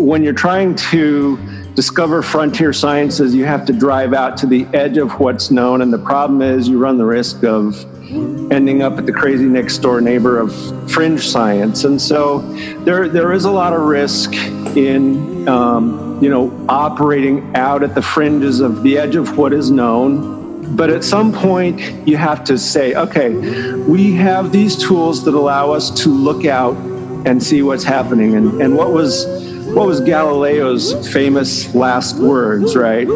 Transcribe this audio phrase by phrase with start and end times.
[0.00, 1.36] when you're trying to
[1.74, 5.82] discover frontier sciences, you have to drive out to the edge of what's known.
[5.82, 7.84] And the problem is, you run the risk of
[8.50, 10.52] ending up at the crazy next door neighbor of
[10.90, 11.84] fringe science.
[11.84, 12.40] And so
[12.84, 14.32] there, there is a lot of risk
[14.76, 19.70] in, um, you know, operating out at the fringes of the edge of what is
[19.70, 20.74] known.
[20.74, 23.30] But at some point, you have to say, okay,
[23.76, 26.76] we have these tools that allow us to look out
[27.26, 28.34] and see what's happening.
[28.34, 29.24] And, and what was
[29.74, 33.06] what was Galileo's famous last words, right?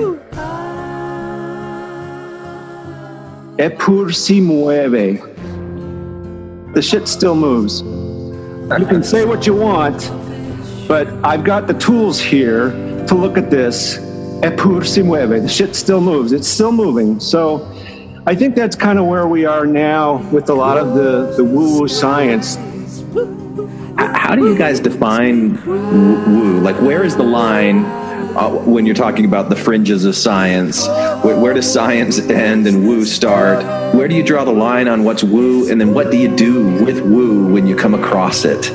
[3.59, 5.21] Epur si mueve.
[6.75, 7.83] The shit still moves.
[7.83, 10.11] You can say what you want,
[10.87, 12.71] but I've got the tools here
[13.07, 13.99] to look at this.
[14.43, 15.43] Epur si mueve.
[15.43, 16.33] The shit still moves.
[16.33, 17.19] It's still moving.
[17.19, 17.69] So
[18.27, 21.45] I think that's kind of where we are now with a lot of the, the
[21.45, 22.59] woo woo science
[23.97, 26.61] how do you guys define woo?
[26.61, 27.85] Like, where is the line
[28.37, 30.87] uh, when you're talking about the fringes of science?
[31.25, 33.65] Where, where, does science end and woo start?
[33.95, 36.65] Where do you draw the line on what's woo, and then what do you do
[36.85, 38.73] with woo when you come across it?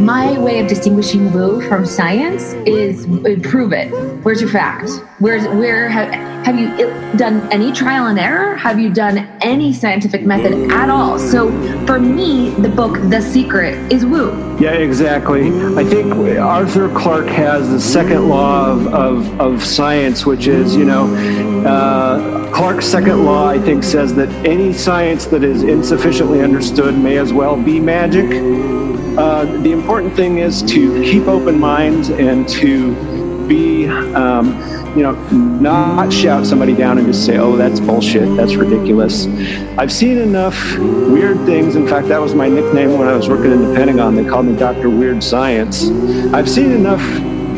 [0.00, 3.06] My way of distinguishing woo from science is
[3.42, 3.88] prove it.
[4.22, 4.90] Where's your fact?
[5.20, 6.10] Where's where have,
[6.44, 6.68] have you
[7.16, 8.56] done any trial and error?
[8.56, 11.18] Have you done any scientific method at all?
[11.18, 11.50] So
[11.86, 14.56] for me, the book The Secret is woo.
[14.60, 15.48] Yeah, exactly.
[15.76, 20.84] I think Arthur Clarke has the second law of, of, of science, which is, you
[20.84, 21.06] know,
[21.66, 27.32] uh, second law, I think, says that any science that is insufficiently understood may as
[27.32, 28.30] well be magic.
[29.18, 32.94] Uh, the important thing is to keep open minds and to
[33.46, 34.48] be, um,
[34.94, 39.26] you know, not shout somebody down and just say, oh, that's bullshit, that's ridiculous.
[39.78, 41.76] I've seen enough weird things.
[41.76, 44.16] In fact, that was my nickname when I was working in the Pentagon.
[44.16, 44.90] They called me Dr.
[44.90, 45.88] Weird Science.
[46.34, 47.00] I've seen enough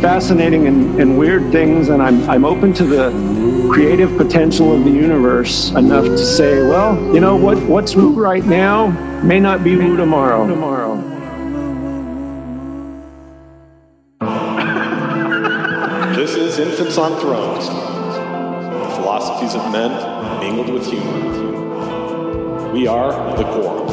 [0.01, 3.11] fascinating and, and weird things, and I'm, I'm open to the
[3.73, 8.45] creative potential of the universe enough to say, well, you know, what, what's woo right
[8.45, 8.89] now
[9.23, 10.47] may not be woo tomorrow.
[10.47, 11.08] tomorrow.
[16.59, 17.69] Infants on Thrones.
[17.69, 19.93] The philosophies of men
[20.41, 22.73] mingled with humor.
[22.73, 23.87] We are the Quorum.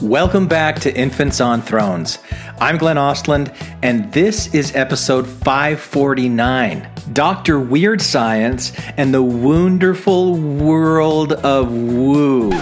[0.00, 2.20] Welcome back to Infants on Thrones.
[2.60, 3.52] I'm Glenn Ostlund,
[3.82, 7.58] and this is episode 549 Dr.
[7.58, 12.52] Weird Science and the Wonderful World of Woo.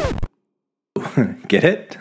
[1.49, 1.97] Get it?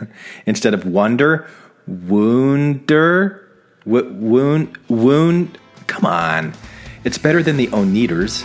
[0.46, 1.48] Instead of wonder,
[1.88, 3.50] wounder,
[3.86, 5.58] wound, wound.
[5.88, 6.54] Come on.
[7.04, 8.44] It's better than the Oneders.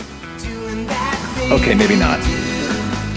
[1.51, 2.21] Okay, maybe not.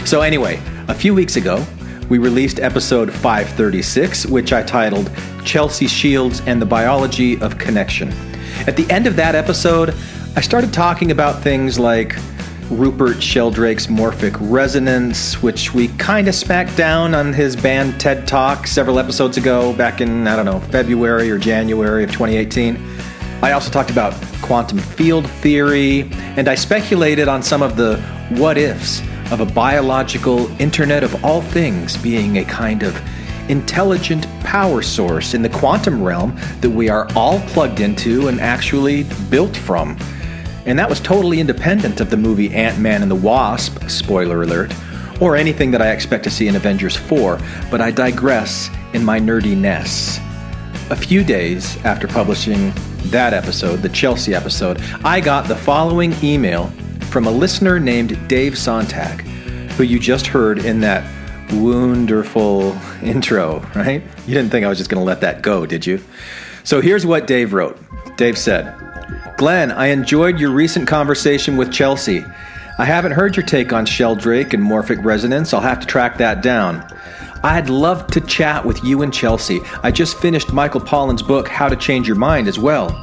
[0.06, 1.64] So, anyway, a few weeks ago,
[2.08, 5.10] we released episode 536, which I titled
[5.44, 8.12] Chelsea Shields and the Biology of Connection.
[8.66, 9.94] At the end of that episode,
[10.36, 12.16] I started talking about things like
[12.70, 18.68] Rupert Sheldrake's Morphic Resonance, which we kind of smacked down on his banned TED Talk
[18.68, 22.78] several episodes ago, back in, I don't know, February or January of 2018.
[23.42, 28.00] I also talked about quantum field theory, and I speculated on some of the
[28.36, 29.02] what ifs
[29.32, 32.96] of a biological Internet of All Things being a kind of
[33.50, 39.02] intelligent power source in the quantum realm that we are all plugged into and actually
[39.28, 39.98] built from.
[40.70, 44.72] And that was totally independent of the movie Ant Man and the Wasp, spoiler alert,
[45.20, 47.40] or anything that I expect to see in Avengers 4,
[47.72, 50.18] but I digress in my nerdiness.
[50.92, 52.72] A few days after publishing
[53.06, 56.68] that episode, the Chelsea episode, I got the following email
[57.10, 59.22] from a listener named Dave Sontag,
[59.72, 61.02] who you just heard in that
[61.54, 64.04] wonderful intro, right?
[64.24, 66.00] You didn't think I was just going to let that go, did you?
[66.62, 67.76] So here's what Dave wrote
[68.16, 68.72] Dave said,
[69.40, 72.26] Glenn, I enjoyed your recent conversation with Chelsea.
[72.78, 75.54] I haven't heard your take on Sheldrake and morphic resonance.
[75.54, 76.86] I'll have to track that down.
[77.42, 79.62] I'd love to chat with you and Chelsea.
[79.82, 82.94] I just finished Michael Pollan's book, How to Change Your Mind, as well.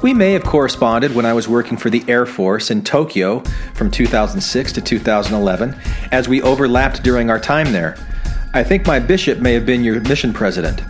[0.00, 3.40] We may have corresponded when I was working for the Air Force in Tokyo
[3.74, 5.76] from 2006 to 2011,
[6.10, 7.98] as we overlapped during our time there.
[8.54, 10.80] I think my bishop may have been your mission president.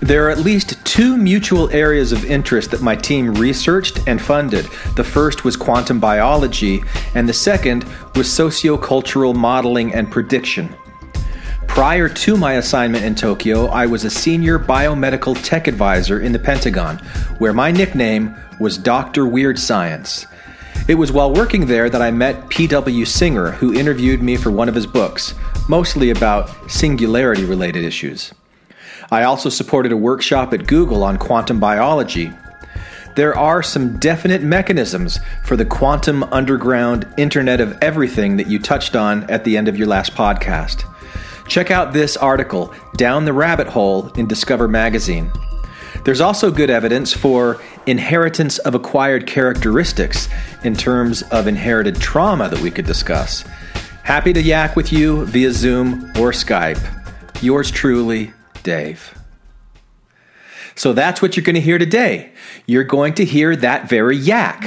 [0.00, 4.64] There are at least two mutual areas of interest that my team researched and funded.
[4.94, 6.84] The first was quantum biology,
[7.14, 7.84] and the second
[8.14, 10.74] was sociocultural modeling and prediction.
[11.66, 16.38] Prior to my assignment in Tokyo, I was a senior biomedical tech advisor in the
[16.38, 16.98] Pentagon,
[17.38, 19.26] where my nickname was Dr.
[19.26, 20.24] Weird Science.
[20.88, 23.04] It was while working there that I met P.W.
[23.04, 25.34] Singer, who interviewed me for one of his books,
[25.68, 28.32] mostly about singularity related issues.
[29.10, 32.32] I also supported a workshop at Google on quantum biology.
[33.14, 38.94] There are some definite mechanisms for the quantum underground Internet of Everything that you touched
[38.94, 40.84] on at the end of your last podcast.
[41.48, 45.30] Check out this article, Down the Rabbit Hole, in Discover Magazine.
[46.04, 50.28] There's also good evidence for inheritance of acquired characteristics
[50.62, 53.42] in terms of inherited trauma that we could discuss.
[54.02, 56.82] Happy to yak with you via Zoom or Skype.
[57.42, 58.32] Yours truly,
[58.66, 59.16] Dave.
[60.74, 62.32] So that's what you're going to hear today.
[62.66, 64.60] You're going to hear that very yak.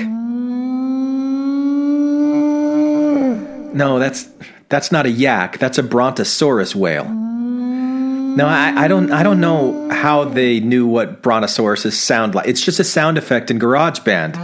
[3.75, 4.29] No, that's
[4.69, 5.59] that's not a yak.
[5.59, 7.09] That's a brontosaurus whale.
[7.09, 9.11] No, I, I, don't.
[9.11, 12.47] I don't know how they knew what brontosauruses sound like.
[12.47, 14.35] It's just a sound effect in GarageBand,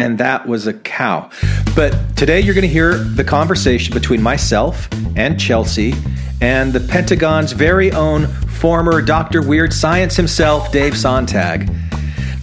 [0.00, 1.28] and that was a cow.
[1.76, 5.92] But today you're going to hear the conversation between myself and Chelsea
[6.40, 11.70] and the Pentagon's very own former Doctor Weird Science himself, Dave Sontag.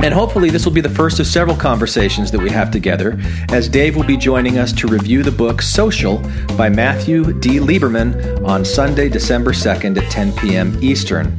[0.03, 3.19] And hopefully, this will be the first of several conversations that we have together,
[3.49, 6.19] as Dave will be joining us to review the book Social
[6.55, 7.57] by Matthew D.
[7.57, 10.77] Lieberman on Sunday, December 2nd at 10 p.m.
[10.83, 11.35] Eastern.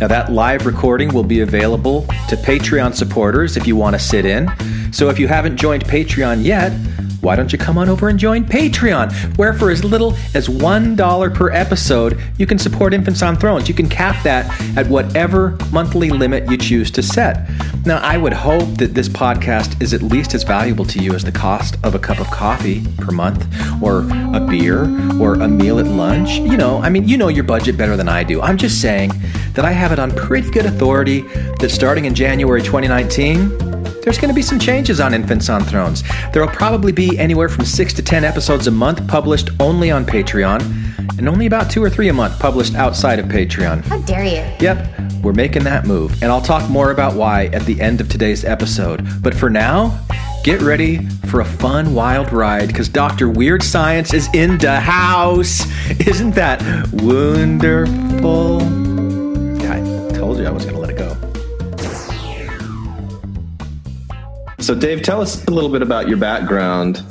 [0.00, 4.24] Now, that live recording will be available to Patreon supporters if you want to sit
[4.24, 4.48] in.
[4.92, 6.72] So, if you haven't joined Patreon yet,
[7.20, 11.34] why don't you come on over and join Patreon, where for as little as $1
[11.34, 13.68] per episode, you can support Infants on Thrones.
[13.68, 17.48] You can cap that at whatever monthly limit you choose to set.
[17.84, 21.24] Now, I would hope that this podcast is at least as valuable to you as
[21.24, 23.46] the cost of a cup of coffee per month,
[23.82, 24.00] or
[24.34, 24.84] a beer,
[25.20, 26.38] or a meal at lunch.
[26.38, 28.40] You know, I mean, you know your budget better than I do.
[28.42, 29.12] I'm just saying
[29.54, 31.22] that I have it on pretty good authority
[31.60, 33.58] that starting in January 2019,
[34.08, 36.02] there's going to be some changes on Infants on Thrones.
[36.32, 40.06] There will probably be anywhere from 6 to 10 episodes a month published only on
[40.06, 40.62] Patreon,
[41.18, 43.84] and only about 2 or 3 a month published outside of Patreon.
[43.84, 44.56] How dare you?
[44.60, 48.08] Yep, we're making that move, and I'll talk more about why at the end of
[48.08, 49.06] today's episode.
[49.22, 50.02] But for now,
[50.42, 53.28] get ready for a fun, wild ride because Dr.
[53.28, 55.66] Weird Science is in the house.
[56.06, 56.62] Isn't that
[56.94, 58.62] wonderful?
[59.60, 60.96] Yeah, I told you I was going to let it
[64.60, 67.04] So, Dave, tell us a little bit about your background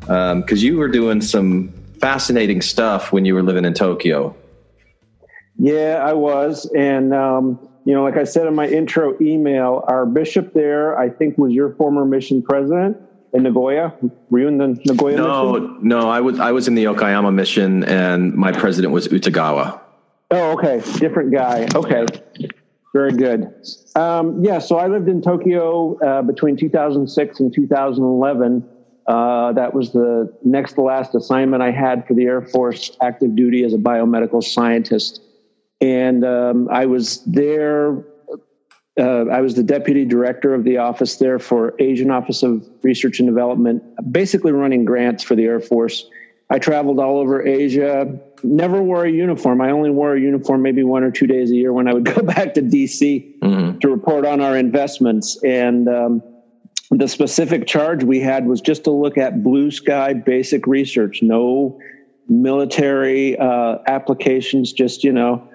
[0.00, 4.36] because um, you were doing some fascinating stuff when you were living in Tokyo.
[5.58, 6.70] Yeah, I was.
[6.76, 11.08] And, um, you know, like I said in my intro email, our bishop there, I
[11.08, 12.98] think, was your former mission president
[13.32, 13.94] in Nagoya.
[14.28, 15.26] Were you in the Nagoya mission?
[15.26, 15.78] no, mission?
[15.82, 19.80] No, I was, I was in the Okayama mission, and my president was Utagawa.
[20.30, 20.82] Oh, okay.
[20.98, 21.66] Different guy.
[21.74, 22.06] Okay.
[22.92, 23.52] Very good.
[23.94, 28.68] Um, yeah, so I lived in Tokyo uh, between 2006 and 2011.
[29.06, 33.36] Uh, that was the next to last assignment I had for the Air Force active
[33.36, 35.22] duty as a biomedical scientist.
[35.80, 38.04] And um, I was there,
[38.98, 43.20] uh, I was the deputy director of the office there for Asian Office of Research
[43.20, 43.82] and Development,
[44.12, 46.08] basically running grants for the Air Force.
[46.50, 49.60] I traveled all over Asia, never wore a uniform.
[49.60, 52.04] I only wore a uniform maybe one or two days a year when I would
[52.16, 53.78] go back to DC mm-hmm.
[53.78, 55.38] to report on our investments.
[55.44, 56.22] And um,
[56.90, 61.78] the specific charge we had was just to look at blue sky basic research, no
[62.28, 65.46] military uh, applications, just, you know,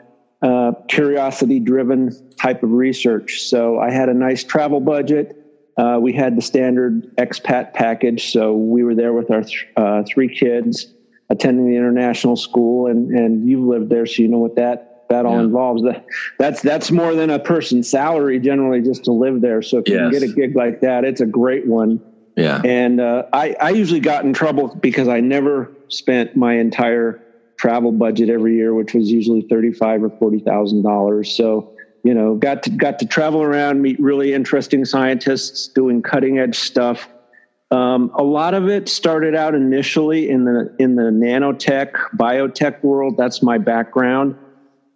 [0.41, 3.41] uh, curiosity driven type of research.
[3.41, 5.41] So I had a nice travel budget.
[5.77, 8.31] Uh, we had the standard expat package.
[8.31, 10.94] So we were there with our th- uh, three kids
[11.29, 15.25] attending the international school and and you've lived there so you know what that that
[15.25, 15.43] all yeah.
[15.43, 15.83] involves.
[15.83, 16.05] That
[16.39, 19.61] that's that's more than a person's salary generally just to live there.
[19.61, 22.01] So if you can get a gig like that it's a great one.
[22.35, 22.61] Yeah.
[22.63, 27.21] And uh, i i usually got in trouble because i never spent my entire
[27.57, 31.35] travel budget every year which was usually 35 or 40 thousand dollars.
[31.35, 31.71] So
[32.03, 36.57] you know got to got to travel around meet really interesting scientists doing cutting edge
[36.57, 37.07] stuff
[37.75, 43.15] um, a lot of it started out initially in the in the nanotech biotech world.
[43.17, 44.37] That's my background.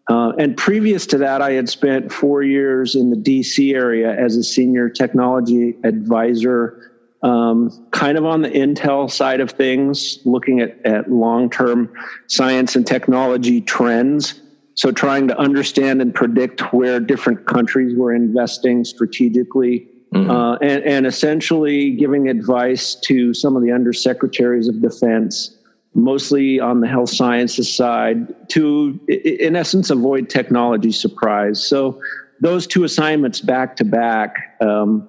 [0.09, 4.37] Uh, and previous to that, I had spent four years in the DC area as
[4.37, 10.83] a senior technology advisor, um, kind of on the Intel side of things, looking at,
[10.85, 11.93] at long term
[12.27, 14.41] science and technology trends.
[14.75, 20.31] So, trying to understand and predict where different countries were investing strategically Mm-hmm.
[20.31, 25.55] Uh, and, and, essentially giving advice to some of the undersecretaries of defense,
[25.93, 31.63] mostly on the health sciences side, to, in essence, avoid technology surprise.
[31.63, 32.01] So,
[32.41, 34.57] those two assignments back to back.
[34.61, 35.07] Um,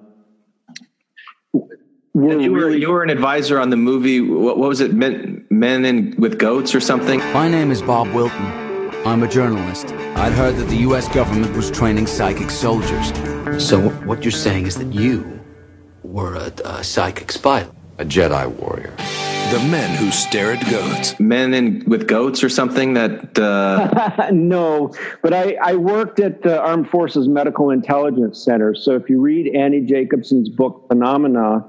[2.13, 4.19] we're And you were really you were an advisor on the movie.
[4.19, 4.93] What, what was it?
[4.93, 7.19] Men, Men in with Goats or something?
[7.33, 8.60] My name is Bob Wilton.
[9.03, 9.87] I'm a journalist.
[9.87, 11.07] I'd heard that the U.S.
[11.07, 13.07] government was training psychic soldiers.
[13.57, 15.39] So what you're saying is that you
[16.03, 17.67] were a, a psychic spy?
[17.97, 18.93] A Jedi warrior.
[19.51, 21.19] The men who stare at goats.
[21.19, 22.93] Men in with Goats or something?
[22.93, 24.93] That uh, no,
[25.23, 28.75] but I, I worked at the Armed Forces Medical Intelligence Center.
[28.75, 31.67] So if you read Annie Jacobsen's book Phenomena,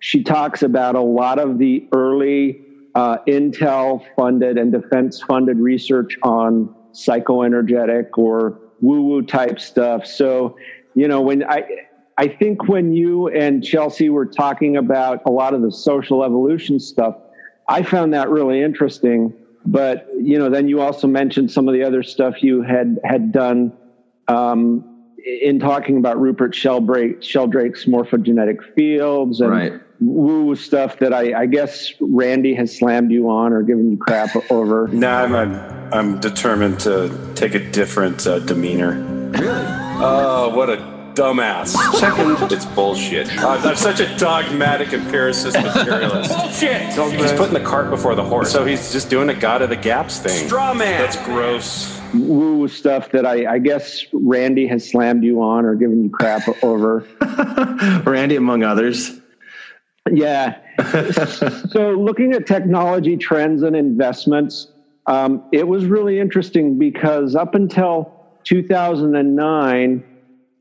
[0.00, 2.63] she talks about a lot of the early
[2.94, 10.06] uh, Intel funded and defense funded research on psychoenergetic or woo woo type stuff.
[10.06, 10.54] So,
[10.94, 11.64] you know, when I,
[12.16, 16.78] I think when you and Chelsea were talking about a lot of the social evolution
[16.78, 17.14] stuff,
[17.68, 19.34] I found that really interesting.
[19.66, 23.32] But you know, then you also mentioned some of the other stuff you had had
[23.32, 23.72] done
[24.28, 24.84] um,
[25.24, 29.72] in talking about Rupert Sheldrake, Sheldrake's morphogenetic fields and Right.
[30.00, 34.30] Woo stuff that I, I guess Randy has slammed you on or given you crap
[34.50, 34.88] over.
[34.94, 39.02] No, I'm, I'm, I'm determined to take a different uh, demeanor.
[39.32, 39.64] Really?
[39.96, 40.76] Oh, what a
[41.14, 41.68] dumbass.
[41.98, 43.28] Second, it's bullshit.
[43.38, 46.30] Uh, I'm such a dogmatic empiricist materialist.
[46.36, 46.82] bullshit!
[47.14, 48.50] He's putting the cart before the horse.
[48.50, 50.46] So he's just doing a God of the Gaps thing.
[50.46, 51.00] Straw man!
[51.00, 52.00] That's gross.
[52.14, 56.42] woo stuff that I, I guess Randy has slammed you on or given you crap
[56.62, 57.06] over.
[58.06, 59.20] Randy, among others.
[60.10, 60.54] Yeah.
[61.70, 64.66] so looking at technology trends and investments,
[65.06, 68.10] um, it was really interesting because up until
[68.44, 70.02] 2009,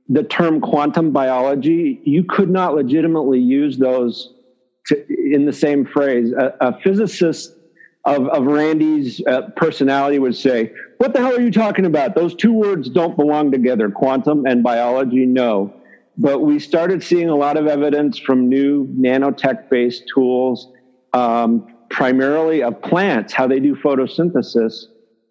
[0.10, 4.30] the term quantum biology, you could not legitimately use those
[4.88, 6.32] to, in the same phrase.
[6.32, 7.54] A, a physicist
[8.06, 12.16] of, of Randy's uh, personality would say, What the hell are you talking about?
[12.16, 13.90] Those two words don't belong together.
[13.90, 15.74] Quantum and biology, no.
[16.18, 20.72] But we started seeing a lot of evidence from new nanotech based tools,
[21.14, 24.86] um, primarily of plants, how they do photosynthesis,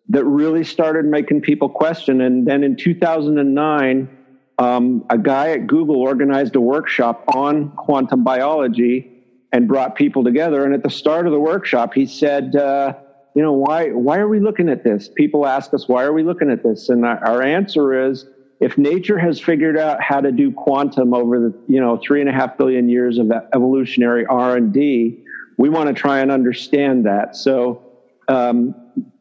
[0.08, 2.20] that really started making people question.
[2.20, 4.18] And then in 2009,
[4.58, 9.08] um, a guy at Google organized a workshop on quantum biology
[9.52, 10.64] and brought people together.
[10.64, 12.94] And at the start of the workshop, he said, uh,
[13.34, 15.08] "You know, why why are we looking at this?
[15.08, 18.26] People ask us, why are we looking at this?" And our, our answer is,
[18.62, 22.28] if nature has figured out how to do quantum over the you know three and
[22.28, 25.24] a half billion years of evolutionary R and D,
[25.58, 27.36] we want to try and understand that.
[27.36, 27.82] So.
[28.28, 28.74] Um,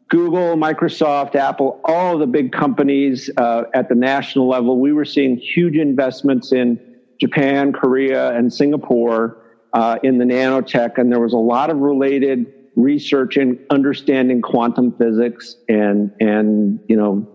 [0.10, 5.38] Google, Microsoft, Apple, all the big companies uh, at the national level, we were seeing
[5.38, 6.78] huge investments in
[7.18, 9.38] Japan, Korea, and Singapore
[9.72, 14.92] uh, in the nanotech, and there was a lot of related research in understanding quantum
[14.98, 17.28] physics and and you know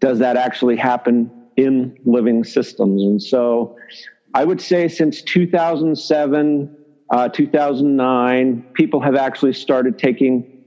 [0.00, 3.02] does that actually happen in living systems?
[3.02, 3.76] And so,
[4.34, 6.76] I would say since 2007,
[7.10, 10.64] uh, 2009, people have actually started taking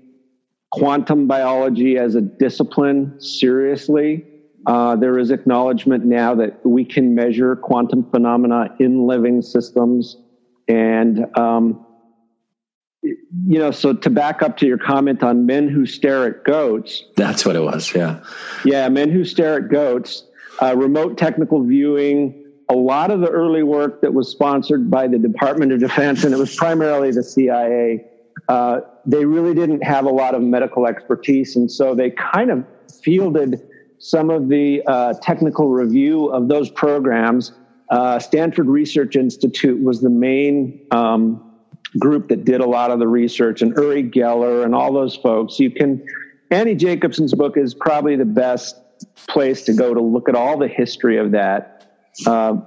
[0.71, 4.25] quantum biology as a discipline seriously.
[4.67, 10.17] Uh, there is acknowledgement now that we can measure quantum phenomena in living systems.
[10.67, 11.85] And, um,
[13.01, 17.03] you know, so to back up to your comment on men who stare at goats,
[17.15, 17.93] That's what it was.
[17.93, 18.23] Yeah.
[18.63, 20.23] yeah, men who stare at goats,
[20.61, 25.17] uh, remote technical viewing, a lot of the early work that was sponsored by the
[25.17, 28.05] Department of Defense, and it was primarily the CIA,
[28.47, 31.55] uh, they really didn't have a lot of medical expertise.
[31.55, 32.65] And so they kind of
[33.03, 33.61] fielded
[33.99, 37.53] some of the uh, technical review of those programs.
[37.89, 41.53] Uh, Stanford Research Institute was the main um,
[41.99, 45.59] group that did a lot of the research, and Uri Geller and all those folks.
[45.59, 46.05] You can,
[46.51, 48.75] Annie Jacobsen's book is probably the best
[49.27, 51.87] place to go to look at all the history of that.
[52.25, 52.57] Uh,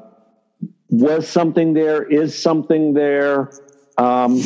[0.91, 2.03] was something there?
[2.03, 3.51] Is something there?
[3.99, 4.43] Um,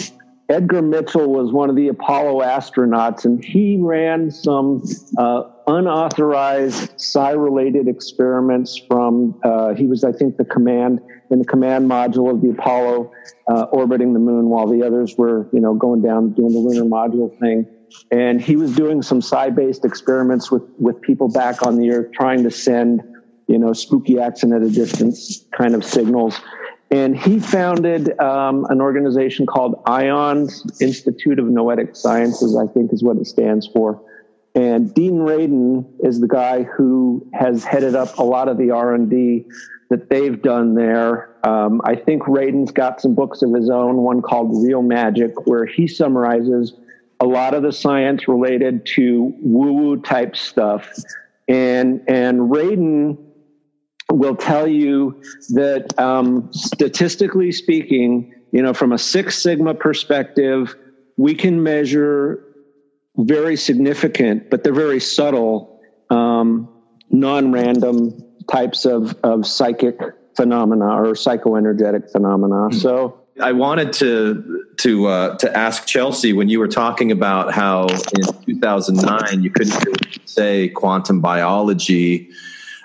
[0.49, 4.85] Edgar Mitchell was one of the Apollo astronauts, and he ran some
[5.17, 9.41] uh, unauthorized psi-related experiments from.
[9.45, 13.13] Uh, he was, I think, the command in the command module of the Apollo
[13.49, 16.85] uh, orbiting the moon, while the others were, you know, going down doing the lunar
[16.85, 17.67] module thing.
[18.11, 22.43] And he was doing some psi-based experiments with with people back on the Earth, trying
[22.45, 23.03] to send,
[23.49, 26.41] you know, spooky action at a distance kind of signals.
[26.91, 33.03] And he founded um, an organization called IONS Institute of Noetic Sciences, I think is
[33.03, 34.03] what it stands for.
[34.55, 39.47] And Dean Radin is the guy who has headed up a lot of the R&D
[39.89, 41.35] that they've done there.
[41.47, 45.65] Um, I think Radin's got some books of his own, one called Real Magic, where
[45.65, 46.75] he summarizes
[47.23, 50.89] a lot of the science related to woo-woo type stuff.
[51.47, 53.17] And, and Radin
[54.11, 60.75] will tell you that um, statistically speaking, you know, from a Six Sigma perspective,
[61.17, 62.45] we can measure
[63.17, 66.69] very significant, but they're very subtle, um,
[67.11, 69.97] non-random types of, of psychic
[70.35, 72.55] phenomena or psychoenergetic phenomena.
[72.55, 72.79] Mm-hmm.
[72.79, 77.87] So I wanted to to uh, to ask Chelsea when you were talking about how
[77.89, 82.31] in 2009 you couldn't say quantum biology.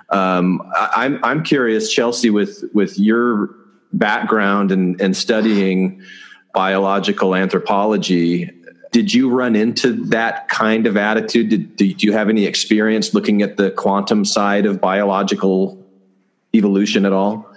[0.10, 3.50] Um, I, I'm I'm curious, Chelsea, with with your
[3.94, 6.02] background and, and studying
[6.54, 8.50] biological anthropology,
[8.92, 11.50] did you run into that kind of attitude?
[11.50, 15.84] Did, did you have any experience looking at the quantum side of biological
[16.54, 17.48] evolution at all?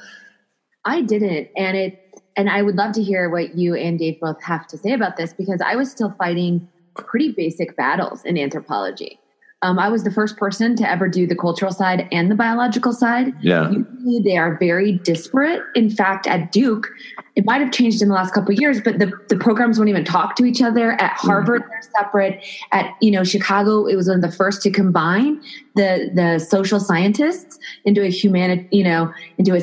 [0.84, 1.99] I didn't, and it
[2.40, 5.18] and I would love to hear what you and Dave both have to say about
[5.18, 9.20] this because I was still fighting pretty basic battles in anthropology.
[9.60, 12.94] Um, I was the first person to ever do the cultural side and the biological
[12.94, 13.34] side.
[13.42, 13.70] Yeah.
[13.70, 15.62] Usually they are very disparate.
[15.74, 16.88] In fact, at Duke,
[17.36, 19.90] it might have changed in the last couple of years, but the, the programs won't
[19.90, 20.92] even talk to each other.
[20.92, 21.28] At mm-hmm.
[21.28, 22.42] Harvard, they're separate.
[22.72, 25.42] At, you know, Chicago, it was one of the first to combine
[25.76, 29.60] the, the social scientists into a humanity, you know, into a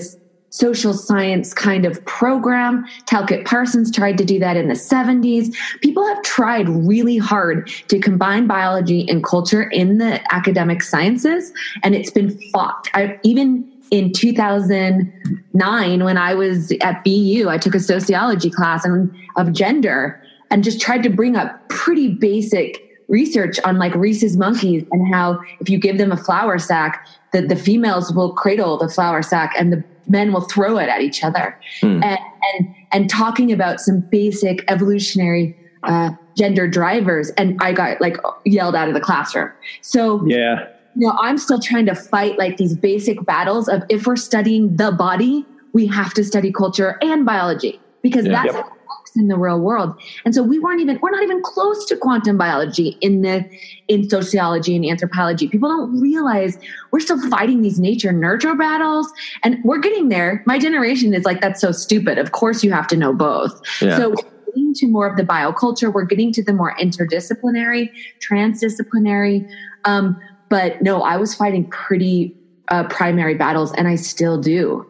[0.58, 2.86] social science kind of program.
[3.06, 5.56] Talcott Parsons tried to do that in the 70s.
[5.82, 11.94] People have tried really hard to combine biology and culture in the academic sciences, and
[11.94, 12.88] it's been fought.
[12.94, 19.16] I, even in 2009, when I was at BU, I took a sociology class on,
[19.38, 24.84] of gender and just tried to bring up pretty basic research on like rhesus monkeys
[24.92, 28.90] and how if you give them a flour sack, that the females will cradle the
[28.90, 31.60] flour sack and the men will throw it at each other.
[31.82, 32.04] Hmm.
[32.04, 32.20] and,
[32.54, 38.76] and and talking about some basic evolutionary uh, gender drivers and i got like yelled
[38.76, 39.52] out of the classroom.
[39.82, 40.68] So yeah.
[40.96, 44.76] you know i'm still trying to fight like these basic battles of if we're studying
[44.76, 47.80] the body we have to study culture and biology.
[48.02, 48.44] Because yeah.
[48.44, 48.77] that's yep
[49.18, 50.00] in the real world.
[50.26, 53.46] And so we weren't even, we're not even close to quantum biology in the,
[53.88, 55.48] in sociology and anthropology.
[55.48, 56.58] People don't realize
[56.91, 59.12] we're still fighting these nature nurture battles
[59.44, 60.44] and we're getting there.
[60.46, 62.18] My generation is like, that's so stupid.
[62.18, 63.60] Of course you have to know both.
[63.82, 63.98] Yeah.
[63.98, 64.15] So
[64.48, 65.94] getting to more of the bioculture.
[65.94, 67.89] We're getting to the more interdisciplinary,
[68.20, 69.50] transdisciplinary.
[69.86, 72.36] Um, but no, I was fighting pretty
[72.70, 74.86] uh, primary battles and I still do.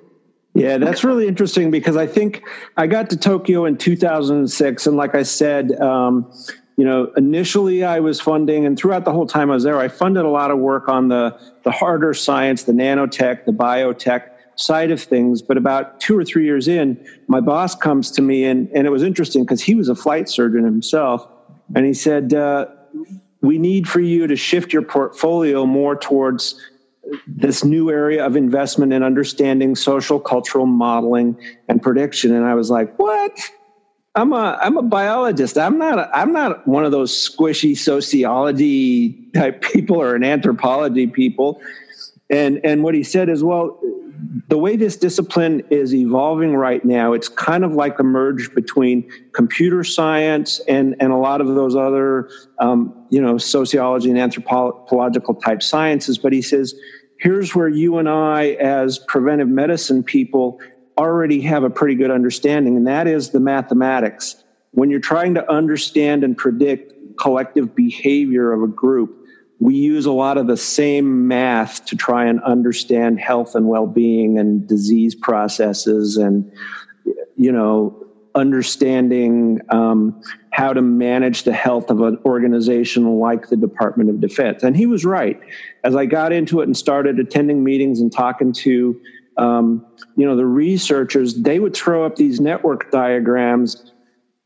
[0.57, 2.41] Yeah, that's really interesting because I think
[2.77, 6.31] I got to Tokyo in 2006, and like I said, um,
[6.77, 9.87] you know, initially I was funding, and throughout the whole time I was there, I
[9.87, 14.89] funded a lot of work on the the harder science, the nanotech, the biotech side
[14.89, 15.43] of things.
[15.43, 18.89] But about two or three years in, my boss comes to me, and and it
[18.89, 21.27] was interesting because he was a flight surgeon himself,
[21.75, 22.33] and he said.
[22.33, 22.65] Uh,
[23.41, 26.59] we need for you to shift your portfolio more towards
[27.27, 32.33] this new area of investment in understanding social cultural modeling and prediction.
[32.33, 33.37] And i was like what?
[34.15, 35.57] I'm a i'm a biologist.
[35.57, 41.07] I'm not a, i'm not one of those squishy sociology type people or an anthropology
[41.07, 41.61] people.
[42.29, 43.79] And and what he said is well
[44.47, 49.07] the way this discipline is evolving right now it's kind of like a merge between
[49.33, 55.35] computer science and and a lot of those other um, you know sociology and anthropological
[55.35, 56.17] type sciences.
[56.17, 56.73] But he says
[57.19, 60.59] here's where you and I, as preventive medicine people,
[60.97, 64.35] already have a pretty good understanding, and that is the mathematics.
[64.71, 69.11] When you're trying to understand and predict collective behavior of a group,
[69.59, 74.37] we use a lot of the same math to try and understand health and well-being
[74.37, 76.51] and disease processes and
[77.35, 84.09] you know understanding um, how to manage the health of an organization like the Department
[84.09, 84.63] of Defense.
[84.63, 85.39] And he was right.
[85.87, 88.99] As I got into it and started attending meetings and talking to,
[89.37, 89.85] um,
[90.17, 93.93] you know, the researchers, they would throw up these network diagrams.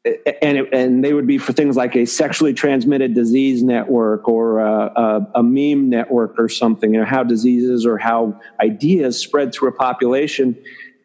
[0.06, 4.60] And, it, and they would be for things like a sexually transmitted disease network or
[4.60, 9.52] a, a, a meme network or something, you know, how diseases or how ideas spread
[9.52, 10.56] through a population.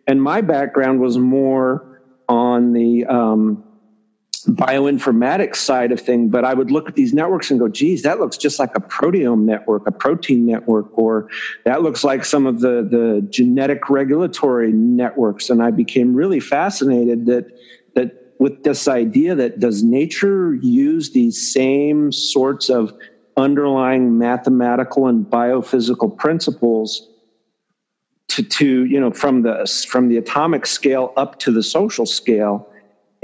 [0.07, 3.65] And my background was more on the um,
[4.47, 8.19] bioinformatics side of thing, but I would look at these networks and go, geez, that
[8.19, 11.27] looks just like a proteome network, a protein network, or
[11.65, 15.51] that looks like some of the, the genetic regulatory networks.
[15.51, 17.47] And I became really fascinated that,
[17.95, 22.93] that with this idea that does nature use these same sorts of
[23.37, 27.09] underlying mathematical and biophysical principles
[28.29, 32.69] to, to you know from the from the atomic scale up to the social scale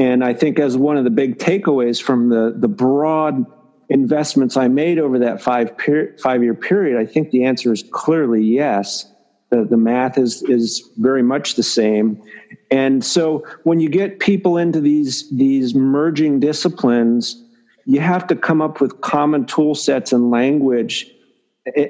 [0.02, 3.46] and i think as one of the big takeaways from the the broad
[3.88, 7.84] investments i made over that five per, five year period i think the answer is
[7.92, 9.06] clearly yes
[9.52, 12.16] The, the math is is very much the same,
[12.70, 17.36] and so when you get people into these these merging disciplines,
[17.84, 20.96] you have to come up with common tool sets and language.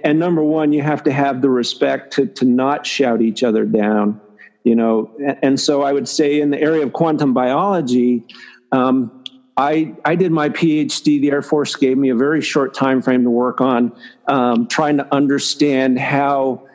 [0.04, 3.64] And number one, you have to have the respect to to not shout each other
[3.64, 4.20] down.
[4.64, 5.10] You know,
[5.42, 8.24] and so I would say in the area of quantum biology.
[8.70, 9.22] Um,
[9.56, 11.20] I, I did my PhD.
[11.20, 13.92] The Air Force gave me a very short time frame to work on
[14.26, 16.66] um, trying to understand how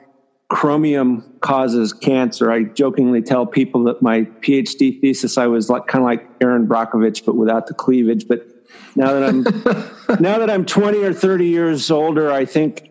[0.50, 2.52] chromium causes cancer.
[2.52, 6.68] I jokingly tell people that my PhD thesis I was like kind of like Erin
[6.68, 8.28] Brockovich, but without the cleavage.
[8.28, 8.48] But
[8.96, 9.44] now that I'm
[10.22, 12.90] now that I'm 20 or 30 years older, I think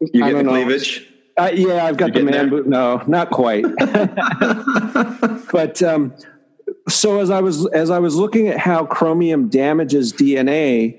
[0.00, 1.06] you get the know, cleavage.
[1.38, 2.66] Uh, yeah, I've got You're the man boot.
[2.66, 3.62] No, not quite.
[5.52, 6.12] but um,
[6.88, 10.96] so as I was as I was looking at how chromium damages DNA,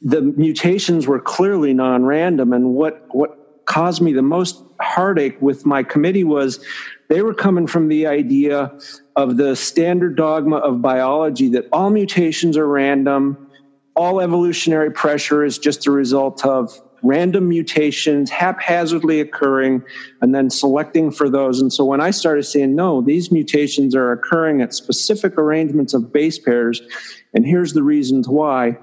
[0.00, 3.30] the mutations were clearly non-random, and what what
[3.66, 6.60] caused me the most heartache with my committee was
[7.08, 8.72] they were coming from the idea
[9.16, 13.38] of the standard dogma of biology that all mutations are random,
[13.94, 16.70] all evolutionary pressure is just a result of
[17.02, 19.82] random mutations haphazardly occurring
[20.20, 21.60] and then selecting for those.
[21.60, 26.12] And so when I started saying, no, these mutations are occurring at specific arrangements of
[26.12, 26.80] base pairs,
[27.34, 28.78] and here's the reasons why,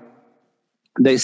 [1.00, 1.18] they,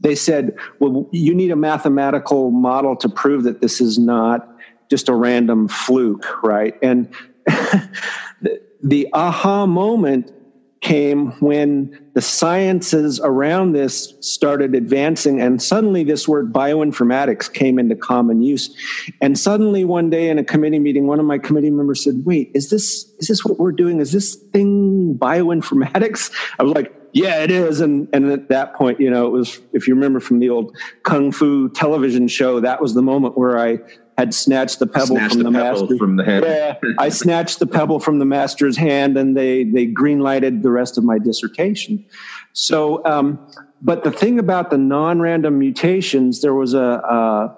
[0.00, 4.46] they said, well, you need a mathematical model to prove that this is not
[4.90, 6.74] just a random fluke, right?
[6.82, 7.08] And
[7.46, 10.32] the, the aha moment
[10.80, 17.94] came when the sciences around this started advancing and suddenly this word bioinformatics came into
[17.94, 18.74] common use.
[19.20, 22.50] And suddenly one day in a committee meeting one of my committee members said wait
[22.54, 24.00] is this is this what we're doing?
[24.00, 26.32] Is this thing bioinformatics?
[26.58, 27.80] I was like yeah it is.
[27.80, 30.74] And and at that point you know it was if you remember from the old
[31.02, 33.78] kung fu television show that was the moment where i
[34.18, 35.96] had snatched the pebble snatched from the, the master.
[35.96, 36.44] From the hand.
[36.44, 40.70] Yeah, I snatched the pebble from the master's hand, and they they green lighted the
[40.70, 42.04] rest of my dissertation.
[42.52, 43.38] So, um,
[43.80, 47.54] but the thing about the non-random mutations, there was a uh,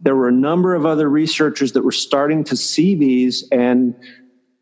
[0.00, 3.94] there were a number of other researchers that were starting to see these, and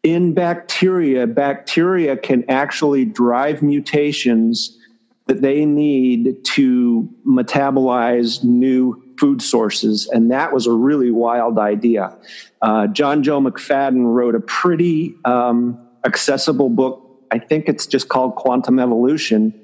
[0.03, 4.79] in bacteria, bacteria can actually drive mutations
[5.27, 10.09] that they need to metabolize new food sources.
[10.09, 12.17] And that was a really wild idea.
[12.63, 17.07] Uh, Johnjoe McFadden wrote a pretty um, accessible book.
[17.31, 19.55] I think it's just called Quantum Evolution,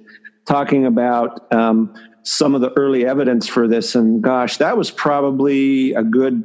[0.44, 3.94] talking about um, some of the early evidence for this.
[3.94, 6.44] And gosh, that was probably a good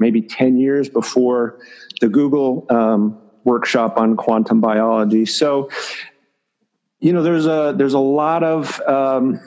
[0.00, 1.58] maybe 10 years before
[2.00, 5.26] the Google um, workshop on quantum biology.
[5.26, 5.68] So,
[7.00, 9.38] you know, there's a there's a lot of um,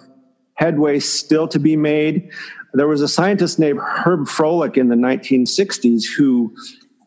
[0.58, 2.30] headway still to be made
[2.74, 6.54] there was a scientist named Herb Froelich in the 1960s who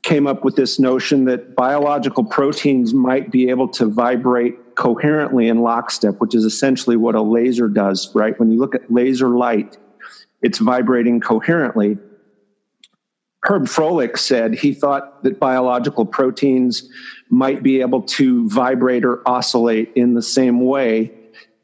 [0.02, 5.60] came up with this notion that biological proteins might be able to vibrate coherently in
[5.60, 8.38] lockstep, which is essentially what a laser does, right?
[8.40, 9.76] When you look at laser light,
[10.42, 11.98] it's vibrating coherently.
[13.44, 16.88] Herb Froelich said he thought that biological proteins
[17.30, 21.12] might be able to vibrate or oscillate in the same way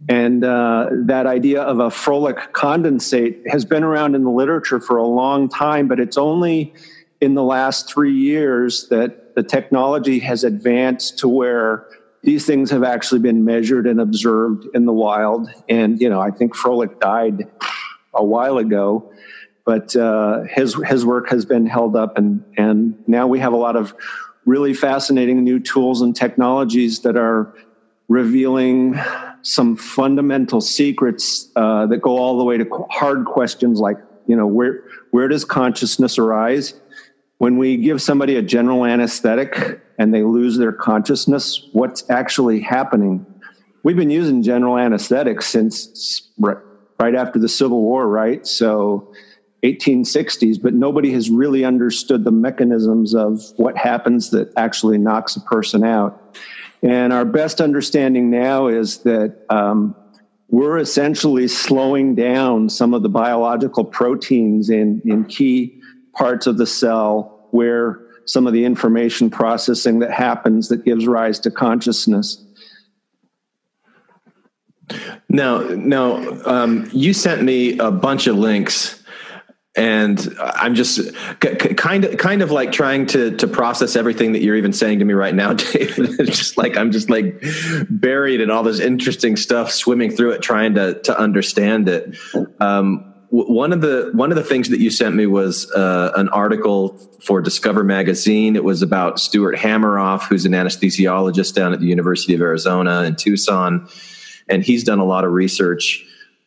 [0.08, 4.98] and uh, that idea of a Froelich condensate has been around in the literature for
[4.98, 6.74] a long time, but it's only
[7.20, 11.86] in the last three years that the technology has advanced to where
[12.22, 15.48] these things have actually been measured and observed in the wild.
[15.68, 17.44] And, you know, I think Froelich died
[18.14, 19.10] a while ago,
[19.64, 23.56] but uh, his, his work has been held up, and, and now we have a
[23.56, 23.94] lot of
[24.44, 27.52] really fascinating new tools and technologies that are
[28.08, 28.94] revealing
[29.46, 34.46] some fundamental secrets uh, that go all the way to hard questions like, you know,
[34.46, 36.74] where where does consciousness arise?
[37.38, 43.24] When we give somebody a general anesthetic and they lose their consciousness, what's actually happening?
[43.82, 48.44] We've been using general anesthetics since right after the Civil War, right?
[48.46, 49.12] So
[49.62, 55.40] 1860s, but nobody has really understood the mechanisms of what happens that actually knocks a
[55.40, 56.36] person out.
[56.82, 59.94] And our best understanding now is that um,
[60.48, 65.80] we're essentially slowing down some of the biological proteins in, in key
[66.14, 71.38] parts of the cell where some of the information processing that happens that gives rise
[71.40, 72.42] to consciousness.
[75.28, 79.02] Now, now, um, you sent me a bunch of links
[79.76, 84.56] and I'm just kind of kind of like trying to to process everything that you're
[84.56, 86.18] even saying to me right now, David.
[86.18, 87.44] it's just like I'm just like
[87.90, 92.16] buried in all this interesting stuff, swimming through it, trying to to understand it.
[92.58, 96.30] Um, one of the one of the things that you sent me was uh, an
[96.30, 98.56] article for Discover magazine.
[98.56, 103.14] It was about Stuart Hameroff, who's an anesthesiologist down at the University of Arizona in
[103.14, 103.88] Tucson,
[104.48, 106.02] and he's done a lot of research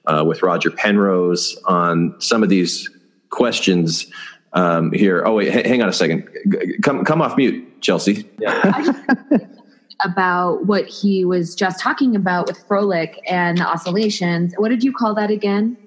[0.07, 2.89] uh, with Roger Penrose on some of these
[3.29, 4.07] questions
[4.53, 5.23] um, here.
[5.25, 6.27] Oh wait, h- hang on a second.
[6.81, 8.29] Come come off mute, Chelsea.
[8.39, 8.93] Yeah.
[10.03, 14.53] about what he was just talking about with Froelich and the oscillations.
[14.57, 15.77] What did you call that again?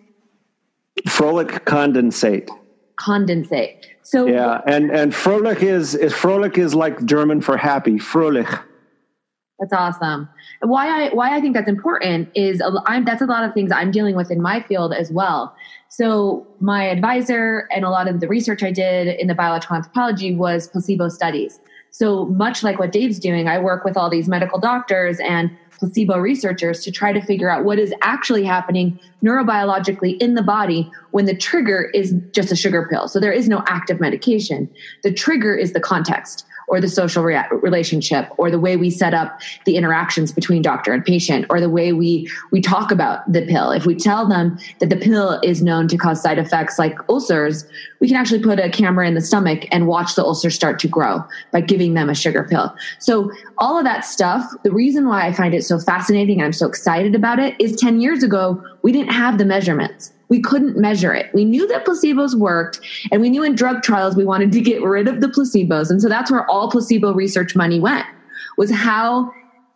[1.07, 2.49] Froelich condensate.
[2.97, 3.87] Condensate.
[4.03, 7.99] So yeah, and and Froelich is, is Froelich is like German for happy.
[7.99, 8.63] Froelich.
[9.63, 10.29] That's awesome.
[10.61, 13.93] Why I why I think that's important is I'm, that's a lot of things I'm
[13.93, 15.55] dealing with in my field as well.
[15.89, 20.35] So my advisor and a lot of the research I did in the biological anthropology
[20.35, 21.61] was placebo studies.
[21.91, 25.49] So much like what Dave's doing, I work with all these medical doctors and
[25.79, 30.91] placebo researchers to try to figure out what is actually happening neurobiologically in the body
[31.13, 33.07] when the trigger is just a sugar pill.
[33.07, 34.69] So there is no active medication.
[35.05, 39.15] The trigger is the context or the social rea- relationship or the way we set
[39.15, 43.47] up the interactions between doctor and patient or the way we we talk about the
[43.47, 43.71] pill.
[43.71, 47.67] If we tell them that the pill is known to cause side effects like ulcers
[48.03, 50.89] we can actually put a camera in the stomach and watch the ulcer start to
[50.89, 51.23] grow
[51.53, 52.75] by giving them a sugar pill.
[52.99, 53.31] So
[53.63, 57.15] all of that stuff the reason why i find it so fascinating i'm so excited
[57.15, 61.27] about it is 10 years ago we didn't have the measurements we couldn't measure it.
[61.35, 64.83] We knew that placebos worked, and we knew in drug trials we wanted to get
[64.83, 65.91] rid of the placebos.
[65.91, 68.07] And so that's where all placebo research money went
[68.57, 69.31] was how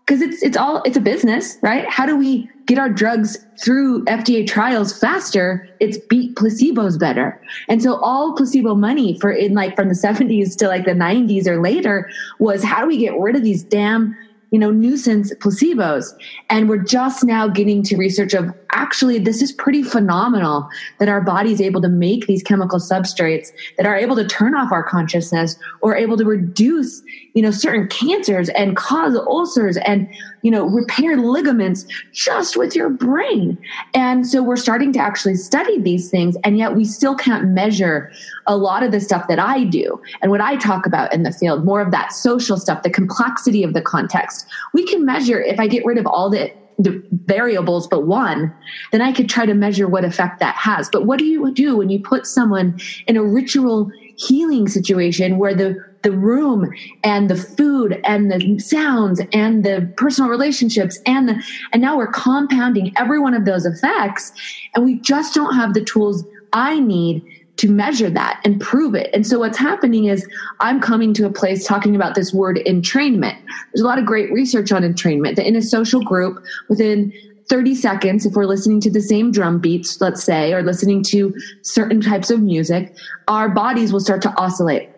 [0.06, 1.88] because it's it's all it's a business, right?
[1.88, 5.68] How do we get our drugs through FDA trials faster?
[5.80, 7.40] It's beat placebos better.
[7.68, 11.46] And so all placebo money for in like from the 70s to like the 90s
[11.46, 14.16] or later was how do we get rid of these damn
[14.56, 16.16] you know, nuisance placebos.
[16.48, 20.66] And we're just now getting to research of actually, this is pretty phenomenal
[20.98, 24.54] that our body is able to make these chemical substrates that are able to turn
[24.54, 27.02] off our consciousness or able to reduce,
[27.34, 30.08] you know, certain cancers and cause ulcers and,
[30.42, 33.58] you know, repair ligaments just with your brain.
[33.92, 36.36] And so we're starting to actually study these things.
[36.44, 38.10] And yet we still can't measure
[38.46, 41.32] a lot of the stuff that I do and what I talk about in the
[41.32, 44.45] field, more of that social stuff, the complexity of the context.
[44.72, 48.54] We can measure if I get rid of all the the variables but one,
[48.92, 50.90] then I could try to measure what effect that has.
[50.90, 55.54] But what do you do when you put someone in a ritual healing situation where
[55.54, 56.70] the the room
[57.02, 62.06] and the food and the sounds and the personal relationships and the and now we're
[62.06, 64.32] compounding every one of those effects
[64.74, 67.24] and we just don't have the tools I need
[67.56, 69.10] to measure that and prove it.
[69.14, 70.26] And so what's happening is
[70.60, 73.38] I'm coming to a place talking about this word entrainment.
[73.72, 77.12] There's a lot of great research on entrainment that in a social group within
[77.48, 81.34] 30 seconds, if we're listening to the same drum beats, let's say, or listening to
[81.62, 82.94] certain types of music,
[83.28, 84.90] our bodies will start to oscillate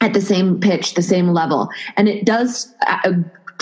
[0.00, 1.68] at the same pitch, the same level.
[1.96, 3.12] And it does uh,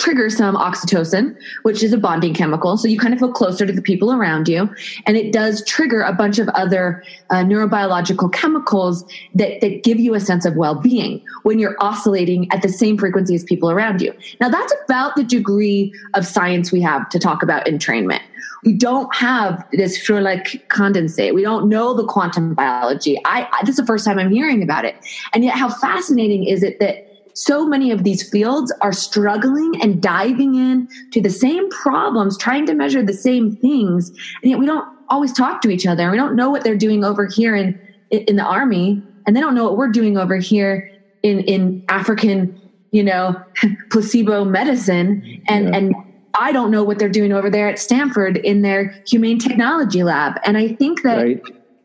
[0.01, 2.75] trigger some oxytocin, which is a bonding chemical.
[2.75, 4.67] So you kind of feel closer to the people around you.
[5.05, 10.15] And it does trigger a bunch of other uh, neurobiological chemicals that, that give you
[10.15, 14.01] a sense of well being when you're oscillating at the same frequency as people around
[14.01, 14.11] you.
[14.39, 18.21] Now, that's about the degree of science we have to talk about entrainment.
[18.63, 21.35] We don't have this Froelich condensate.
[21.35, 23.19] We don't know the quantum biology.
[23.25, 24.95] I, I this is the first time I'm hearing about it.
[25.33, 30.01] And yet, how fascinating is it that so many of these fields are struggling and
[30.01, 34.09] diving in to the same problems, trying to measure the same things,
[34.41, 36.09] and yet we don't always talk to each other.
[36.09, 39.55] We don't know what they're doing over here in in the army, and they don't
[39.55, 40.89] know what we're doing over here
[41.23, 42.59] in in African,
[42.91, 43.41] you know,
[43.91, 45.77] placebo medicine, and yeah.
[45.77, 45.95] and
[46.33, 50.39] I don't know what they're doing over there at Stanford in their humane technology lab.
[50.45, 51.17] And I think that.
[51.17, 51.41] Right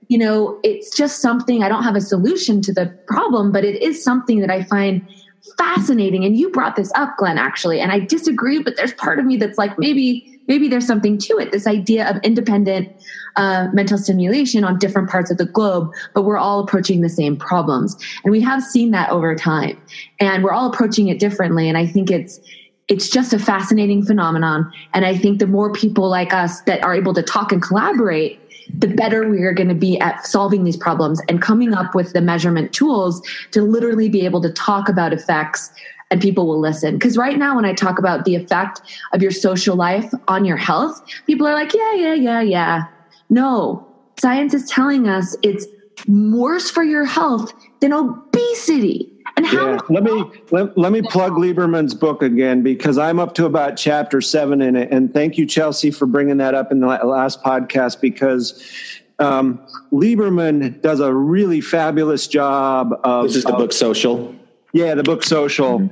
[0.09, 3.82] you know, it's just something I don't have a solution to the problem, but it
[3.82, 5.06] is something that I find
[5.56, 6.24] fascinating.
[6.24, 9.37] And you brought this up, Glenn, actually, and I disagree, but there's part of me
[9.37, 11.52] that's like, maybe, maybe there's something to it.
[11.52, 12.94] This idea of independent
[13.37, 17.37] uh, mental stimulation on different parts of the globe, but we're all approaching the same
[17.37, 17.96] problems.
[18.24, 19.80] And we have seen that over time.
[20.20, 21.68] And we're all approaching it differently.
[21.68, 22.40] And I think it's,
[22.88, 24.72] it's just a fascinating phenomenon.
[24.94, 28.40] And I think the more people like us that are able to talk and collaborate,
[28.74, 32.12] the better we are going to be at solving these problems and coming up with
[32.12, 35.70] the measurement tools to literally be able to talk about effects
[36.11, 36.94] and people will listen.
[36.94, 38.81] Because right now, when I talk about the effect
[39.12, 42.85] of your social life on your health, people are like, yeah, yeah, yeah, yeah.
[43.29, 43.87] No,
[44.18, 45.66] science is telling us it's
[46.07, 49.12] worse for your health than obesity.
[49.37, 49.79] And how yeah.
[49.90, 54.20] let me let, let me plug Lieberman's book again because I'm up to about chapter
[54.20, 54.90] seven in it.
[54.90, 58.62] And thank you, Chelsea, for bringing that up in the last podcast because
[59.18, 59.59] Um,
[59.92, 63.25] Lieberman does a really fabulous job of.
[63.29, 64.35] This is the of- book Social.
[64.72, 65.88] yeah, the book Social.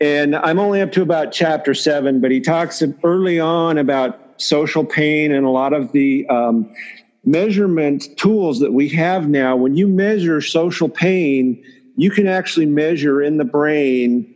[0.00, 4.84] And I'm only up to about chapter seven, but he talks early on about social
[4.84, 6.72] pain and a lot of the um,
[7.24, 9.56] measurement tools that we have now.
[9.56, 11.60] When you measure social pain,
[11.98, 14.32] you can actually measure in the brain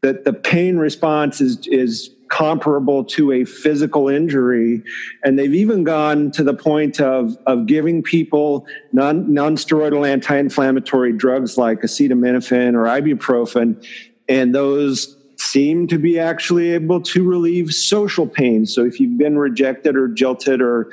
[0.00, 4.80] that the pain response is, is comparable to a physical injury.
[5.24, 11.58] And they've even gone to the point of, of giving people non, non-steroidal anti-inflammatory drugs
[11.58, 13.84] like acetaminophen or ibuprofen.
[14.28, 18.66] And those seem to be actually able to relieve social pain.
[18.66, 20.92] So if you've been rejected or jilted or,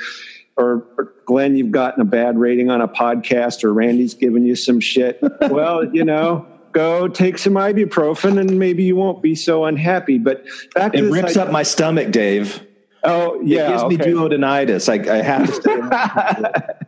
[0.57, 4.55] or, or Glenn, you've gotten a bad rating on a podcast or Randy's given you
[4.55, 5.19] some shit.
[5.49, 10.17] well, you know, go take some ibuprofen and maybe you won't be so unhappy.
[10.17, 10.43] But
[10.73, 12.61] back It to this rips idea- up my stomach, Dave.
[13.03, 14.89] Oh yeah, it gives me duodenitis.
[14.89, 16.73] I, I have to stay.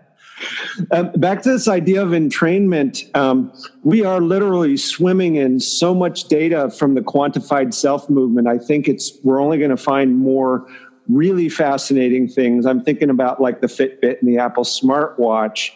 [0.92, 3.52] Um, back to this idea of entrainment, um,
[3.84, 8.48] we are literally swimming in so much data from the quantified self movement.
[8.48, 10.66] I think it's we're only going to find more
[11.10, 12.66] really fascinating things.
[12.66, 15.72] I'm thinking about like the Fitbit and the Apple smartwatch.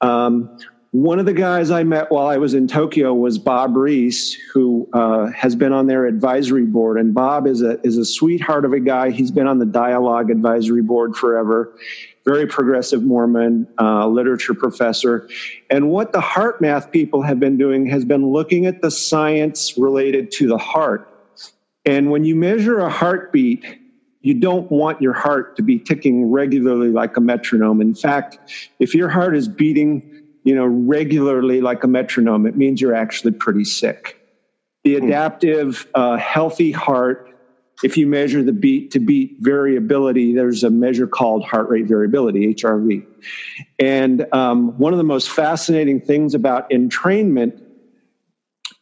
[0.00, 0.58] Um,
[0.92, 4.88] one of the guys I met while I was in Tokyo was Bob Rees, who
[4.92, 6.98] uh, has been on their advisory board.
[6.98, 9.10] And Bob is a is a sweetheart of a guy.
[9.10, 11.72] He's been on the Dialogue Advisory Board forever.
[12.24, 15.28] Very progressive Mormon, uh, literature professor.
[15.70, 20.32] And what the HeartMath people have been doing has been looking at the science related
[20.32, 21.06] to the heart.
[21.86, 23.64] And when you measure a heartbeat,
[24.20, 27.80] you don't want your heart to be ticking regularly like a metronome.
[27.80, 28.38] In fact,
[28.78, 30.02] if your heart is beating,
[30.44, 34.16] you know, regularly like a metronome, it means you're actually pretty sick.
[34.84, 37.28] The adaptive, uh, healthy heart,
[37.82, 42.54] if you measure the beat to beat variability, there's a measure called heart rate variability,
[42.54, 43.06] HRV.
[43.78, 47.60] And um, one of the most fascinating things about entrainment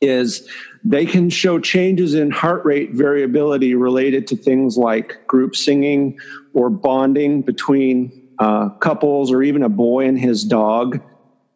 [0.01, 0.49] is
[0.85, 6.15] they can show changes in heart rate variability related to things like group singing
[6.53, 11.01] or bonding between uh, couples or even a boy and his dog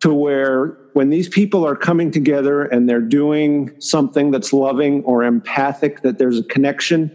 [0.00, 5.22] to where when these people are coming together and they're doing something that's loving or
[5.22, 7.10] empathic that there's a connection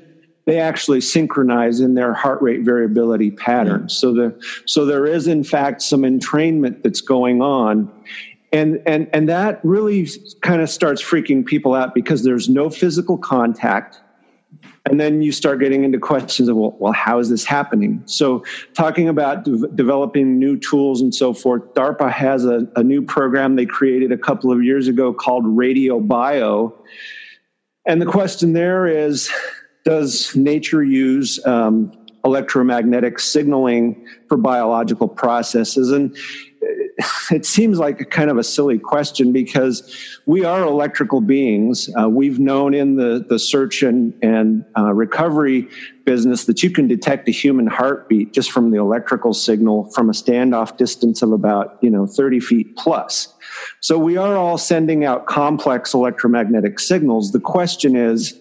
[0.46, 4.34] they actually synchronize in their heart rate variability patterns so the
[4.66, 7.90] so there is in fact some entrainment that's going on
[8.52, 10.08] and and and that really
[10.42, 14.02] kind of starts freaking people out because there's no physical contact.
[14.90, 18.02] And then you start getting into questions of well, well how is this happening?
[18.06, 23.02] So talking about de- developing new tools and so forth darpa has a, a new
[23.02, 26.74] program they created a couple of years ago called radio bio.
[27.86, 29.30] And the question there is
[29.84, 31.92] does nature use um,
[32.26, 35.92] electromagnetic signaling for biological processes?
[35.92, 36.16] And
[37.32, 41.90] it seems like a kind of a silly question because we are electrical beings.
[42.00, 45.68] Uh, we've known in the, the search and, and uh, recovery
[46.06, 50.14] business that you can detect a human heartbeat just from the electrical signal from a
[50.14, 53.34] standoff distance of about, you know, 30 feet plus.
[53.80, 57.32] So we are all sending out complex electromagnetic signals.
[57.32, 58.40] The question is,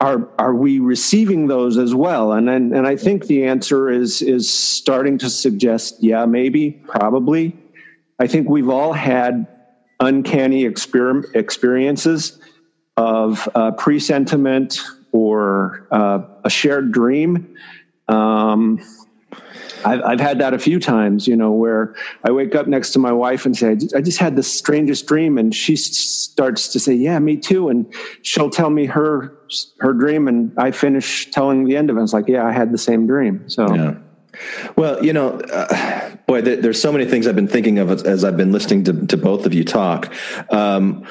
[0.00, 2.32] are are we receiving those as well?
[2.32, 7.56] And and, and I think the answer is is starting to suggest, yeah, maybe, probably.
[8.20, 9.46] I think we've all had
[10.00, 12.38] uncanny exper- experiences
[12.96, 14.80] of uh, presentiment
[15.12, 17.56] or uh, a shared dream.
[18.08, 18.80] Um,
[19.84, 22.98] I've, I've had that a few times, you know, where I wake up next to
[22.98, 25.38] my wife and say, I just, I just had the strangest dream.
[25.38, 27.68] And she starts to say, yeah, me too.
[27.68, 29.36] And she'll tell me her,
[29.80, 30.28] her dream.
[30.28, 32.02] And I finish telling the end of it.
[32.02, 33.48] It's like, yeah, I had the same dream.
[33.48, 33.94] So Yeah.
[34.76, 38.02] Well, you know, uh, boy, there, there's so many things I've been thinking of as,
[38.04, 40.12] as I've been listening to, to both of you talk.
[40.50, 41.04] Um,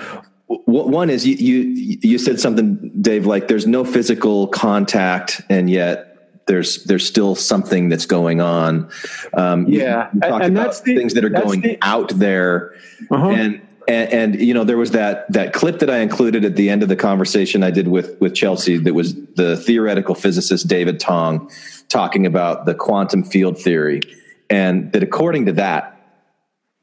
[0.48, 6.07] one is you, you you said something, Dave, like there's no physical contact, and yet
[6.48, 8.90] there's there's still something that's going on.
[9.34, 12.74] Um, Yeah, you, talked and about that's the- things that are going the- out there,
[13.12, 13.30] Uh-huh.
[13.30, 13.62] and.
[13.90, 16.84] And, and you know there was that that clip that I included at the end
[16.84, 21.50] of the conversation I did with with Chelsea that was the theoretical physicist David Tong
[21.88, 24.02] talking about the quantum field theory,
[24.50, 26.02] and that according to that,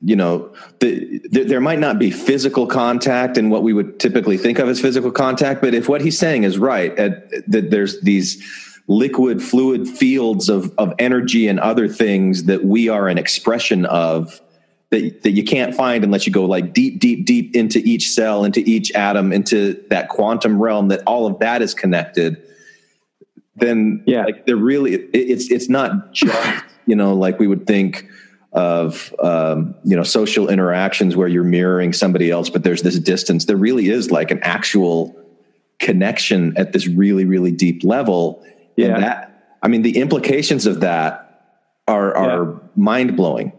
[0.00, 4.38] you know, the, the, there might not be physical contact in what we would typically
[4.38, 8.00] think of as physical contact, but if what he's saying is right, at, that there's
[8.00, 8.42] these
[8.86, 14.40] liquid fluid fields of, of energy and other things that we are an expression of
[14.90, 18.44] that, that you can't find unless you go like deep, deep, deep into each cell,
[18.44, 22.42] into each atom, into that quantum realm, that all of that is connected
[23.56, 24.24] then Yeah.
[24.24, 28.08] like they're really it, it's it's not just you know like we would think
[28.52, 33.46] of um, you know social interactions where you're mirroring somebody else, but there's this distance.
[33.46, 35.14] There really is like an actual
[35.80, 38.44] connection at this really really deep level.
[38.76, 38.94] Yeah.
[38.94, 41.52] And that I mean the implications of that
[41.86, 42.58] are are yeah.
[42.76, 43.52] mind blowing.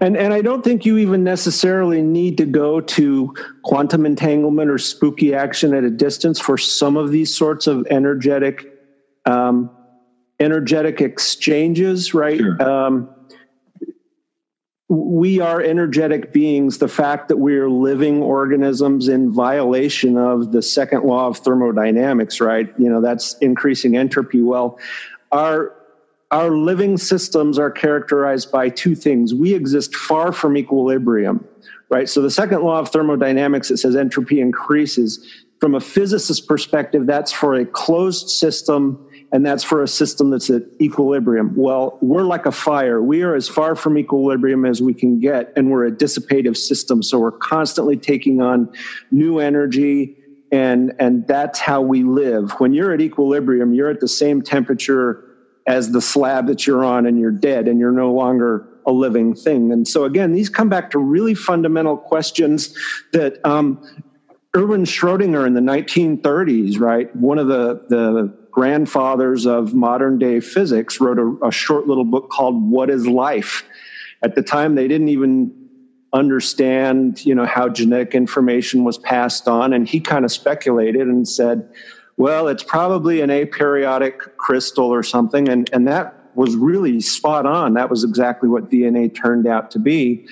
[0.00, 4.78] And and I don't think you even necessarily need to go to quantum entanglement or
[4.78, 8.66] spooky action at a distance for some of these sorts of energetic
[9.24, 9.70] um,
[10.40, 12.38] energetic exchanges, right?
[12.38, 12.62] Sure.
[12.62, 13.08] Um,
[14.88, 16.78] we are energetic beings.
[16.78, 22.40] The fact that we are living organisms in violation of the second law of thermodynamics,
[22.40, 22.72] right?
[22.78, 24.40] You know, that's increasing entropy.
[24.42, 24.78] Well,
[25.30, 25.74] our
[26.30, 29.32] our living systems are characterized by two things.
[29.32, 31.46] We exist far from equilibrium,
[31.88, 32.06] right?
[32.06, 35.26] So the second law of thermodynamics, it says entropy increases.
[35.58, 40.48] From a physicist's perspective, that's for a closed system and that's for a system that's
[40.48, 41.54] at equilibrium.
[41.54, 43.02] Well, we're like a fire.
[43.02, 47.02] We are as far from equilibrium as we can get, and we're a dissipative system.
[47.02, 48.72] So we're constantly taking on
[49.10, 50.16] new energy,
[50.50, 52.52] and and that's how we live.
[52.52, 55.24] When you're at equilibrium, you're at the same temperature
[55.66, 59.34] as the slab that you're on, and you're dead, and you're no longer a living
[59.34, 59.70] thing.
[59.70, 62.74] And so again, these come back to really fundamental questions
[63.12, 63.86] that um,
[64.56, 67.14] Erwin Schrodinger in the 1930s, right?
[67.14, 72.28] One of the the grandfathers of modern day physics wrote a, a short little book
[72.28, 73.62] called What is Life?
[74.24, 75.54] At the time, they didn't even
[76.12, 79.72] understand, you know, how genetic information was passed on.
[79.72, 81.70] And he kind of speculated and said,
[82.16, 85.48] well, it's probably an aperiodic crystal or something.
[85.48, 87.74] And, and that was really spot on.
[87.74, 90.26] That was exactly what DNA turned out to be.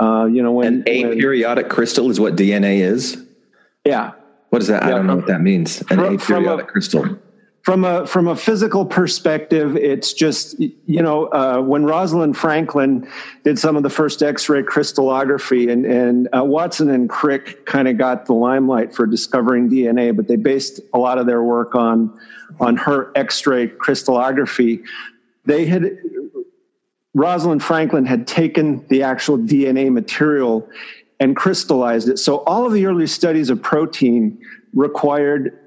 [0.00, 3.22] Uh, you know, when an aperiodic when, crystal is what DNA is.
[3.84, 4.12] Yeah.
[4.48, 4.82] What is that?
[4.84, 5.82] Yeah, I don't know what that means.
[5.90, 7.18] An from, aperiodic from a, crystal
[7.66, 13.10] from a from a physical perspective, it's just you know uh, when Rosalind Franklin
[13.42, 17.98] did some of the first X-ray crystallography, and and uh, Watson and Crick kind of
[17.98, 22.16] got the limelight for discovering DNA, but they based a lot of their work on
[22.60, 24.84] on her X-ray crystallography.
[25.44, 25.98] They had
[27.14, 30.68] Rosalind Franklin had taken the actual DNA material
[31.18, 32.20] and crystallized it.
[32.20, 34.38] So all of the early studies of protein
[34.72, 35.58] required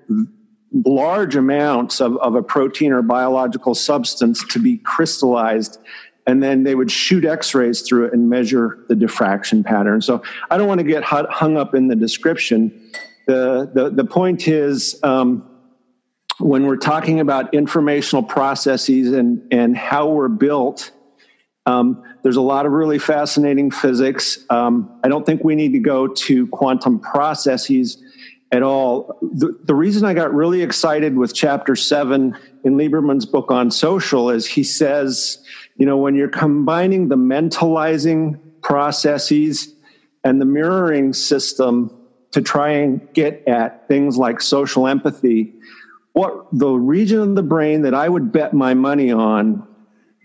[0.85, 5.79] large amounts of, of a protein or biological substance to be crystallized
[6.27, 10.01] and then they would shoot x-rays through it and measure the diffraction pattern.
[10.01, 12.91] So i don't want to get hung up in the description.
[13.25, 15.49] The, the, the point is um,
[16.39, 20.91] when we're talking about informational processes and, and how we're built
[21.65, 24.45] um, there's a lot of really fascinating physics.
[24.49, 28.03] Um, i don't think we need to go to quantum processes
[28.51, 29.17] at all.
[29.21, 34.29] The, the reason I got really excited with chapter seven in Lieberman's book on social
[34.29, 35.37] is he says,
[35.77, 39.73] you know, when you're combining the mentalizing processes
[40.23, 41.95] and the mirroring system
[42.31, 45.53] to try and get at things like social empathy,
[46.13, 49.65] what the region of the brain that I would bet my money on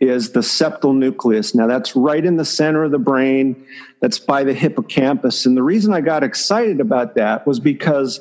[0.09, 1.55] is the septal nucleus.
[1.55, 3.57] Now, that's right in the center of the brain,
[4.01, 5.47] that's by the hippocampus.
[5.47, 8.21] And the reason I got excited about that was because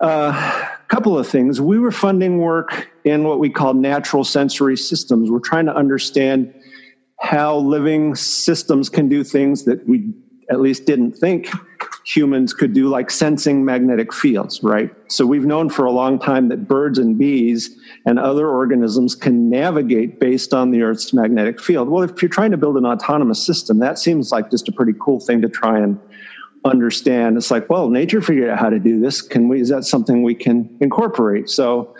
[0.00, 1.60] uh, a couple of things.
[1.60, 5.30] We were funding work in what we call natural sensory systems.
[5.30, 6.52] We're trying to understand
[7.20, 10.12] how living systems can do things that we
[10.50, 11.50] at least didn't think
[12.08, 14.90] humans could do, like sensing magnetic fields, right?
[15.08, 19.50] So we've known for a long time that birds and bees and other organisms can
[19.50, 21.90] navigate based on the Earth's magnetic field.
[21.90, 24.94] Well, if you're trying to build an autonomous system, that seems like just a pretty
[24.98, 26.00] cool thing to try and
[26.64, 27.36] understand.
[27.36, 29.20] It's like, well, nature figured out how to do this.
[29.20, 29.60] Can we?
[29.60, 31.50] Is that something we can incorporate?
[31.50, 31.94] So,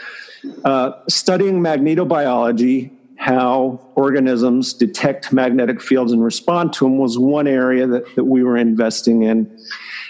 [0.64, 7.84] uh, studying magnetobiology how organisms detect magnetic fields and respond to them was one area
[7.84, 9.58] that, that we were investing in.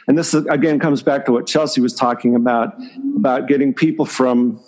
[0.08, 2.74] And this again comes back to what Chelsea was talking about
[3.16, 4.60] about getting people from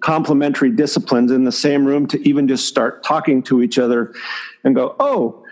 [0.00, 4.12] complementary disciplines in the same room to even just start talking to each other
[4.62, 5.42] and go, oh,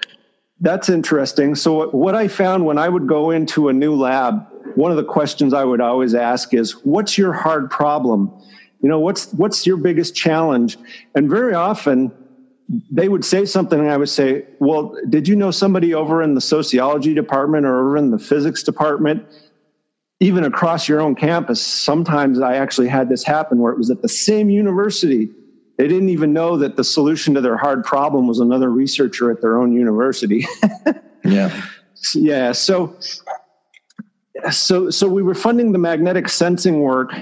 [0.61, 1.55] that's interesting.
[1.55, 5.05] So, what I found when I would go into a new lab, one of the
[5.05, 8.31] questions I would always ask is, What's your hard problem?
[8.83, 10.77] you know what's what's your biggest challenge
[11.15, 12.13] and very often
[12.91, 16.35] they would say something and i would say well did you know somebody over in
[16.35, 19.23] the sociology department or over in the physics department
[20.21, 24.03] even across your own campus sometimes i actually had this happen where it was at
[24.03, 25.29] the same university.
[25.79, 29.41] They didn't even know that the solution to their hard problem was another researcher at
[29.41, 30.47] their own university.
[31.25, 31.63] Yeah.
[32.17, 32.97] Yeah so
[34.51, 37.13] so so we were funding the magnetic sensing work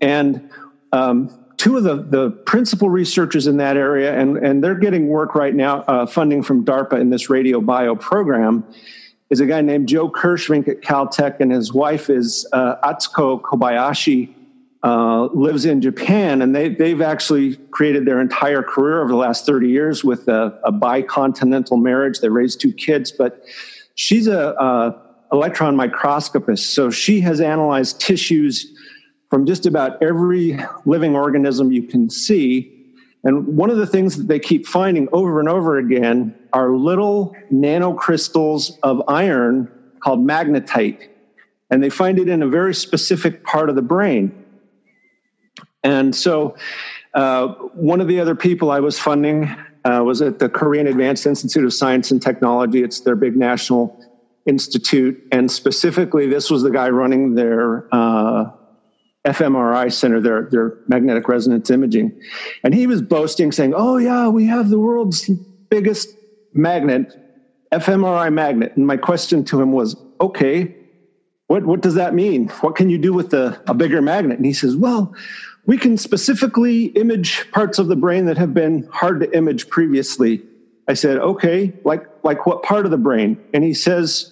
[0.00, 0.48] and
[0.92, 5.34] um, two of the, the principal researchers in that area, and, and they're getting work
[5.34, 8.62] right now, uh, funding from DARPA in this radio bio program,
[9.30, 14.34] is a guy named Joe Kirschvink at Caltech, and his wife is uh, Atsuko Kobayashi,
[14.82, 19.46] uh, lives in Japan, and they, they've actually created their entire career over the last
[19.46, 22.20] 30 years with a, a bicontinental marriage.
[22.20, 23.42] They raised two kids, but
[23.94, 25.02] she's a, a
[25.32, 28.66] electron microscopist, so she has analyzed tissues
[29.34, 32.72] from just about every living organism you can see.
[33.24, 37.34] And one of the things that they keep finding over and over again are little
[37.52, 39.68] nanocrystals of iron
[39.98, 41.08] called magnetite.
[41.68, 44.30] And they find it in a very specific part of the brain.
[45.82, 46.56] And so,
[47.14, 49.52] uh, one of the other people I was funding
[49.84, 52.84] uh, was at the Korean Advanced Institute of Science and Technology.
[52.84, 54.00] It's their big national
[54.46, 55.20] institute.
[55.32, 58.52] And specifically, this was the guy running their uh,
[59.24, 62.18] fMRI center, their, their magnetic resonance imaging.
[62.62, 65.28] And he was boasting, saying, Oh, yeah, we have the world's
[65.70, 66.08] biggest
[66.52, 67.12] magnet,
[67.72, 68.72] fMRI magnet.
[68.76, 70.74] And my question to him was, Okay,
[71.46, 72.48] what, what does that mean?
[72.60, 74.36] What can you do with the, a bigger magnet?
[74.36, 75.14] And he says, Well,
[75.66, 80.42] we can specifically image parts of the brain that have been hard to image previously.
[80.88, 83.42] I said, okay, like, like what part of the brain?
[83.54, 84.30] And he says,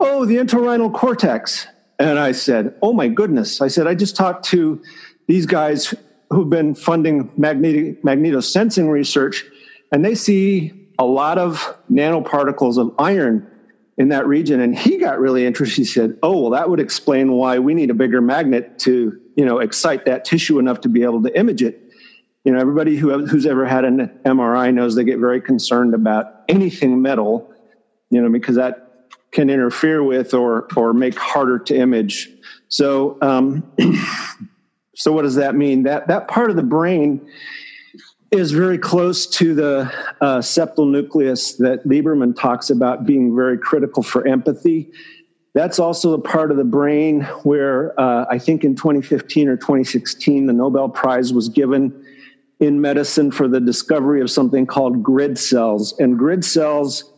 [0.00, 1.66] oh, the entorhinal cortex.
[1.98, 3.60] And I said, Oh my goodness.
[3.60, 4.82] I said, I just talked to
[5.28, 5.94] these guys
[6.30, 9.44] who've been funding magnetic, magnetosensing research,
[9.92, 13.48] and they see a lot of nanoparticles of iron
[13.98, 14.60] in that region.
[14.60, 15.76] And he got really interested.
[15.76, 19.44] He said, Oh, well, that would explain why we need a bigger magnet to, you
[19.44, 21.78] know, excite that tissue enough to be able to image it.
[22.44, 26.42] You know, everybody who, who's ever had an MRI knows they get very concerned about
[26.48, 27.52] anything metal,
[28.10, 28.91] you know, because that
[29.32, 32.30] can interfere with or or make harder to image.
[32.68, 33.64] So um,
[34.94, 35.82] so what does that mean?
[35.82, 37.26] That that part of the brain
[38.30, 44.02] is very close to the uh, septal nucleus that Lieberman talks about being very critical
[44.02, 44.90] for empathy.
[45.54, 50.46] That's also the part of the brain where uh, I think in 2015 or 2016
[50.46, 52.06] the Nobel Prize was given
[52.58, 55.94] in medicine for the discovery of something called grid cells.
[55.98, 57.12] And grid cells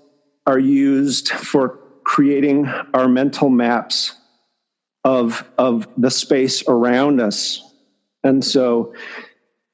[0.48, 4.16] are used for creating our mental maps
[5.04, 7.62] of of the space around us.
[8.22, 8.94] And so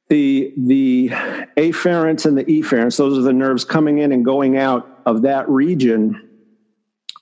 [0.08, 1.08] the the
[1.56, 5.48] afferents and the efferents those are the nerves coming in and going out of that
[5.48, 6.28] region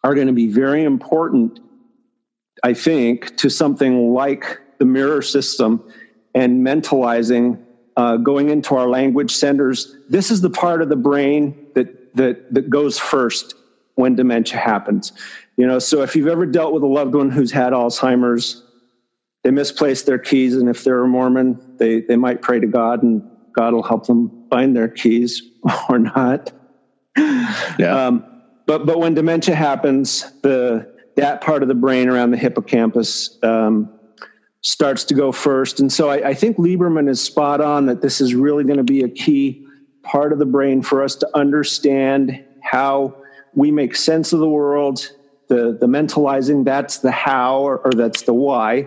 [0.03, 1.61] are going to be very important
[2.63, 5.85] i think to something like the mirror system
[6.35, 7.63] and mentalizing
[7.99, 9.97] uh, going into our language centers.
[10.09, 13.55] This is the part of the brain that that that goes first
[13.99, 15.13] when dementia happens.
[15.57, 18.63] You know, so if you've ever dealt with a loved one who's had Alzheimer's,
[19.43, 23.03] they misplace their keys, and if they're a Mormon, they they might pray to God,
[23.03, 23.23] and
[23.55, 25.43] God will help them find their keys
[25.89, 26.53] or not.
[27.17, 28.07] Yeah.
[28.07, 28.25] Um,
[28.67, 33.91] but but when dementia happens, the that part of the brain around the hippocampus um,
[34.61, 38.21] starts to go first, and so I, I think Lieberman is spot on that this
[38.21, 39.67] is really going to be a key
[40.05, 43.17] part of the brain for us to understand how
[43.59, 45.01] we make sense of the world.
[45.49, 48.87] The, the mentalizing, that's the how or, or that's the why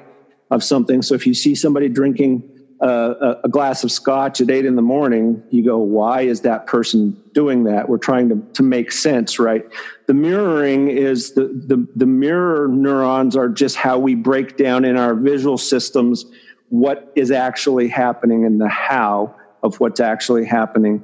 [0.49, 1.01] of something.
[1.01, 2.43] So if you see somebody drinking
[2.81, 6.65] uh, a, glass of scotch at eight in the morning, you go, why is that
[6.67, 7.89] person doing that?
[7.89, 9.61] We're trying to, to make sense, right?
[10.07, 14.97] The mirroring is the, the, the mirror neurons are just how we break down in
[14.97, 16.25] our visual systems
[16.69, 21.03] what is actually happening and the how of what's actually happening.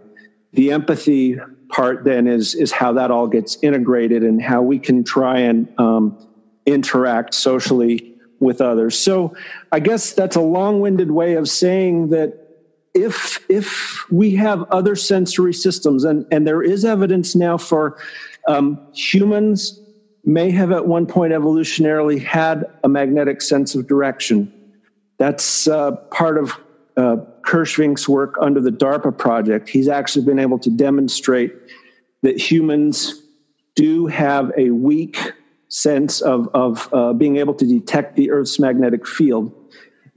[0.53, 1.37] The empathy
[1.69, 5.67] part then is is how that all gets integrated and how we can try and
[5.77, 6.17] um,
[6.65, 8.97] interact socially with others.
[8.97, 9.35] So
[9.71, 12.47] I guess that's a long-winded way of saying that
[12.93, 17.97] if if we have other sensory systems and and there is evidence now for
[18.47, 19.79] um, humans
[20.23, 24.51] may have at one point evolutionarily had a magnetic sense of direction.
[25.17, 26.53] That's uh, part of
[26.97, 27.17] uh,
[27.47, 31.53] Kirschvink's work under the DARPA project, he's actually been able to demonstrate
[32.21, 33.23] that humans
[33.75, 35.31] do have a weak
[35.69, 39.53] sense of, of uh, being able to detect the Earth's magnetic field.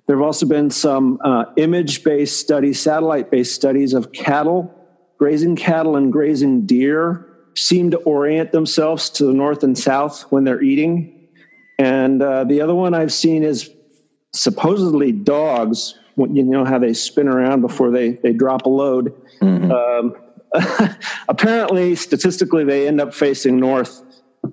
[0.07, 4.74] There have also been some uh, image based studies, satellite based studies of cattle,
[5.16, 10.43] grazing cattle and grazing deer seem to orient themselves to the north and south when
[10.43, 11.28] they're eating.
[11.78, 13.70] And uh, the other one I've seen is
[14.33, 19.14] supposedly dogs you know how they spin around before they they drop a load.
[19.40, 19.70] Mm-hmm.
[19.70, 20.16] Um,
[21.28, 24.02] apparently, statistically, they end up facing north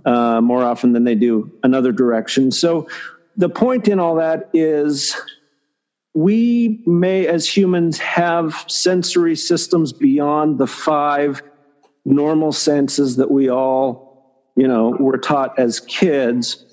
[0.06, 2.52] uh, more often than they do another direction.
[2.52, 2.88] So,
[3.36, 5.16] the point in all that is
[6.14, 11.44] we may, as humans, have sensory systems beyond the five
[12.06, 16.66] normal senses that we all, you know, were taught as kids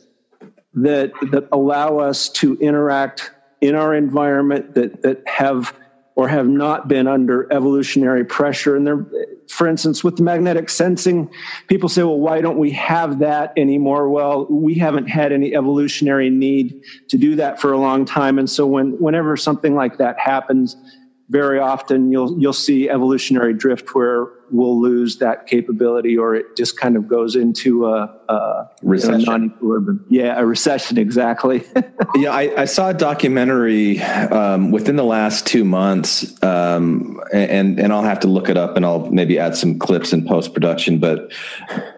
[0.73, 5.73] that that allow us to interact in our environment that that have
[6.17, 8.77] or have not been under evolutionary pressure.
[8.77, 9.05] And there,
[9.49, 11.29] for instance, with magnetic sensing,
[11.69, 14.09] people say, well, why don't we have that anymore?
[14.09, 16.77] Well, we haven't had any evolutionary need
[17.09, 18.39] to do that for a long time.
[18.39, 20.77] And so when, whenever something like that happens,
[21.31, 26.79] very often you'll you'll see evolutionary drift where we'll lose that capability or it just
[26.79, 29.21] kind of goes into a, a recession.
[29.21, 30.07] You know, non-equilibrium.
[30.11, 31.65] Yeah, a recession exactly.
[32.15, 37.93] yeah, I, I, saw a documentary um, within the last two months, um, and and
[37.93, 40.99] I'll have to look it up and I'll maybe add some clips in post production.
[40.99, 41.33] But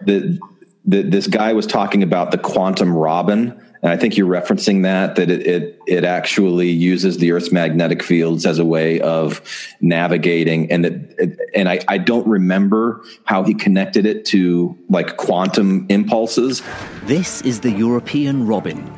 [0.05, 0.39] the,
[0.85, 5.15] the this guy was talking about the quantum robin and I think you're referencing that
[5.15, 9.41] that it, it, it actually uses the Earth's magnetic fields as a way of
[9.81, 15.85] navigating, and that and I, I don't remember how he connected it to like quantum
[15.89, 16.61] impulses.
[17.03, 18.91] This is the European robin.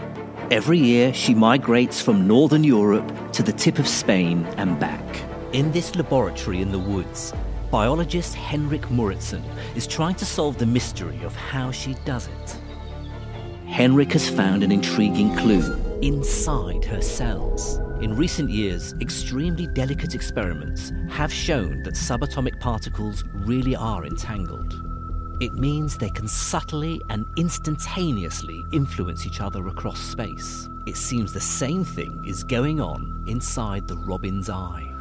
[0.51, 5.03] Every year, she migrates from northern Europe to the tip of Spain and back.
[5.51, 7.34] In this laboratory in the woods,
[7.69, 9.43] biologist Henrik Mouritsen
[9.75, 12.59] is trying to solve the mystery of how she does it.
[13.70, 17.78] Henrik has found an intriguing clue inside her cells.
[18.01, 24.84] In recent years, extremely delicate experiments have shown that subatomic particles really are entangled.
[25.39, 30.67] It means they can subtly and instantaneously influence each other across space.
[30.88, 34.91] It seems the same thing is going on inside the robin's eye.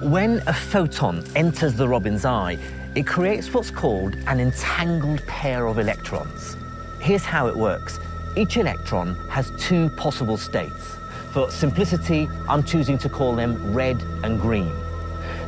[0.00, 2.58] When a photon enters the robin's eye,
[2.96, 6.56] it creates what's called an entangled pair of electrons.
[6.98, 8.00] Here's how it works
[8.36, 10.96] each electron has two possible states.
[11.32, 14.72] For simplicity, I'm choosing to call them red and green.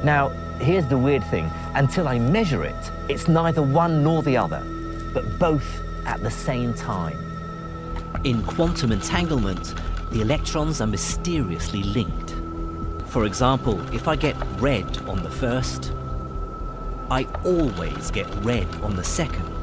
[0.02, 4.62] Now, here's the weird thing until I measure it, it's neither one nor the other,
[5.12, 7.18] but both at the same time.
[8.24, 9.74] In quantum entanglement,
[10.10, 12.34] the electrons are mysteriously linked.
[13.06, 15.92] For example, if I get red on the first,
[17.10, 19.54] I always get red on the second.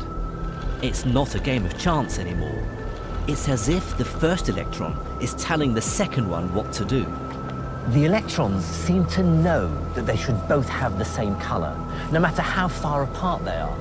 [0.82, 2.74] It's not a game of chance anymore.
[3.28, 7.07] It's as if the first electron is telling the second one what to do.
[7.88, 11.76] The electrons seem to know that they should both have the same color,
[12.11, 13.76] no matter how far apart they are.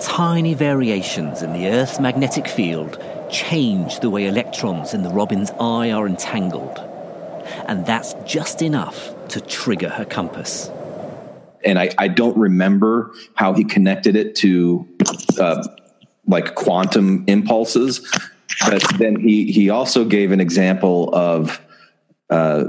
[0.00, 5.90] Tiny variations in the Earth's magnetic field change the way electrons in the robin's eye
[5.92, 6.78] are entangled.
[7.68, 10.70] And that's just enough to trigger her compass.
[11.64, 14.86] And I, I don't remember how he connected it to
[15.38, 15.66] uh,
[16.26, 18.06] like quantum impulses,
[18.66, 21.60] but then he he also gave an example of
[22.30, 22.64] uh,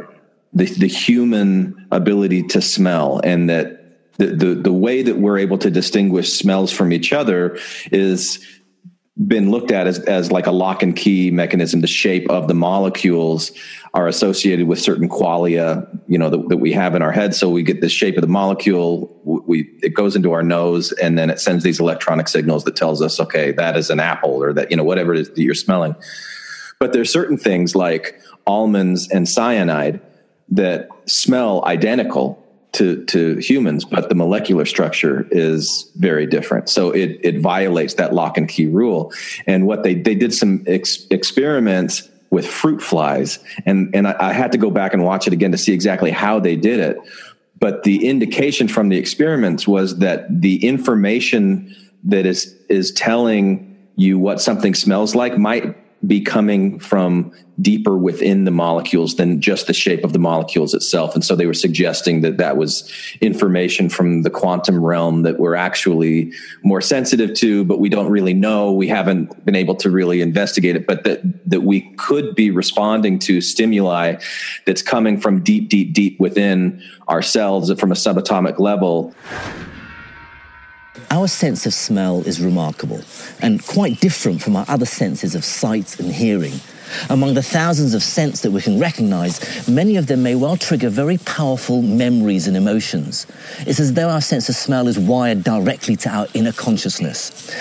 [0.53, 3.81] the the human ability to smell, and that
[4.17, 7.57] the, the the way that we're able to distinguish smells from each other
[7.91, 8.45] is
[9.27, 11.81] been looked at as, as like a lock and key mechanism.
[11.81, 13.51] The shape of the molecules
[13.93, 17.35] are associated with certain qualia, you know, that, that, we have in our head.
[17.35, 21.17] So we get the shape of the molecule, we, it goes into our nose and
[21.17, 24.53] then it sends these electronic signals that tells us, okay, that is an apple or
[24.53, 25.93] that, you know, whatever it is that you're smelling.
[26.79, 29.99] But there's certain things like almonds and cyanide
[30.49, 32.40] that smell identical
[32.73, 36.69] to, to humans, but the molecular structure is very different.
[36.69, 39.13] So it, it violates that lock and key rule.
[39.45, 43.39] And what they, they did some ex- experiments with fruit flies.
[43.65, 46.11] And, and I, I had to go back and watch it again to see exactly
[46.11, 46.97] how they did it.
[47.59, 53.67] But the indication from the experiments was that the information that is, is telling
[53.97, 57.31] you what something smells like might be coming from
[57.61, 61.13] deeper within the molecules than just the shape of the molecules itself.
[61.13, 62.91] And so they were suggesting that that was
[63.21, 66.33] information from the quantum realm that we're actually
[66.63, 68.71] more sensitive to, but we don't really know.
[68.71, 73.19] We haven't been able to really investigate it, but that, that we could be responding
[73.19, 74.15] to stimuli
[74.65, 79.13] that's coming from deep, deep, deep within ourselves from a subatomic level.
[81.11, 83.01] Our sense of smell is remarkable
[83.41, 86.53] and quite different from our other senses of sight and hearing.
[87.09, 90.87] Among the thousands of scents that we can recognize, many of them may well trigger
[90.87, 93.27] very powerful memories and emotions.
[93.67, 97.53] It's as though our sense of smell is wired directly to our inner consciousness.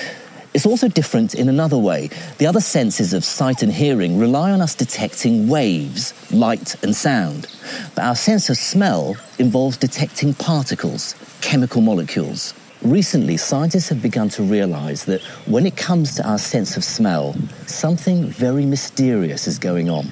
[0.54, 2.08] It's also different in another way.
[2.38, 7.48] The other senses of sight and hearing rely on us detecting waves, light and sound.
[7.96, 12.54] But our sense of smell involves detecting particles, chemical molecules.
[12.82, 17.36] Recently, scientists have begun to realize that when it comes to our sense of smell,
[17.66, 20.06] something very mysterious is going on.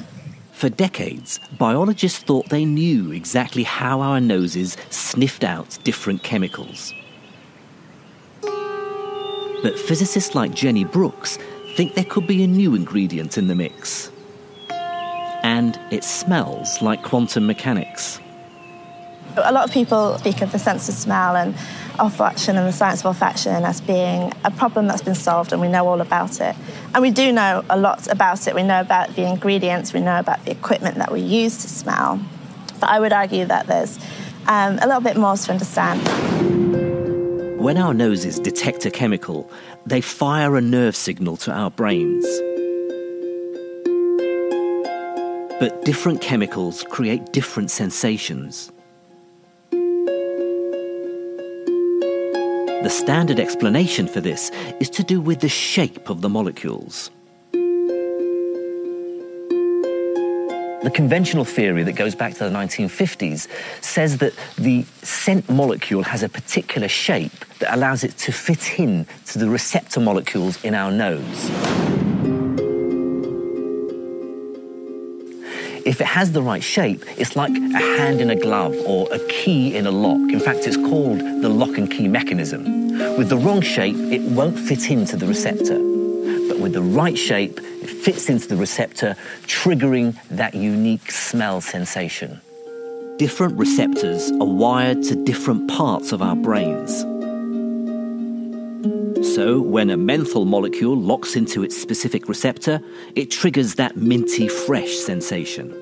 [0.53, 6.93] For decades, biologists thought they knew exactly how our noses sniffed out different chemicals.
[8.43, 11.39] But physicists like Jenny Brookes
[11.75, 14.11] think there could be a new ingredient in the mix.
[15.43, 18.21] And it smells like quantum mechanics.
[19.45, 21.55] A lot of people speak of the sense of smell and
[21.99, 25.69] olfaction and the science of olfaction as being a problem that's been solved and we
[25.69, 26.55] know all about it.
[26.95, 28.55] And we do know a lot about it.
[28.55, 32.21] We know about the ingredients, we know about the equipment that we use to smell.
[32.81, 33.99] But I would argue that there's
[34.47, 36.01] um, a little bit more to understand.
[37.61, 39.51] When our noses detect a chemical,
[39.85, 42.25] they fire a nerve signal to our brains.
[45.59, 48.71] But different chemicals create different sensations.
[52.81, 57.11] The standard explanation for this is to do with the shape of the molecules.
[60.85, 63.49] The conventional theory that goes back to the 1950s
[63.81, 69.09] says that the scent molecule has a particular shape that allows it to fit in
[69.27, 71.51] to the receptor molecules in our nose.
[75.85, 79.19] If it has the right shape, it's like a hand in a glove or a
[79.29, 80.33] key in a lock.
[80.33, 82.65] In fact, it's called the lock and key mechanism.
[83.17, 85.79] With the wrong shape, it won't fit into the receptor.
[86.49, 89.17] But with the right shape, it fits into the receptor,
[89.47, 92.41] triggering that unique smell sensation.
[93.19, 97.05] Different receptors are wired to different parts of our brains.
[99.23, 102.81] So, when a menthol molecule locks into its specific receptor,
[103.15, 105.75] it triggers that minty fresh sensation.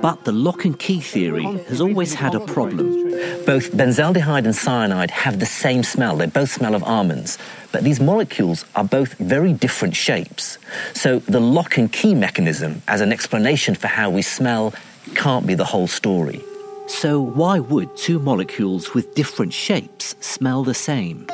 [0.00, 3.10] But the lock and key theory has always had a problem.
[3.46, 6.16] Both benzaldehyde and cyanide have the same smell.
[6.16, 7.38] They both smell of almonds.
[7.72, 10.58] But these molecules are both very different shapes.
[10.92, 14.74] So the lock and key mechanism, as an explanation for how we smell,
[15.14, 16.42] can't be the whole story.
[16.86, 21.26] So, why would two molecules with different shapes smell the same?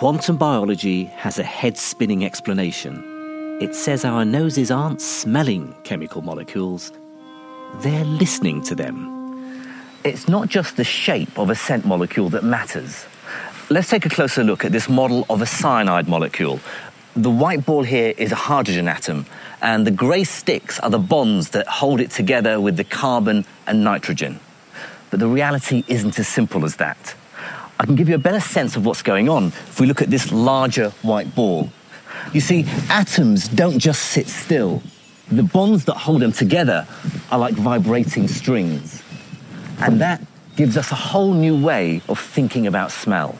[0.00, 3.58] Quantum biology has a head spinning explanation.
[3.60, 6.90] It says our noses aren't smelling chemical molecules,
[7.82, 9.62] they're listening to them.
[10.02, 13.04] It's not just the shape of a scent molecule that matters.
[13.68, 16.60] Let's take a closer look at this model of a cyanide molecule.
[17.14, 19.26] The white ball here is a hydrogen atom,
[19.60, 23.84] and the grey sticks are the bonds that hold it together with the carbon and
[23.84, 24.40] nitrogen.
[25.10, 27.14] But the reality isn't as simple as that.
[27.80, 30.10] I can give you a better sense of what's going on if we look at
[30.10, 31.70] this larger white ball.
[32.34, 34.82] You see, atoms don't just sit still.
[35.32, 36.86] The bonds that hold them together
[37.30, 39.02] are like vibrating strings.
[39.78, 40.20] And that
[40.56, 43.38] gives us a whole new way of thinking about smell.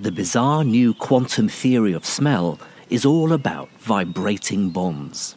[0.00, 5.34] The bizarre new quantum theory of smell is all about vibrating bonds.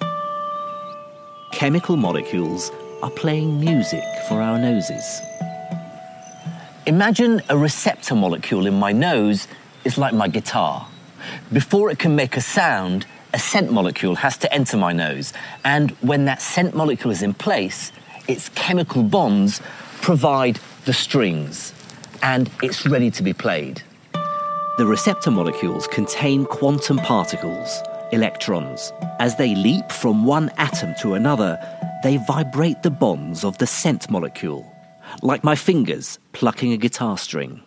[1.53, 5.21] Chemical molecules are playing music for our noses.
[6.87, 9.47] Imagine a receptor molecule in my nose
[9.85, 10.87] is like my guitar.
[11.53, 13.05] Before it can make a sound,
[13.35, 15.31] a scent molecule has to enter my nose.
[15.63, 17.91] And when that scent molecule is in place,
[18.27, 19.61] its chemical bonds
[20.01, 21.71] provide the strings,
[22.23, 23.83] and it's ready to be played.
[24.79, 27.79] The receptor molecules contain quantum particles,
[28.11, 28.91] electrons.
[29.19, 31.59] As they leap from one atom to another,
[32.01, 34.70] they vibrate the bonds of the scent molecule
[35.21, 37.61] like my fingers plucking a guitar string.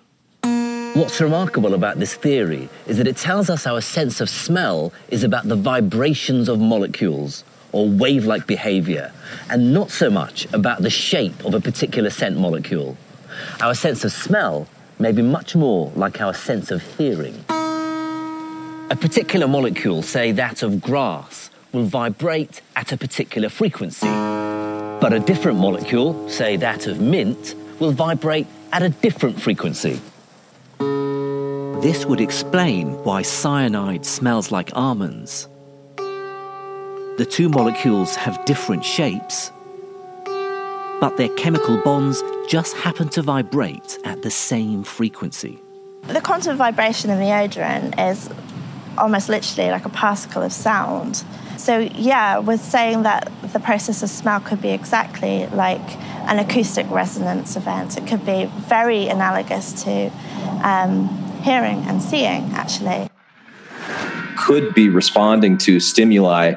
[0.94, 5.24] What's remarkable about this theory is that it tells us our sense of smell is
[5.24, 7.42] about the vibrations of molecules
[7.72, 9.12] or wave like behavior,
[9.50, 12.96] and not so much about the shape of a particular scent molecule.
[13.60, 14.68] Our sense of smell
[15.00, 17.44] may be much more like our sense of hearing.
[17.48, 24.43] A particular molecule, say that of grass, will vibrate at a particular frequency
[25.04, 30.00] but a different molecule, say that of mint, will vibrate at a different frequency.
[31.82, 35.46] This would explain why cyanide smells like almonds.
[35.98, 39.52] The two molecules have different shapes,
[40.24, 45.62] but their chemical bonds just happen to vibrate at the same frequency.
[46.04, 48.30] The quantum vibration in the odorant is
[48.96, 51.22] almost literally like a particle of sound.
[51.56, 55.96] So, yeah, we're saying that the process of smell could be exactly like
[56.28, 57.96] an acoustic resonance event.
[57.96, 60.10] It could be very analogous to
[60.62, 61.08] um,
[61.42, 63.08] hearing and seeing, actually.
[64.36, 66.54] Could be responding to stimuli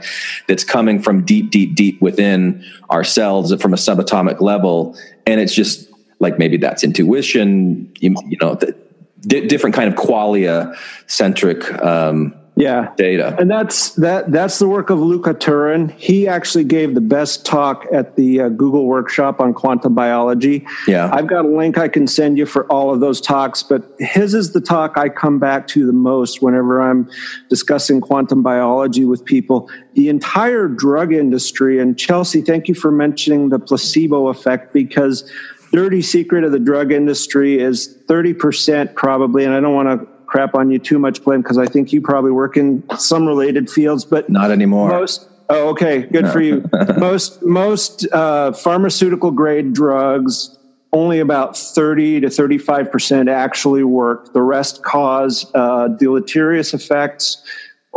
[0.47, 4.97] that's coming from deep, deep, deep within ourselves from a subatomic level.
[5.25, 5.89] And it's just
[6.19, 8.75] like maybe that's intuition, you, you know, the,
[9.21, 10.77] different kind of qualia
[11.07, 13.35] centric um, yeah data.
[13.39, 15.89] And that's that that's the work of Luca Turin.
[15.89, 20.65] He actually gave the best talk at the uh, Google workshop on quantum biology.
[20.87, 21.09] Yeah.
[21.13, 24.33] I've got a link I can send you for all of those talks, but his
[24.33, 27.09] is the talk I come back to the most whenever I'm
[27.49, 29.69] discussing quantum biology with people.
[29.93, 35.31] The entire drug industry and Chelsea, thank you for mentioning the placebo effect because
[35.71, 40.53] dirty secret of the drug industry is 30% probably and I don't want to crap
[40.55, 44.05] on you too much, Glenn, because I think you probably work in some related fields,
[44.05, 44.89] but not anymore.
[44.89, 46.63] Most, oh, okay, good for you.
[46.97, 50.55] most most uh, pharmaceutical grade drugs,
[50.93, 54.31] only about thirty to thirty five percent actually work.
[54.33, 57.41] The rest cause uh, deleterious effects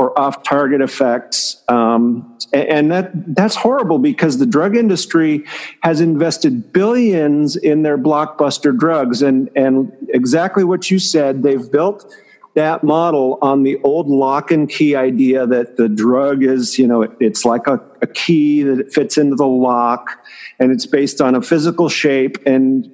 [0.00, 1.62] or off target effects.
[1.68, 5.44] Um, and that that's horrible because the drug industry
[5.82, 12.12] has invested billions in their blockbuster drugs and and exactly what you said they've built
[12.54, 17.02] that model on the old lock and key idea that the drug is you know
[17.02, 20.18] it, it's like a, a key that it fits into the lock
[20.58, 22.90] and it's based on a physical shape and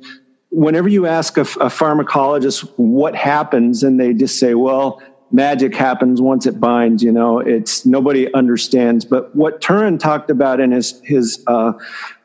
[0.51, 5.01] whenever you ask a, a pharmacologist what happens and they just say well
[5.31, 9.05] magic happens once it binds you know it's nobody understands.
[9.05, 11.73] But what turin talked about in his his uh,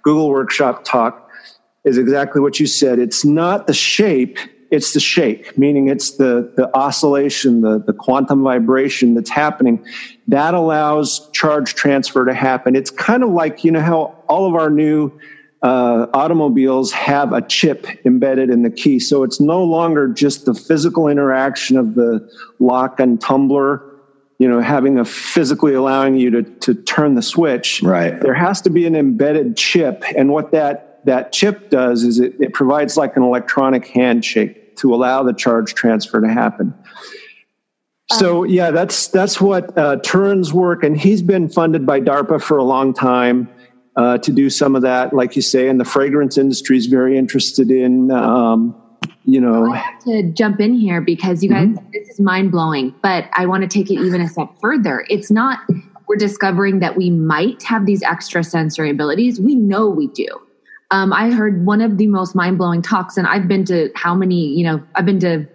[0.03, 1.29] google workshop talk
[1.83, 2.99] is exactly what you said.
[2.99, 4.37] It's not the shape
[4.71, 9.83] it's the shake meaning it's the the oscillation the the quantum vibration that's happening.
[10.27, 12.75] That allows charge transfer to happen.
[12.75, 15.11] It's kind of like you know how all of our new
[15.61, 18.99] uh, automobiles have a chip embedded in the key.
[18.99, 22.27] So it's no longer just the physical interaction of the
[22.59, 23.83] lock and tumbler,
[24.39, 27.83] you know, having a physically allowing you to, to turn the switch.
[27.83, 28.19] Right.
[28.19, 30.03] There has to be an embedded chip.
[30.17, 34.95] And what that, that chip does is it, it provides like an electronic handshake to
[34.95, 36.73] allow the charge transfer to happen.
[38.13, 42.57] So yeah, that's that's what uh, Turin's work, and he's been funded by DARPA for
[42.57, 43.47] a long time
[43.95, 47.17] uh, to do some of that, like you say, and the fragrance industry is very
[47.17, 48.75] interested in, um,
[49.25, 49.71] you know.
[49.71, 53.45] I have to jump in here because you guys, this is mind blowing, but I
[53.45, 55.05] want to take it even a step further.
[55.09, 55.59] It's not,
[56.07, 59.39] we're discovering that we might have these extra sensory abilities.
[59.39, 60.27] We know we do.
[60.91, 64.13] Um, I heard one of the most mind blowing talks, and I've been to how
[64.13, 65.47] many, you know, I've been to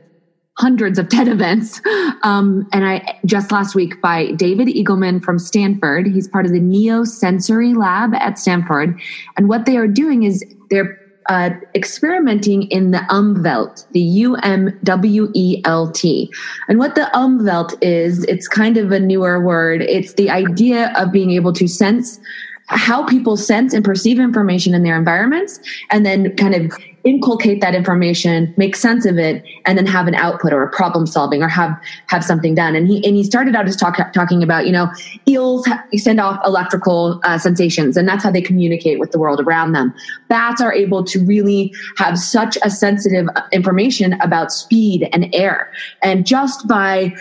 [0.58, 1.80] hundreds of TED events.
[2.22, 6.06] Um, and I just last week by David Eagleman from Stanford.
[6.06, 8.98] He's part of the Neosensory Lab at Stanford.
[9.36, 10.98] And what they are doing is they're
[11.28, 16.32] uh, experimenting in the umwelt, the U M W E L T.
[16.68, 19.82] And what the umwelt is, it's kind of a newer word.
[19.82, 22.20] It's the idea of being able to sense
[22.68, 26.72] how people sense and perceive information in their environments and then kind of
[27.06, 31.06] inculcate that information make sense of it and then have an output or a problem
[31.06, 31.70] solving or have
[32.08, 32.74] have something done.
[32.74, 34.90] And he and he started out his talk talking about you know
[35.28, 39.72] eels send off electrical uh, sensations and that's how they communicate with the world around
[39.72, 39.94] them.
[40.28, 45.72] Bats are able to really have such a sensitive uh, information about speed and air.
[46.02, 47.14] And just by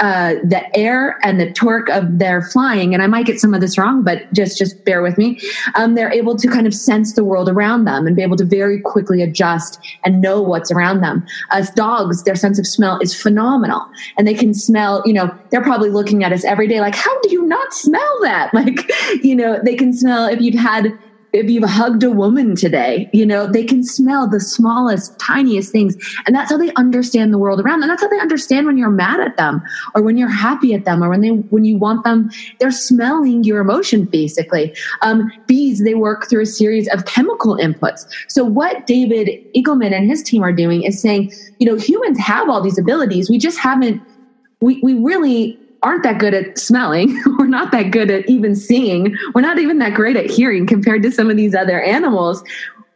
[0.00, 3.60] uh, the air and the torque of their flying and i might get some of
[3.60, 5.40] this wrong but just just bear with me
[5.74, 8.44] um, they're able to kind of sense the world around them and be able to
[8.44, 11.24] very quickly adjust and know what's around them.
[11.50, 13.86] As dogs their sense of smell is phenomenal.
[14.16, 17.20] And they can smell you know they're probably looking at us every day like how
[17.20, 18.50] do you not smell that?
[18.60, 18.90] Like
[19.22, 20.92] you know they can smell if you've had
[21.32, 25.96] if you've hugged a woman today, you know, they can smell the smallest, tiniest things.
[26.26, 27.88] And that's how they understand the world around them.
[27.88, 29.62] That's how they understand when you're mad at them
[29.94, 33.44] or when you're happy at them or when they, when you want them, they're smelling
[33.44, 34.74] your emotion basically.
[35.02, 38.06] Um, bees, they work through a series of chemical inputs.
[38.28, 42.48] So what David Eagleman and his team are doing is saying, you know, humans have
[42.48, 43.30] all these abilities.
[43.30, 44.02] We just haven't,
[44.60, 47.20] we, we really aren't that good at smelling.
[47.38, 49.16] We're not that good at even seeing.
[49.34, 52.42] We're not even that great at hearing compared to some of these other animals.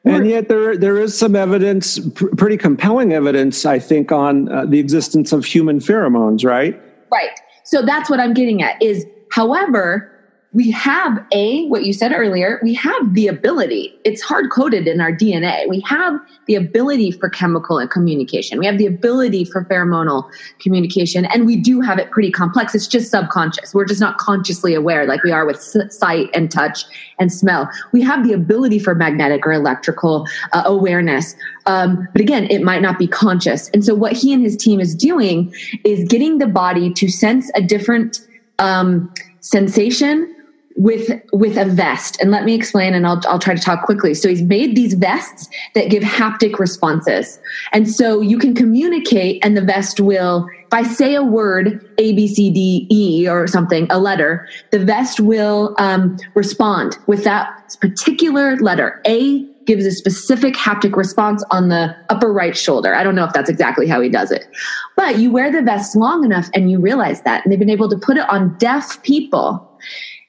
[0.07, 4.66] And yet, there there is some evidence, pr- pretty compelling evidence, I think, on uh,
[4.66, 6.45] the existence of human pheromones.
[6.45, 6.78] Right?
[7.11, 7.30] Right.
[7.64, 8.80] So that's what I'm getting at.
[8.82, 10.11] Is however.
[10.55, 13.92] We have a, what you said earlier, we have the ability.
[14.05, 15.68] It's hard coded in our DNA.
[15.68, 18.61] We have the ability for chemical communication.
[18.61, 20.30] We have the ability for pheromonal
[20.61, 22.72] communication, and we do have it pretty complex.
[22.72, 23.74] It's just subconscious.
[23.74, 26.84] We're just not consciously aware like we are with sight and touch
[27.18, 27.68] and smell.
[27.90, 31.34] We have the ability for magnetic or electrical uh, awareness.
[31.66, 33.70] Um, but again, it might not be conscious.
[33.70, 35.52] And so what he and his team is doing
[35.84, 38.20] is getting the body to sense a different
[38.61, 40.34] um, sensation
[40.76, 44.12] with with a vest and let me explain and I'll, I'll try to talk quickly
[44.12, 47.38] so he's made these vests that give haptic responses
[47.72, 52.12] and so you can communicate and the vest will if i say a word a
[52.14, 57.76] b c d e or something a letter the vest will um, respond with that
[57.80, 62.94] particular letter a gives a specific haptic response on the upper right shoulder.
[62.94, 64.46] I don't know if that's exactly how he does it.
[64.94, 67.42] But you wear the vest long enough and you realize that.
[67.42, 69.66] And they've been able to put it on deaf people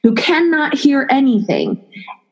[0.06, 1.84] who cannot hear anything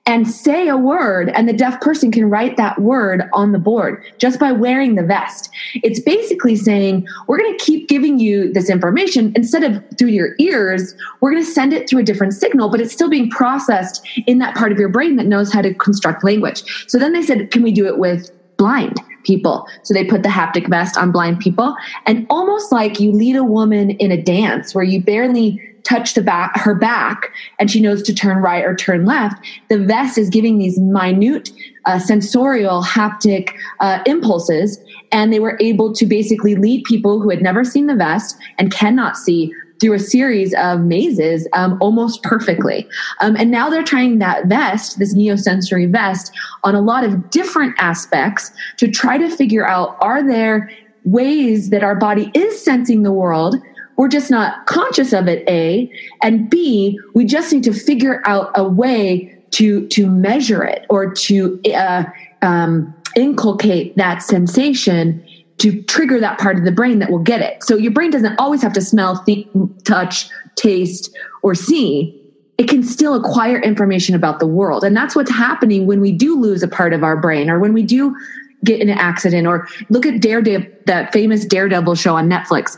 [0.05, 4.03] and say a word and the deaf person can write that word on the board
[4.19, 5.49] just by wearing the vest.
[5.81, 10.35] It's basically saying, we're going to keep giving you this information instead of through your
[10.37, 14.07] ears, we're going to send it through a different signal, but it's still being processed
[14.27, 16.85] in that part of your brain that knows how to construct language.
[16.87, 19.65] So then they said, can we do it with blind people?
[19.81, 23.43] So they put the haptic vest on blind people and almost like you lead a
[23.43, 28.01] woman in a dance where you barely touch the back her back and she knows
[28.01, 29.35] to turn right or turn left
[29.69, 31.51] the vest is giving these minute
[31.85, 34.79] uh, sensorial haptic uh, impulses
[35.11, 38.71] and they were able to basically lead people who had never seen the vest and
[38.71, 42.87] cannot see through a series of mazes um, almost perfectly.
[43.19, 46.31] Um, and now they're trying that vest, this neosensory vest,
[46.63, 50.71] on a lot of different aspects to try to figure out are there
[51.03, 53.55] ways that our body is sensing the world
[53.97, 55.91] we're just not conscious of it a
[56.21, 61.13] and b we just need to figure out a way to to measure it or
[61.13, 62.03] to uh,
[62.41, 65.23] um, inculcate that sensation
[65.59, 67.63] to trigger that part of the brain that will get it.
[67.63, 69.47] So your brain doesn't always have to smell th-
[69.83, 72.19] touch taste or see.
[72.57, 74.83] It can still acquire information about the world.
[74.83, 77.73] And that's what's happening when we do lose a part of our brain or when
[77.73, 78.15] we do
[78.63, 82.77] get in an accident or look at daredevil that famous daredevil show on netflix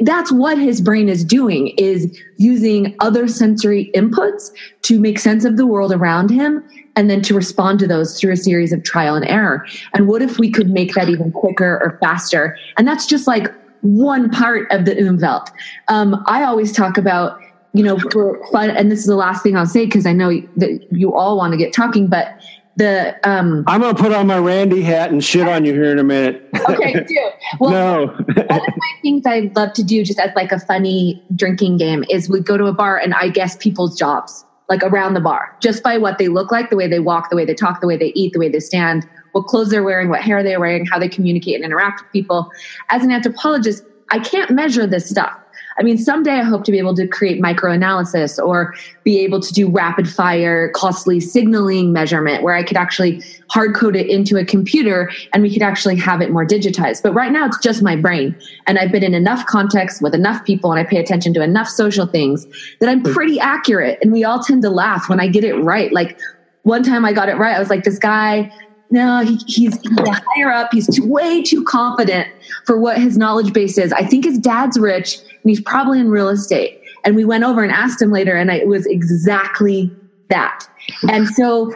[0.00, 4.50] that's what his brain is doing is using other sensory inputs
[4.82, 8.32] to make sense of the world around him and then to respond to those through
[8.32, 9.64] a series of trial and error.
[9.94, 12.56] And what if we could make that even quicker or faster?
[12.76, 13.52] And that's just like
[13.82, 15.48] one part of the umwelt.
[15.88, 17.38] Um, i always talk about
[17.72, 20.30] you know for fun and this is the last thing i'll say because i know
[20.56, 22.38] that you all want to get talking but
[22.76, 25.98] the um I'm gonna put on my Randi hat and shit on you here in
[25.98, 26.48] a minute.
[26.68, 27.30] okay, do.
[27.60, 28.06] Well no.
[28.06, 32.04] one of my things I love to do just as like a funny drinking game
[32.08, 35.54] is we go to a bar and I guess people's jobs, like around the bar,
[35.60, 37.86] just by what they look like, the way they walk, the way they talk, the
[37.86, 40.86] way they eat, the way they stand, what clothes they're wearing, what hair they're wearing,
[40.86, 42.48] how they communicate and interact with people.
[42.88, 45.32] As an anthropologist, I can't measure this stuff.
[45.78, 49.40] I mean, someday I hope to be able to create micro analysis or be able
[49.40, 54.36] to do rapid fire, costly signaling measurement where I could actually hard code it into
[54.36, 57.02] a computer and we could actually have it more digitized.
[57.02, 58.36] But right now it's just my brain.
[58.66, 61.68] And I've been in enough context with enough people and I pay attention to enough
[61.68, 62.46] social things
[62.80, 63.98] that I'm pretty accurate.
[64.02, 65.92] And we all tend to laugh when I get it right.
[65.92, 66.18] Like
[66.62, 67.56] one time I got it right.
[67.56, 68.52] I was like, this guy
[68.92, 70.68] no, he, he's, he's higher up.
[70.70, 72.28] He's too, way too confident
[72.66, 73.90] for what his knowledge base is.
[73.90, 76.80] I think his dad's rich he's probably in real estate.
[77.04, 79.90] And we went over and asked him later, and it was exactly
[80.28, 80.66] that.
[81.10, 81.72] And so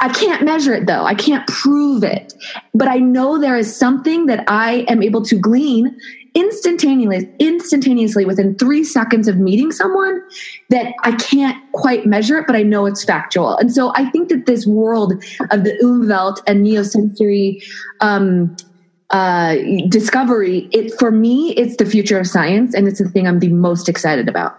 [0.00, 1.04] I can't measure it though.
[1.04, 2.34] I can't prove it.
[2.74, 5.96] But I know there is something that I am able to glean
[6.34, 10.20] instantaneously, instantaneously within three seconds of meeting someone
[10.70, 13.56] that I can't quite measure it, but I know it's factual.
[13.56, 15.12] And so I think that this world
[15.50, 17.62] of the Umwelt and neosensory
[18.00, 18.56] um,
[19.14, 19.54] uh,
[19.88, 23.48] discovery, it for me, it's the future of science, and it's the thing I'm the
[23.48, 24.58] most excited about.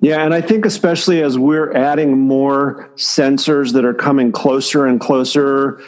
[0.00, 5.00] Yeah, and I think especially as we're adding more sensors that are coming closer and
[5.00, 5.82] closer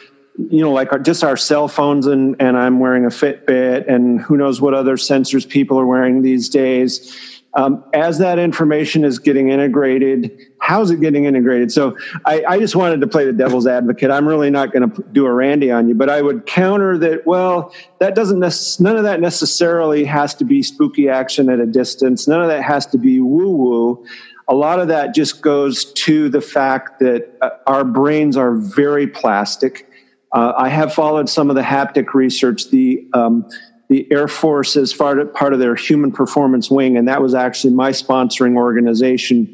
[0.50, 4.20] you know, like our, just our cell phones, and, and I'm wearing a Fitbit, and
[4.20, 7.39] who knows what other sensors people are wearing these days.
[7.54, 11.72] Um, as that information is getting integrated, how's it getting integrated?
[11.72, 14.10] So I, I just wanted to play the devil's advocate.
[14.10, 17.26] I'm really not going to do a Randi on you, but I would counter that.
[17.26, 21.66] Well, that doesn't nec- none of that necessarily has to be spooky action at a
[21.66, 22.28] distance.
[22.28, 24.04] None of that has to be woo woo.
[24.46, 29.06] A lot of that just goes to the fact that uh, our brains are very
[29.06, 29.86] plastic
[30.32, 32.70] uh, I have followed some of the haptic research.
[32.70, 33.48] The um,
[33.90, 37.90] the Air Force of, part of their Human Performance Wing, and that was actually my
[37.90, 39.52] sponsoring organization.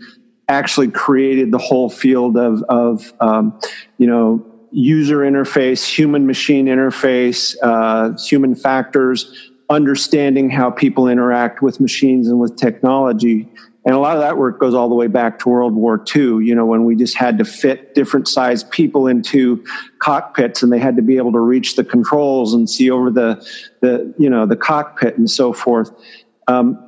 [0.49, 3.59] Actually, created the whole field of of um,
[3.99, 11.81] you know user interface, human machine interface, uh, human factors, understanding how people interact with
[11.81, 13.49] machines and with technology.
[13.87, 16.45] And a lot of that work goes all the way back to World War II,
[16.45, 19.65] you know, when we just had to fit different sized people into
[20.01, 23.47] cockpits and they had to be able to reach the controls and see over the,
[23.83, 25.93] the you know, the cockpit and so forth.
[26.49, 26.83] Um,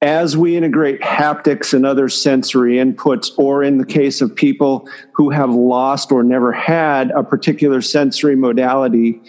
[0.00, 5.30] as we integrate haptics and other sensory inputs, or in the case of people who
[5.30, 9.20] have lost or never had a particular sensory modality,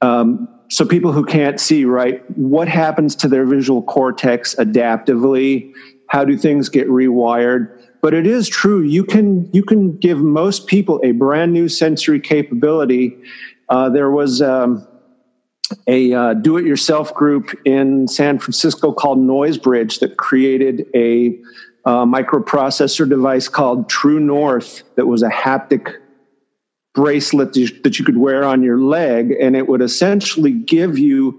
[0.00, 5.72] um, so people who can't see, right, what happens to their visual cortex adaptively?
[6.10, 7.70] How do things get rewired?
[8.02, 8.82] But it is true.
[8.82, 13.16] You can you can give most people a brand new sensory capability.
[13.68, 14.86] Uh, there was um,
[15.86, 21.38] a uh, do-it-yourself group in San Francisco called Noisebridge that created a
[21.84, 25.94] uh, microprocessor device called True North that was a haptic
[26.92, 27.52] bracelet
[27.84, 31.38] that you could wear on your leg, and it would essentially give you.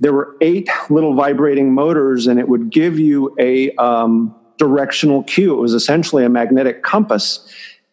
[0.00, 5.52] There were eight little vibrating motors, and it would give you a um, directional cue.
[5.52, 7.46] It was essentially a magnetic compass.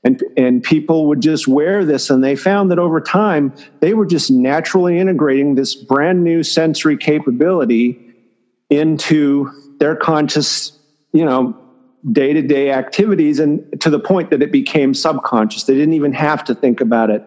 [0.03, 4.05] And, and people would just wear this, and they found that over time, they were
[4.05, 7.99] just naturally integrating this brand new sensory capability
[8.69, 10.71] into their conscious,
[11.11, 11.57] you know,
[12.11, 15.63] day to day activities, and to the point that it became subconscious.
[15.63, 17.23] They didn't even have to think about it.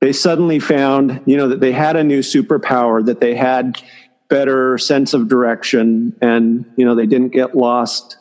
[0.00, 3.82] They suddenly found, you know, that they had a new superpower, that they had
[4.28, 8.18] better sense of direction, and, you know, they didn't get lost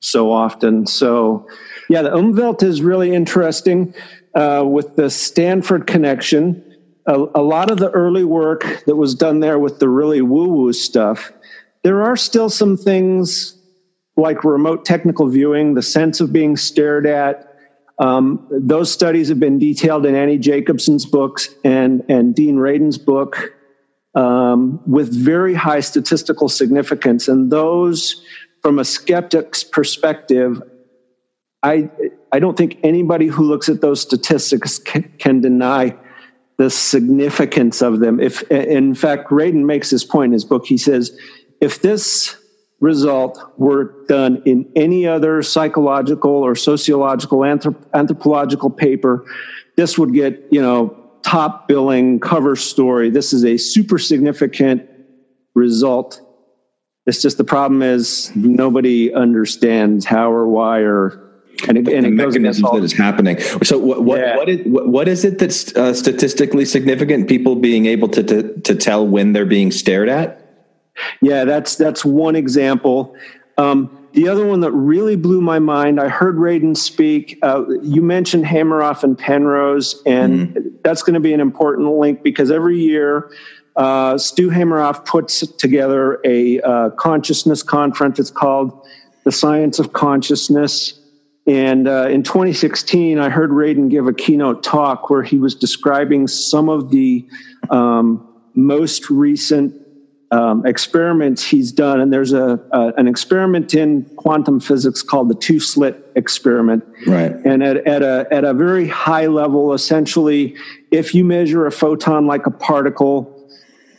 [0.00, 0.86] so often.
[0.86, 1.46] So,
[1.88, 3.94] yeah, the Umwelt is really interesting
[4.34, 6.64] uh, with the Stanford connection.
[7.06, 10.48] A, a, lot of the early work that was done there with the really woo
[10.48, 11.32] woo stuff,
[11.82, 13.56] there are still some things
[14.16, 17.49] like remote technical viewing, the sense of being stared at.
[18.00, 23.54] Um, those studies have been detailed in Annie Jacobsen's books and, and Dean Radin's book
[24.14, 27.28] um, with very high statistical significance.
[27.28, 28.24] And those
[28.62, 30.62] from a skeptic's perspective,
[31.62, 31.90] I
[32.32, 35.94] I don't think anybody who looks at those statistics can, can, deny
[36.56, 38.18] the significance of them.
[38.18, 41.10] If in fact, Radin makes this point in his book, he says,
[41.60, 42.36] if this
[42.80, 49.24] result were done in any other psychological or sociological anthrop- anthropological paper,
[49.76, 53.10] this would get you know top billing cover story.
[53.10, 54.88] This is a super significant
[55.54, 56.20] result
[57.06, 61.26] it's just the problem is nobody understands how or why or
[61.68, 63.40] and it, and it mechanisms that is happening.
[63.40, 64.36] So what what yeah.
[64.36, 67.28] what, is, what, what is it that's uh, statistically significant?
[67.28, 70.39] People being able to, to to tell when they're being stared at.
[71.20, 73.16] Yeah, that's that's one example.
[73.58, 77.38] Um, the other one that really blew my mind, I heard Radin speak.
[77.42, 80.68] Uh, you mentioned Hameroff and Penrose, and mm-hmm.
[80.82, 83.30] that's going to be an important link because every year
[83.76, 88.18] uh, Stu Hameroff puts together a uh, consciousness conference.
[88.18, 88.86] It's called
[89.24, 91.00] The Science of Consciousness.
[91.46, 96.28] And uh, in 2016, I heard Radin give a keynote talk where he was describing
[96.28, 97.26] some of the
[97.70, 99.74] um, most recent
[100.30, 102.00] um, experiments he's done.
[102.00, 106.84] And there's a, a, an experiment in quantum physics called the two slit experiment.
[107.06, 107.32] Right.
[107.44, 110.56] And at, at, a, at a very high level, essentially,
[110.90, 113.36] if you measure a photon like a particle,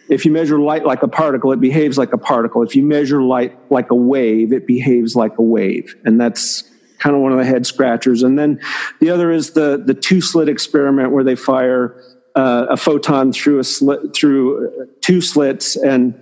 [0.10, 2.64] if you measure light like a particle, it behaves like a particle.
[2.64, 5.96] If you measure light like a wave, it behaves like a wave.
[6.06, 6.64] And that's
[7.00, 8.22] kind of one of the head scratchers.
[8.24, 8.60] And then
[9.00, 12.02] the other is the, the two slit experiment where they fire
[12.36, 15.76] uh, a photon through a slit, through two slits.
[15.76, 16.14] And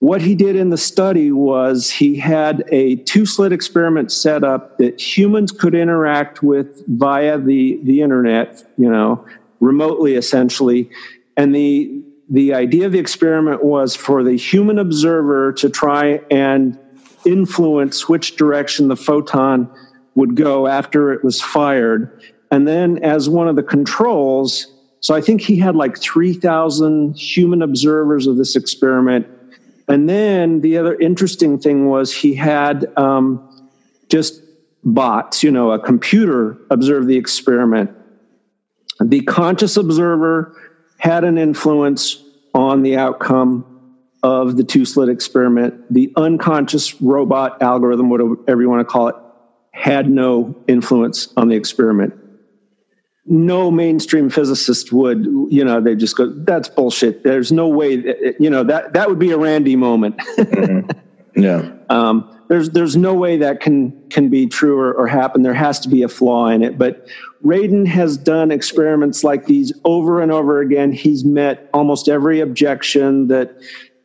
[0.00, 4.78] what he did in the study was he had a two slit experiment set up
[4.78, 9.24] that humans could interact with via the, the internet, you know,
[9.60, 10.90] remotely essentially.
[11.36, 16.78] And the, the idea of the experiment was for the human observer to try and
[17.24, 19.70] influence which direction the photon
[20.14, 22.22] would go after it was fired.
[22.50, 24.71] And then, as one of the controls,
[25.02, 29.26] so I think he had like 3,000 human observers of this experiment.
[29.88, 33.68] And then the other interesting thing was he had um,
[34.08, 34.40] just
[34.84, 37.90] bots, you know, a computer observe the experiment.
[39.00, 40.56] The conscious observer
[40.98, 42.22] had an influence
[42.54, 43.66] on the outcome
[44.22, 45.92] of the two slit experiment.
[45.92, 49.16] The unconscious robot algorithm, whatever you want to call it,
[49.72, 52.21] had no influence on the experiment.
[53.24, 57.22] No mainstream physicist would, you know, they just go, that's bullshit.
[57.22, 60.16] There's no way, that, you know, that, that would be a Randi moment.
[60.36, 60.90] mm-hmm.
[61.36, 61.72] Yeah.
[61.88, 65.42] Um, there's there's no way that can can be true or, or, happen.
[65.42, 66.76] There has to be a flaw in it.
[66.76, 67.06] But
[67.42, 70.92] Radin has done experiments like these over and over again.
[70.92, 73.56] He's met almost every objection that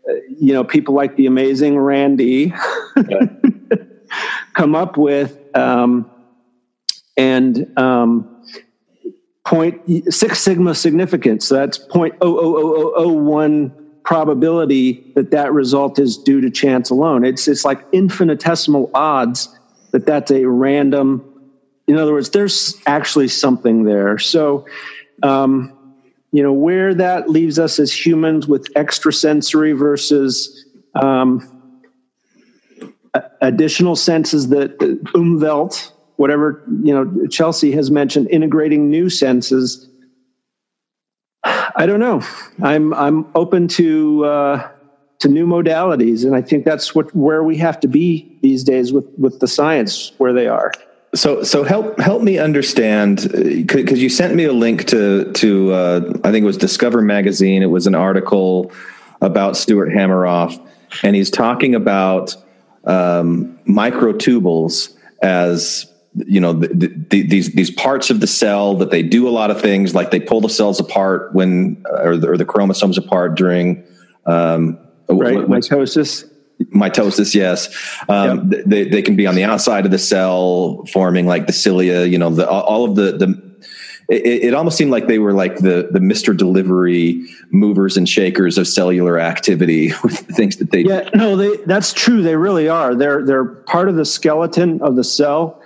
[0.09, 2.53] uh, you know people like the amazing Randi
[4.53, 6.09] come up with, um,
[7.17, 8.36] and um,
[9.47, 9.81] point
[10.13, 11.47] Six Sigma significance.
[11.47, 16.41] So that's point oh oh oh oh oh one probability that that result is due
[16.41, 17.23] to chance alone.
[17.23, 19.47] It's it's like infinitesimal odds
[19.91, 21.23] that that's a random.
[21.87, 24.17] In other words, there's actually something there.
[24.17, 24.65] So,
[25.23, 25.73] um,
[26.33, 30.65] you know, where that leaves us as humans with extrasensory versus
[30.95, 31.41] um,
[33.39, 34.77] additional senses that
[35.15, 39.87] Umwelt, whatever you know, Chelsea has mentioned, integrating new senses
[41.77, 42.21] I don't know.
[42.61, 44.69] I'm I'm open to uh,
[45.19, 48.91] to new modalities, and I think that's what where we have to be these days
[48.91, 50.71] with with the science where they are.
[51.13, 53.29] So so help help me understand
[53.67, 57.61] because you sent me a link to to uh, I think it was Discover magazine.
[57.61, 58.71] It was an article
[59.21, 60.59] about Stuart Hameroff,
[61.03, 62.35] and he's talking about
[62.85, 65.91] um, microtubules as
[66.25, 69.51] you know the, the, these these parts of the cell that they do a lot
[69.51, 73.35] of things like they pull the cells apart when or the, or the chromosomes apart
[73.35, 73.83] during
[74.25, 74.77] um,
[75.09, 76.29] right mitosis
[76.73, 77.69] mitosis yes
[78.09, 78.63] um, yep.
[78.65, 82.17] they, they can be on the outside of the cell forming like the cilia you
[82.17, 83.47] know the, all of the the
[84.09, 86.35] it, it, almost seemed like they were like the the Mr.
[86.35, 91.57] Delivery movers and shakers of cellular activity with the things that they yeah no they
[91.65, 95.61] that's true they really are they're they're part of the skeleton of the cell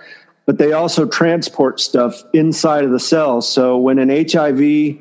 [0.46, 3.40] but they also transport stuff inside of the cell.
[3.40, 4.98] So when an HIV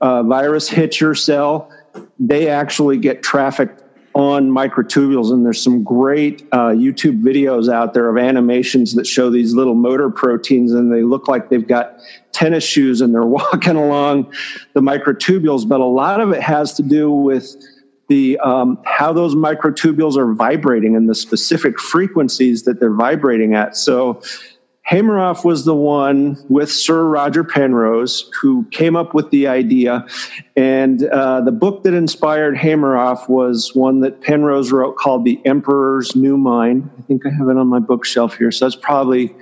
[0.00, 1.70] uh, virus hits your cell,
[2.18, 3.82] they actually get trafficked
[4.14, 5.32] on microtubules.
[5.32, 9.74] And there's some great uh, YouTube videos out there of animations that show these little
[9.74, 11.98] motor proteins, and they look like they've got
[12.32, 14.32] tennis shoes and they're walking along
[14.72, 15.68] the microtubules.
[15.68, 17.56] But a lot of it has to do with
[18.08, 23.76] the um, how those microtubules are vibrating and the specific frequencies that they're vibrating at.
[23.76, 24.22] So
[24.90, 30.06] Hameroff was the one with Sir Roger Penrose who came up with the idea.
[30.56, 36.14] And uh, the book that inspired Hameroff was one that Penrose wrote called The Emperor's
[36.14, 36.90] New Mind.
[36.98, 38.50] I think I have it on my bookshelf here.
[38.50, 39.34] So that's probably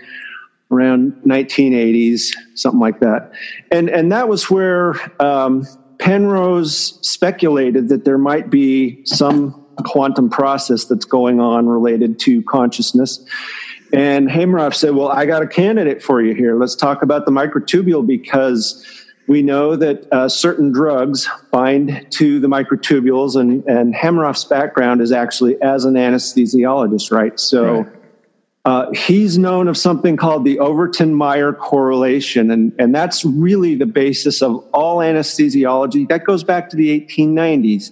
[0.70, 3.32] around 1980s, something like that.
[3.73, 5.66] And, and that was where um,
[5.98, 13.24] Penrose speculated that there might be some quantum process that's going on related to consciousness.
[13.93, 16.56] And Hameroff said, Well, I got a candidate for you here.
[16.56, 18.86] Let's talk about the microtubule because
[19.28, 25.12] we know that uh, certain drugs bind to the microtubules, and, and Hameroff's background is
[25.12, 27.39] actually as an anesthesiologist, right?
[27.39, 27.93] So right.
[28.64, 33.86] Uh, he's known of something called the Overton Meyer correlation, and, and that's really the
[33.86, 36.09] basis of all anesthesiology.
[36.09, 37.90] That goes back to the 1890s.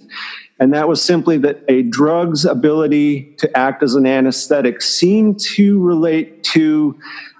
[0.61, 5.79] And that was simply that a drug's ability to act as an anesthetic seemed to
[5.79, 6.99] relate to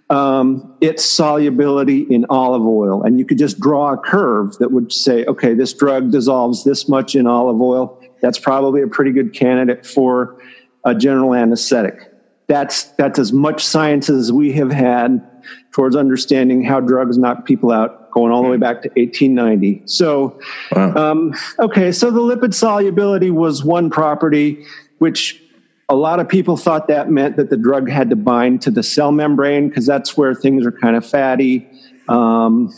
[0.10, 3.04] um, its solubility in olive oil.
[3.04, 6.90] And you could just draw a curve that would say, okay, this drug dissolves this
[6.90, 8.02] much in olive oil.
[8.22, 10.42] That's probably a pretty good candidate for
[10.84, 12.12] a general anesthetic.
[12.48, 15.26] That's, that's as much science as we have had
[15.72, 19.84] towards understanding how drugs knock people out going all the way back to 1890.
[19.86, 20.40] So,
[20.76, 20.94] wow.
[20.96, 24.66] um, okay, so the lipid solubility was one property,
[25.00, 25.42] which
[25.90, 28.84] a lot of people thought that meant that the drug had to bind to the
[28.84, 31.68] cell membrane because that's where things are kind of fatty.
[32.08, 32.74] Um,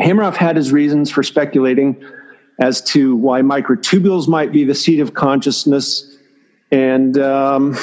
[0.00, 2.02] Hameroff had his reasons for speculating
[2.60, 6.16] as to why microtubules might be the seat of consciousness.
[6.70, 7.76] And um,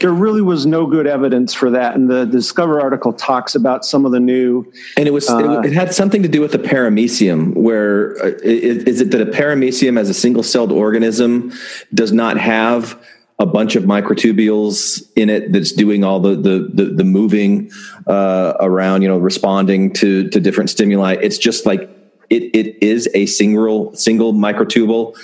[0.00, 1.94] there really was no good evidence for that.
[1.94, 4.70] And the, the Discover article talks about some of the new.
[4.96, 8.32] And it was uh, it, it, had something to do with the paramecium, where uh,
[8.42, 11.52] is it that a paramecium as a single celled organism
[11.92, 13.00] does not have
[13.38, 17.70] a bunch of microtubules in it that's doing all the the the, the moving
[18.06, 21.16] uh, around, you know, responding to to different stimuli.
[21.20, 21.88] It's just like
[22.30, 25.16] it it is a single single microtubule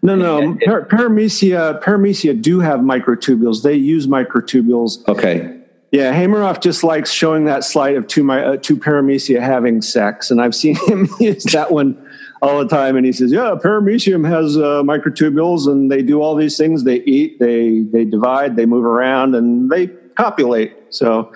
[0.00, 0.56] no, no.
[0.64, 3.62] Par- paramecia, paramecia do have microtubules.
[3.62, 5.06] They use microtubules.
[5.08, 5.58] Okay.
[5.92, 10.30] Yeah, Hameroff just likes showing that slide of two my uh, two paramecia having sex,
[10.30, 11.96] and I've seen him use that one
[12.40, 12.96] all the time.
[12.96, 16.84] And he says, "Yeah, paramecium has uh, microtubules, and they do all these things.
[16.84, 21.30] They eat, they they divide, they move around, and they copulate." So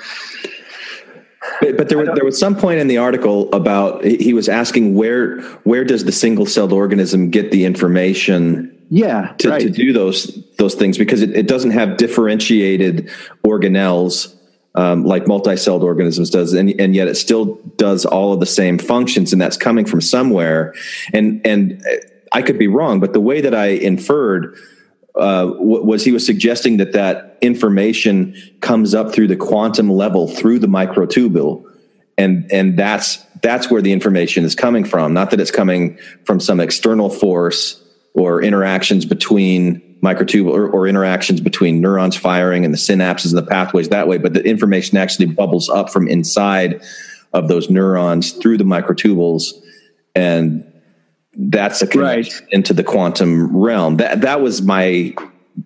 [1.61, 4.95] but, but there, was, there was some point in the article about he was asking
[4.95, 9.61] where where does the single celled organism get the information yeah to, right.
[9.61, 13.11] to do those those things because it, it doesn't have differentiated
[13.45, 14.35] organelles
[14.75, 18.79] um, like multi-celled organisms does and, and yet it still does all of the same
[18.79, 20.75] functions and that's coming from somewhere
[21.13, 21.83] and and
[22.33, 24.57] i could be wrong but the way that i inferred
[25.17, 30.59] uh, was he was suggesting that that information comes up through the quantum level through
[30.59, 31.65] the microtubule
[32.19, 35.13] and and that's that's where the information is coming from.
[35.13, 37.83] Not that it's coming from some external force
[38.15, 43.43] or interactions between microtubule or, or, interactions between neurons firing and the synapses and the
[43.43, 46.83] pathways that way, but the information actually bubbles up from inside
[47.33, 49.53] of those neurons through the microtubules,
[50.15, 50.66] and
[51.37, 52.55] that's a connection right.
[52.55, 53.99] into the quantum realm.
[53.99, 55.15] That that was my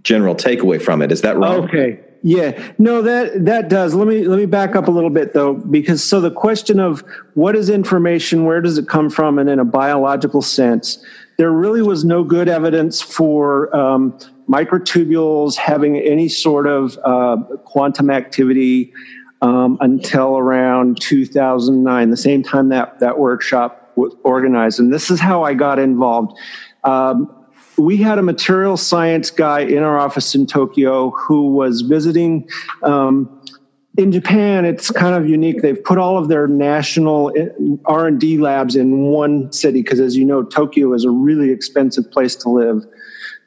[0.02, 1.12] general takeaway from it.
[1.12, 1.58] Is that right?
[1.60, 2.00] Okay.
[2.22, 3.94] Yeah, no, that that does.
[3.94, 7.02] Let me let me back up a little bit though, because so the question of
[7.34, 11.02] what is information, where does it come from, and in a biological sense,
[11.38, 14.18] there really was no good evidence for um,
[14.50, 18.92] microtubules having any sort of uh, quantum activity
[19.40, 25.20] um, until around 2009, the same time that that workshop was organized, and this is
[25.20, 26.38] how I got involved.
[26.84, 27.32] Um,
[27.78, 32.48] we had a material science guy in our office in Tokyo who was visiting.
[32.82, 33.36] Um,
[33.98, 35.62] in Japan, it's kind of unique.
[35.62, 37.32] They've put all of their national
[37.86, 41.50] R and D labs in one city because, as you know, Tokyo is a really
[41.50, 42.84] expensive place to live.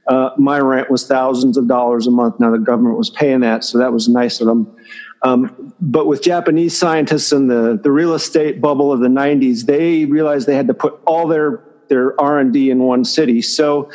[0.07, 2.39] Uh, my rent was thousands of dollars a month.
[2.39, 4.75] Now the government was paying that, so that was nice of them.
[5.23, 10.05] Um, but with Japanese scientists and the, the real estate bubble of the 90s, they
[10.05, 13.41] realized they had to put all their their R&D in one city.
[13.41, 13.89] So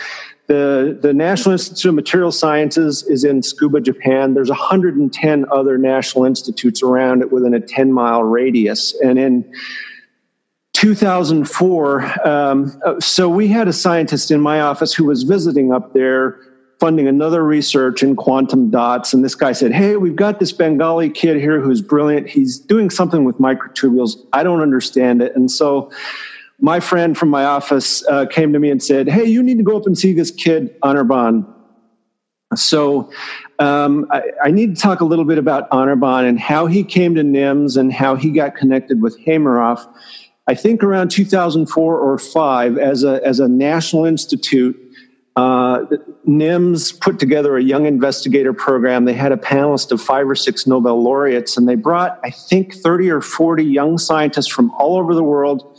[0.47, 4.35] the, the National Institute of Material Sciences is in Tsukuba, Japan.
[4.35, 8.95] There's 110 other national institutes around it within a 10 mile radius.
[9.03, 9.53] And in
[10.73, 16.41] 2004, um, so we had a scientist in my office who was visiting up there
[16.79, 19.13] funding another research in quantum dots.
[19.13, 22.29] And this guy said, Hey, we've got this Bengali kid here who's brilliant.
[22.29, 24.17] He's doing something with microtubules.
[24.33, 25.35] I don't understand it.
[25.35, 25.91] And so
[26.61, 29.65] my friend from my office uh, came to me and said, Hey, you need to
[29.65, 31.47] go up and see this kid, Anirban.
[32.55, 33.11] So
[33.59, 37.15] um, I, I, need to talk a little bit about Anirban and how he came
[37.17, 39.87] to NIMS and how he got connected with Hameroff.
[40.47, 44.88] I think around 2004 or five, as a, as a national institute,
[45.39, 45.87] uh,
[46.27, 49.05] NIMS put together a young investigator program.
[49.05, 52.75] They had a panelist of five or six Nobel laureates, and they brought, I think,
[52.75, 55.79] 30 or 40 young scientists from all over the world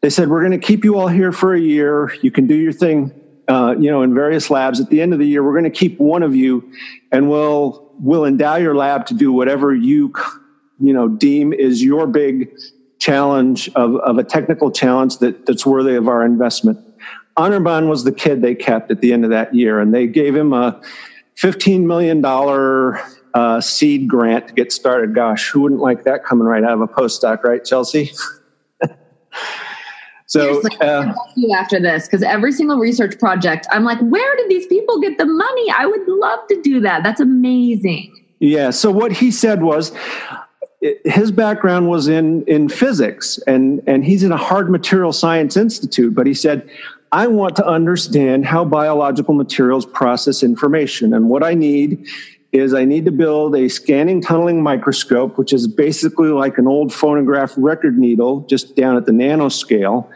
[0.00, 2.12] they said, We're going to keep you all here for a year.
[2.22, 3.12] You can do your thing,
[3.48, 4.80] uh, you know, in various labs.
[4.80, 6.70] At the end of the year, we're going to keep one of you
[7.10, 10.12] and we'll, we'll endow your lab to do whatever you,
[10.78, 12.50] you know, deem is your big
[12.98, 16.78] challenge of, of a technical challenge that, that's worthy of our investment.
[17.38, 20.34] Anirban was the kid they kept at the end of that year, and they gave
[20.34, 20.80] him a
[21.36, 22.24] $15 million
[23.34, 25.14] uh, seed grant to get started.
[25.14, 28.10] Gosh, who wouldn't like that coming right out of a postdoc, right, Chelsea?
[30.28, 34.66] So uh, you after this because every single research project, I'm like, where did these
[34.66, 35.70] people get the money?
[35.74, 37.02] I would love to do that.
[37.02, 38.14] That's amazing.
[38.38, 38.68] Yeah.
[38.68, 39.90] So what he said was,
[41.06, 46.14] his background was in in physics, and and he's in a hard material science institute.
[46.14, 46.68] But he said,
[47.12, 52.06] I want to understand how biological materials process information, and what I need
[52.52, 56.92] is I need to build a scanning tunneling microscope, which is basically like an old
[56.92, 60.08] phonograph record needle, just down at the nanoscale,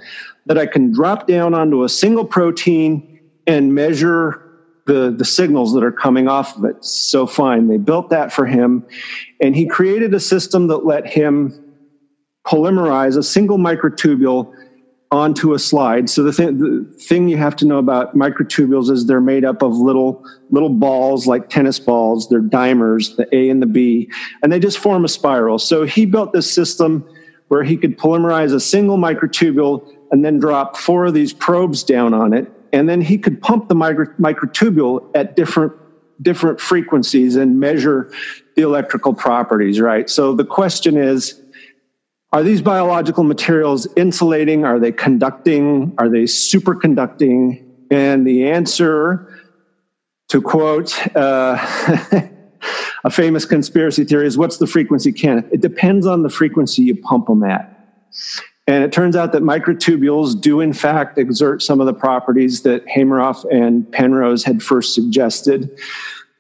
[0.47, 4.43] that I can drop down onto a single protein and measure
[4.87, 6.85] the, the signals that are coming off of it.
[6.85, 7.69] So fine.
[7.69, 8.85] They built that for him.
[9.41, 11.59] And he created a system that let him
[12.47, 14.53] polymerize a single microtubule
[15.13, 16.09] onto a slide.
[16.09, 19.63] So the thing, the thing you have to know about microtubules is they're made up
[19.63, 22.29] of little little balls like tennis balls.
[22.31, 24.11] They're dimers, the A and the B,
[24.43, 25.59] and they just form a spiral.
[25.59, 27.07] So he built this system
[27.49, 32.15] where he could polymerize a single microtubule and then drop four of these probes down
[32.15, 35.75] on it, and then he could pump the micro, microtubule at different
[36.23, 38.11] different frequencies and measure
[38.57, 39.79] the electrical properties.
[39.79, 40.09] Right.
[40.09, 41.42] So the question is
[42.33, 44.65] are these biological materials insulating?
[44.65, 45.93] Are they conducting?
[45.99, 47.63] Are they superconducting?
[47.91, 49.23] And the answer,
[50.29, 51.59] to quote uh,
[53.05, 55.45] a famous conspiracy theory, is what's the frequency can?
[55.53, 57.69] It depends on the frequency you pump them at.
[58.67, 62.83] And it turns out that microtubules do, in fact, exert some of the properties that
[62.87, 65.69] Hameroff and Penrose had first suggested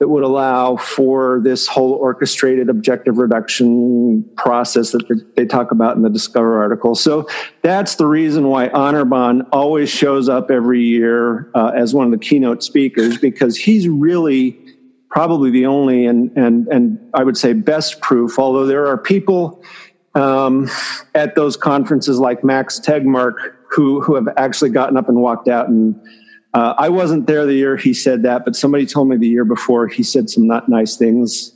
[0.02, 6.02] that would allow for this whole orchestrated objective reduction process that they talk about in
[6.02, 6.96] the Discover article.
[6.96, 7.28] So
[7.62, 12.18] that's the reason why Anirban always shows up every year uh, as one of the
[12.18, 14.58] keynote speakers because he's really
[15.08, 18.40] probably the only and and and I would say best proof.
[18.40, 19.62] Although there are people
[20.16, 20.68] um,
[21.14, 23.34] at those conferences like Max Tegmark
[23.70, 25.94] who who have actually gotten up and walked out and
[26.54, 29.44] uh, I wasn't there the year he said that, but somebody told me the year
[29.44, 31.52] before he said some not nice things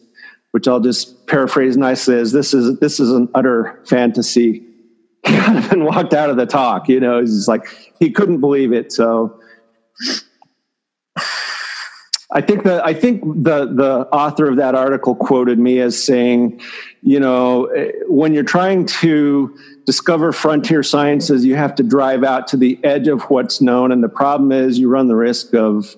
[0.56, 4.64] which I'll just paraphrase nicely as this is this is an utter fantasy.
[5.26, 7.20] Kind of walked out of the talk, you know.
[7.20, 7.66] He's like
[8.00, 8.90] he couldn't believe it.
[8.90, 9.38] So
[12.30, 16.58] I think that I think the the author of that article quoted me as saying,
[17.02, 17.68] you know,
[18.08, 19.54] when you're trying to
[19.86, 24.02] discover frontier sciences, you have to drive out to the edge of what's known, and
[24.02, 25.96] the problem is you run the risk of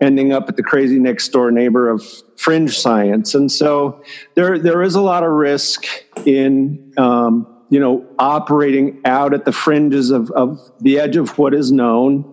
[0.00, 2.04] ending up at the crazy next door neighbor of
[2.36, 4.02] fringe science, and so
[4.34, 5.84] there there is a lot of risk
[6.24, 6.92] in.
[6.96, 11.72] Um, you know, operating out at the fringes of, of the edge of what is
[11.72, 12.24] known,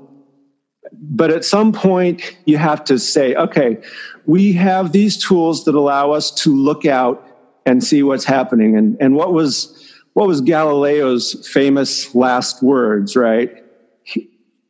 [0.92, 3.82] but at some point you have to say okay
[4.26, 7.28] we have these tools that allow us to look out
[7.66, 8.78] and see what's happening.
[8.78, 9.83] And and what was
[10.14, 13.64] what was galileo's famous last words right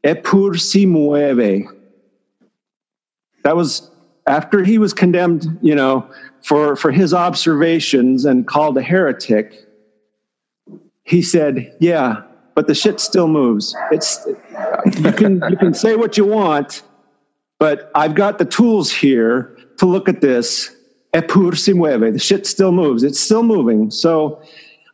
[0.04, 1.68] epur si mueve
[3.44, 3.90] that was
[4.28, 6.10] after he was condemned you know
[6.42, 9.66] for for his observations and called a heretic
[11.04, 12.24] he said yeah
[12.56, 13.76] but the shit still moves.
[13.92, 14.26] It's
[14.98, 16.84] you can you can say what you want,
[17.60, 20.76] but I've got the tools here to look at this.
[21.14, 22.14] Epur si mueve.
[22.14, 23.04] The shit still moves.
[23.04, 23.92] It's still moving.
[23.92, 24.42] So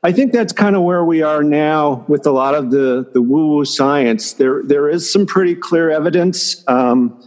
[0.02, 3.22] I think that's kind of where we are now with a lot of the the
[3.22, 4.34] woo woo science.
[4.34, 6.64] There there is some pretty clear evidence.
[6.68, 7.22] Um,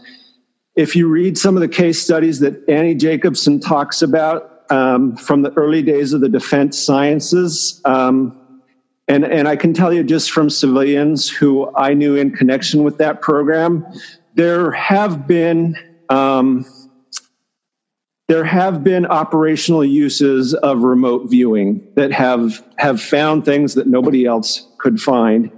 [0.75, 5.43] if you read some of the case studies that Annie Jacobsen talks about um, from
[5.43, 7.81] the early days of the defense sciences.
[7.85, 8.39] Um,
[9.09, 12.97] and, and I can tell you just from civilians who I knew in connection with
[12.99, 13.87] that program,
[14.35, 15.77] there have been
[16.09, 16.65] um,
[18.33, 24.25] there have been operational uses of remote viewing that have have found things that nobody
[24.25, 25.51] else could find.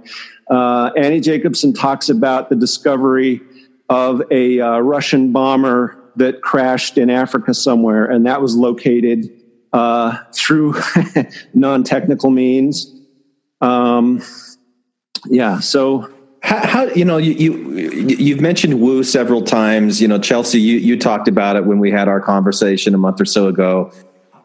[0.51, 3.39] Uh, Annie Jacobsen talks about the discovery
[3.87, 9.31] of a uh, Russian bomber that crashed in Africa somewhere, and that was located
[9.71, 10.75] uh, through
[11.53, 12.93] non-technical means.
[13.61, 14.21] Um,
[15.27, 15.61] yeah.
[15.61, 16.13] So
[16.45, 19.99] how, how, you know you, you you've mentioned woo several times.
[19.99, 23.19] You know, Chelsea, you you talked about it when we had our conversation a month
[23.19, 23.91] or so ago.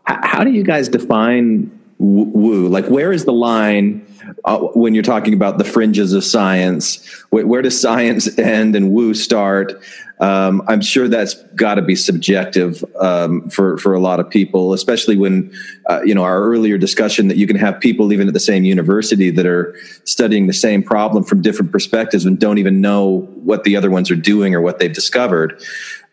[0.04, 2.66] How, do you guys define woo?
[2.68, 4.04] Like, where is the line
[4.44, 7.06] uh, when you're talking about the fringes of science?
[7.28, 9.80] Where, where does science end and woo start?
[10.20, 14.74] Um, I'm sure that's got to be subjective um, for for a lot of people,
[14.74, 15.50] especially when
[15.88, 18.64] uh, you know our earlier discussion that you can have people even at the same
[18.64, 19.74] university that are
[20.04, 24.10] studying the same problem from different perspectives and don't even know what the other ones
[24.10, 25.62] are doing or what they've discovered.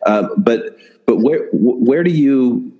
[0.05, 2.71] Uh, but but where where do you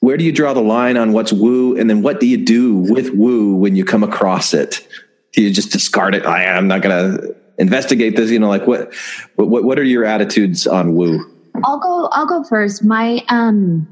[0.00, 2.76] where do you draw the line on what's woo, and then what do you do
[2.76, 4.86] with woo when you come across it?
[5.32, 6.26] Do you just discard it?
[6.26, 8.30] I am not to investigate this?
[8.30, 8.92] You know, like what
[9.36, 11.24] what what are your attitudes on woo?
[11.64, 12.06] I'll go.
[12.12, 12.84] I'll go first.
[12.84, 13.86] My um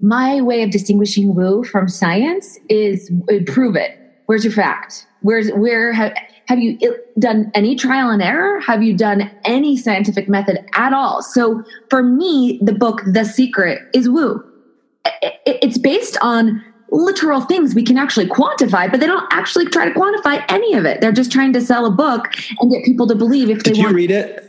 [0.00, 3.10] my way of distinguishing woo from science is
[3.46, 3.98] prove it.
[4.26, 5.06] Where's your fact?
[5.22, 6.12] Where's where have,
[6.46, 6.78] have you
[7.18, 8.60] done any trial and error?
[8.60, 11.22] Have you done any scientific method at all?
[11.22, 14.44] So for me, the book The Secret is woo.
[15.22, 19.94] It's based on literal things we can actually quantify, but they don't actually try to
[19.94, 21.00] quantify any of it.
[21.00, 22.26] They're just trying to sell a book
[22.60, 23.96] and get people to believe if Did they want.
[23.96, 24.44] Did you read it?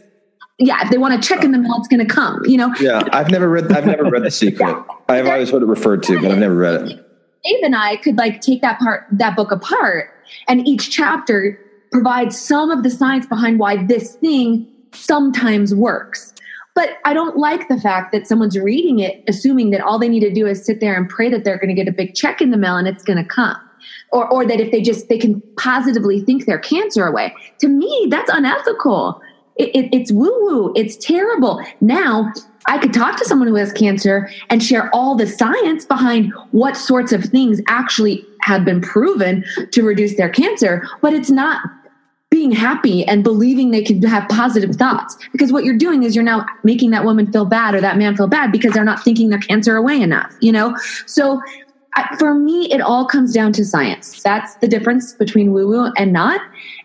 [0.58, 2.44] Yeah, if they want to check in the mail, it's going to come.
[2.46, 2.74] You know.
[2.80, 3.72] Yeah, I've never read.
[3.72, 4.68] I've never read the secret.
[4.70, 4.96] yeah.
[5.08, 7.06] I've always heard it referred to, but I've never read it.
[7.44, 10.10] Dave and I could like take that part, that book apart,
[10.48, 11.58] and each chapter
[11.92, 16.34] provides some of the science behind why this thing sometimes works.
[16.80, 20.22] But I don't like the fact that someone's reading it, assuming that all they need
[20.22, 22.40] to do is sit there and pray that they're going to get a big check
[22.40, 23.58] in the mail and it's going to come.
[24.14, 27.36] Or, or that if they just, they can positively think their cancer away.
[27.60, 29.22] To me, that's unethical.
[29.58, 30.74] It, it, it's woo woo.
[30.74, 31.62] It's terrible.
[31.82, 32.32] Now,
[32.68, 36.78] I could talk to someone who has cancer and share all the science behind what
[36.78, 41.62] sorts of things actually have been proven to reduce their cancer, but it's not
[42.40, 45.18] being happy and believing they can have positive thoughts.
[45.34, 48.16] Because what you're doing is you're now making that woman feel bad or that man
[48.16, 50.74] feel bad because they're not thinking their cancer away enough, you know?
[51.06, 51.42] So
[52.18, 54.24] for me, it all comes down to science.
[54.24, 56.40] That's the difference between woo woo and not.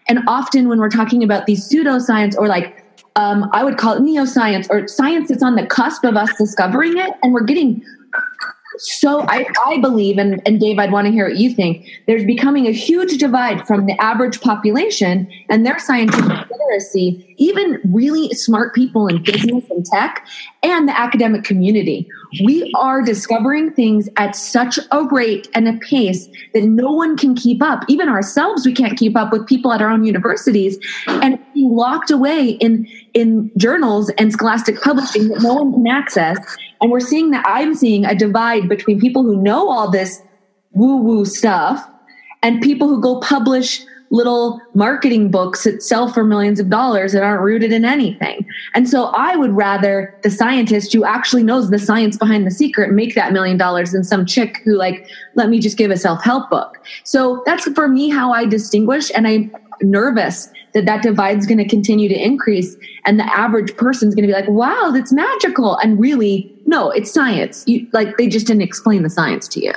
[0.08, 4.02] And often when we're talking about these pseudoscience or like, um, I would call it
[4.02, 7.80] neoscience or science that's on the cusp of us discovering it, and we're getting
[8.78, 11.86] so I, I believe, and, and Dave, I'd want to hear what you think.
[12.06, 18.30] There's becoming a huge divide from the average population and their scientific literacy, even really
[18.30, 20.26] smart people in business and tech,
[20.64, 22.08] and the academic community.
[22.42, 27.34] We are discovering things at such a rate and a pace that no one can
[27.34, 27.84] keep up.
[27.86, 30.78] Even ourselves, we can't keep up with people at our own universities.
[31.06, 36.38] And being locked away in in journals and scholastic publishing that no one can access.
[36.80, 40.22] And we're seeing that I'm seeing a divide between people who know all this
[40.72, 41.86] woo woo stuff
[42.42, 47.22] and people who go publish little marketing books that sell for millions of dollars that
[47.22, 48.46] aren't rooted in anything.
[48.74, 52.92] And so I would rather the scientist who actually knows the science behind the secret
[52.92, 56.48] make that million dollars than some chick who like, let me just give a self-help
[56.50, 56.78] book.
[57.04, 61.68] So that's for me how I distinguish and I'm nervous that that divide's going to
[61.68, 65.76] continue to increase and the average person's going to be like, wow, that's magical.
[65.78, 67.64] And really, no, it's science.
[67.66, 69.72] You like, they just didn't explain the science to you.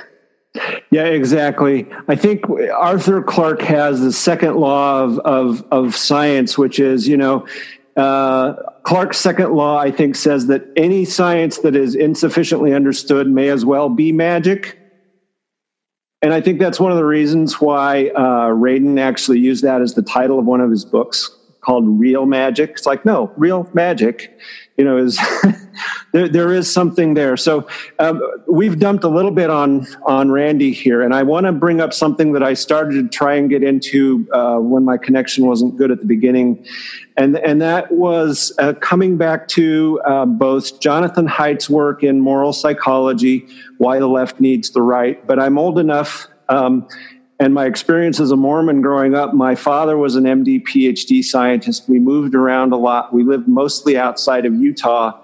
[0.90, 1.86] Yeah, exactly.
[2.08, 2.44] I think
[2.74, 7.44] Arthur Clarke has the second law of, of, of science, which is, you know,
[7.96, 8.54] uh,
[8.84, 13.64] Clarke's second law, I think, says that any science that is insufficiently understood may as
[13.64, 14.78] well be magic.
[16.22, 18.54] And I think that's one of the reasons why uh,
[18.98, 22.70] actually used that as the title of one of his books called Real Magic.
[22.76, 24.30] It's like, no, real magic,
[24.78, 25.18] you know, is
[26.12, 27.36] there, there is something there.
[27.36, 27.66] So
[27.98, 31.80] um, we've dumped a little bit on on Randi here, and I want to bring
[31.80, 35.76] up something that I started to try and get into uh, when my connection wasn't
[35.76, 36.64] good at the beginning,
[37.16, 42.52] and and that was uh, coming back to uh, both Jonathan Haidt's work in moral
[42.52, 43.46] psychology,
[43.78, 45.26] why the left needs the right.
[45.26, 46.28] But I'm old enough.
[46.48, 46.88] Um,
[47.40, 51.88] and my experience as a Mormon growing up, my father was an MD, PhD scientist.
[51.88, 53.12] We moved around a lot.
[53.12, 55.20] We lived mostly outside of Utah.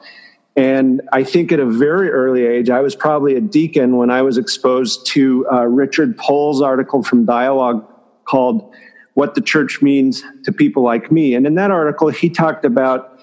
[0.57, 4.23] And I think at a very early age, I was probably a deacon when I
[4.23, 7.85] was exposed to uh, Richard Poll's article from Dialogue
[8.27, 8.73] called
[9.15, 11.35] What the Church Means to People Like Me.
[11.35, 13.19] And in that article, he talked about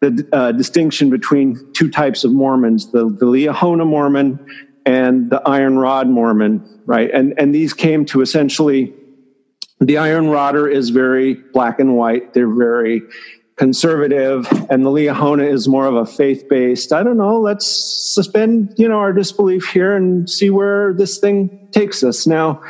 [0.00, 4.44] the uh, distinction between two types of Mormons the, the Liahona Mormon
[4.84, 7.10] and the Iron Rod Mormon, right?
[7.10, 8.92] And, and these came to essentially
[9.80, 12.34] the Iron Rodder is very black and white.
[12.34, 13.02] They're very
[13.56, 16.92] conservative and the Liahona is more of a faith-based.
[16.92, 17.40] I don't know.
[17.40, 22.26] Let's suspend, you know, our disbelief here and see where this thing takes us.
[22.26, 22.62] Now,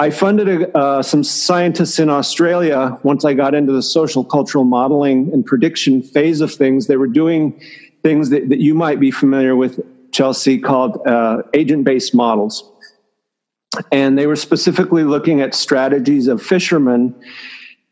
[0.00, 4.64] I funded a, uh, some scientists in Australia once I got into the social cultural
[4.64, 6.86] modeling and prediction phase of things.
[6.86, 7.60] They were doing
[8.04, 9.80] things that, that you might be familiar with,
[10.12, 12.70] Chelsea, called uh, agent-based models.
[13.92, 17.14] And they were specifically looking at strategies of fishermen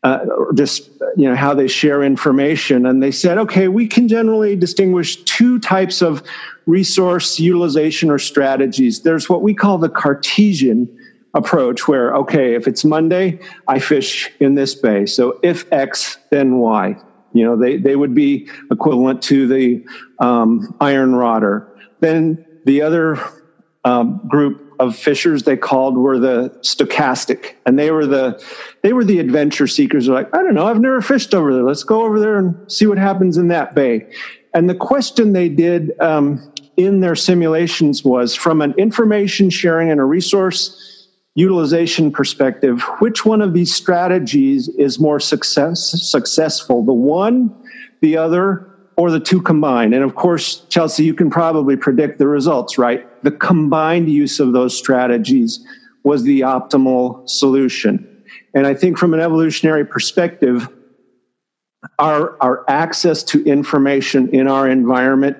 [0.03, 0.19] uh,
[0.53, 2.85] just you know how they share information.
[2.85, 6.23] And they said okay we can generally distinguish two types of
[6.65, 9.01] resource utilization or strategies.
[9.01, 10.87] There's what we call the cartesian
[11.33, 13.37] approach where okay if it's monday
[13.67, 15.05] i fish in this bay.
[15.05, 16.95] So if x then y.
[17.33, 19.85] You know they, they would be equivalent to the
[20.19, 21.67] um, iron rodder
[21.99, 23.19] then the other
[23.85, 27.55] um, group of fishers they called were the stochastic.
[27.65, 28.43] And they were the
[28.83, 30.05] they were the adventure seekers.
[30.05, 30.67] They're like i don't know.
[30.67, 31.63] I've never fished over there.
[31.63, 34.07] Let's go over there and see what happens in that bay.
[34.53, 39.99] And the question they did um, in their simulations was from an information sharing and
[39.99, 47.55] a resource utilization perspective which one of these strategies is more success, successful the one
[48.01, 48.66] the other
[48.97, 49.93] or the two combined.
[49.93, 53.07] And of course, Chelsea, you can probably predict the results, right?
[53.23, 55.63] The combined use of those strategies
[56.03, 58.23] was the optimal solution.
[58.55, 60.67] And I think from an evolutionary perspective,
[61.99, 65.37] our, our access to information in our environment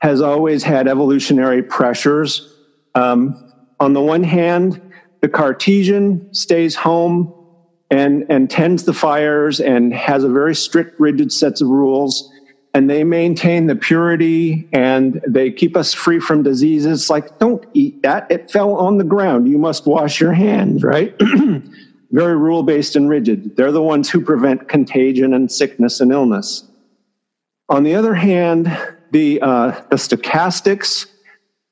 [0.00, 2.52] has always had evolutionary pressures.
[2.96, 4.82] Um, on the one hand,
[5.20, 7.32] the Cartesian stays home
[7.92, 12.31] and, and tends the fires and has a very strict, rigid sets of rules
[12.74, 17.10] and they maintain the purity and they keep us free from diseases.
[17.10, 18.30] Like, don't eat that.
[18.30, 19.48] It fell on the ground.
[19.48, 21.14] You must wash your hands, right?
[22.12, 23.56] Very rule based and rigid.
[23.56, 26.64] They're the ones who prevent contagion and sickness and illness.
[27.68, 28.66] On the other hand,
[29.12, 31.06] the, uh, the stochastics,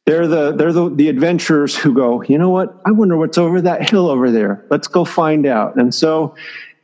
[0.06, 3.60] they're the they're the, the adventurers who go you know what i wonder what's over
[3.60, 6.34] that hill over there let's go find out and so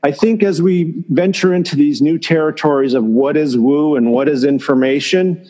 [0.06, 4.28] I think as we venture into these new territories of what is woo and what
[4.28, 5.44] is information,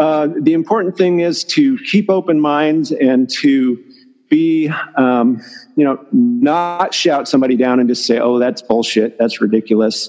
[0.00, 3.80] uh, the important thing is to keep open minds and to
[4.28, 5.40] be, um,
[5.76, 10.08] you know, not shout somebody down and just say, oh, that's bullshit, that's ridiculous.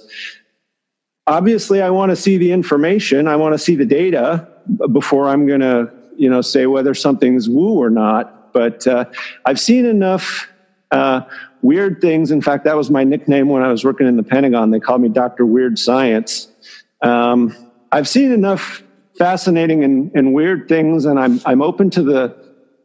[1.27, 4.47] Obviously, I want to see the information, I want to see the data
[4.91, 8.51] before I'm going to, you know, say whether something's woo or not.
[8.51, 9.05] But uh,
[9.45, 10.50] I've seen enough
[10.91, 11.21] uh,
[11.61, 12.31] weird things.
[12.31, 14.71] In fact, that was my nickname when I was working in the Pentagon.
[14.71, 15.45] They called me Dr.
[15.45, 16.47] Weird Science.
[17.01, 17.55] Um,
[17.91, 18.83] I've seen enough
[19.17, 22.35] fascinating and, and, weird things, and I'm, I'm open to the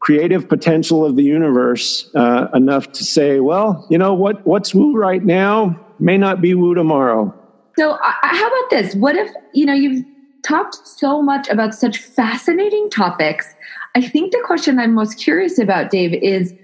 [0.01, 4.47] creative potential of the universe uh, enough to say, well, you know what?
[4.47, 7.35] What's woo right now may not be woo tomorrow.
[7.78, 8.95] So, uh, how about this?
[8.95, 10.05] What if, you know, you've
[10.47, 13.53] talked so much about such fascinating topics.
[13.95, 16.55] I think the question I'm most curious about, Dave, is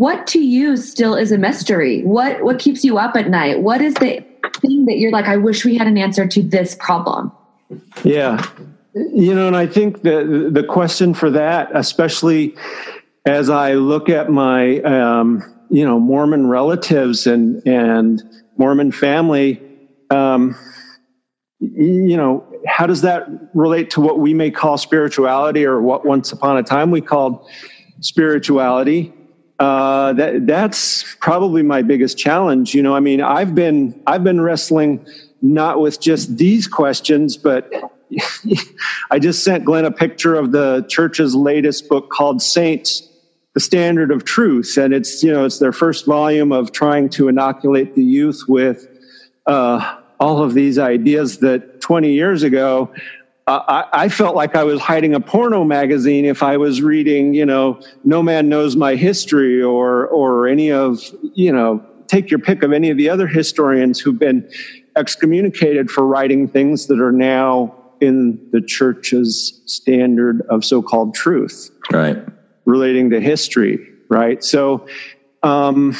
[0.00, 2.02] what to you still is a mystery?
[2.04, 3.60] What what keeps you up at night?
[3.60, 4.24] What is the
[4.62, 7.30] thing that you're like, I wish we had an answer to this problem?
[8.02, 8.42] Yeah.
[8.94, 12.56] You know, and I think the the question for that, especially
[13.26, 18.22] as I look at my um, you know Mormon relatives and and
[18.56, 19.60] Mormon family,
[20.08, 20.56] um,
[21.58, 26.32] you know, how does that relate to what we may call spirituality or what once
[26.32, 27.46] upon a time we called
[28.00, 29.12] spirituality?
[29.60, 32.74] Uh, that that's probably my biggest challenge.
[32.74, 35.06] You know, I mean, I've been I've been wrestling
[35.42, 37.70] not with just these questions, but
[39.10, 43.06] I just sent Glenn a picture of the church's latest book called Saints,
[43.52, 47.28] the Standard of Truth, and it's you know it's their first volume of trying to
[47.28, 48.88] inoculate the youth with
[49.46, 52.90] uh, all of these ideas that 20 years ago
[53.50, 57.44] I, I, felt like I was hiding a porno magazine if I was reading, you
[57.44, 61.02] know, No Man Knows My History or or any of,
[61.34, 64.48] you know, take your pick of any of the other historians who've been
[64.96, 71.70] excommunicated for writing things that are now in the church's standard of so-called truth.
[71.92, 72.18] Right.
[72.64, 73.78] Relating to history,
[74.08, 74.42] right?
[74.42, 74.86] So
[75.42, 75.96] um,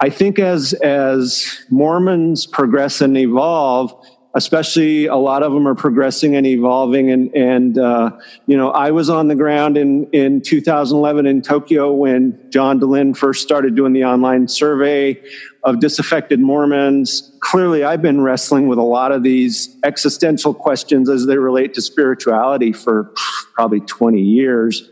[0.00, 3.94] I think as as Mormons progress and evolve,
[4.34, 7.10] especially a lot of them are progressing and evolving.
[7.10, 8.10] And and uh,
[8.46, 13.16] you know I was on the ground in in 2011 in Tokyo when John Dehlin
[13.16, 15.20] first started doing the online survey
[15.64, 17.32] of disaffected Mormons.
[17.40, 21.82] Clearly I've been wrestling with a lot of these existential questions as they relate to
[21.82, 23.12] spirituality for
[23.54, 24.88] probably 20 years.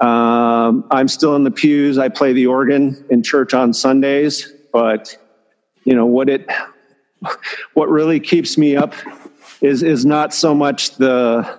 [0.00, 1.98] Um, I'm still in the pews.
[1.98, 5.16] I play the organ in church on Sundays but
[5.84, 6.48] you know what it
[7.74, 8.94] what really keeps me up
[9.60, 11.58] is is not so much the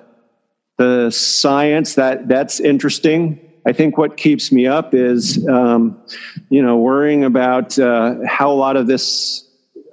[0.77, 3.39] the science that that's interesting.
[3.65, 6.01] I think what keeps me up is um,
[6.49, 9.47] you know worrying about uh, how a lot of this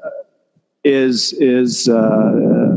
[0.05, 0.09] uh,
[0.85, 1.89] is is.
[1.89, 2.77] Uh,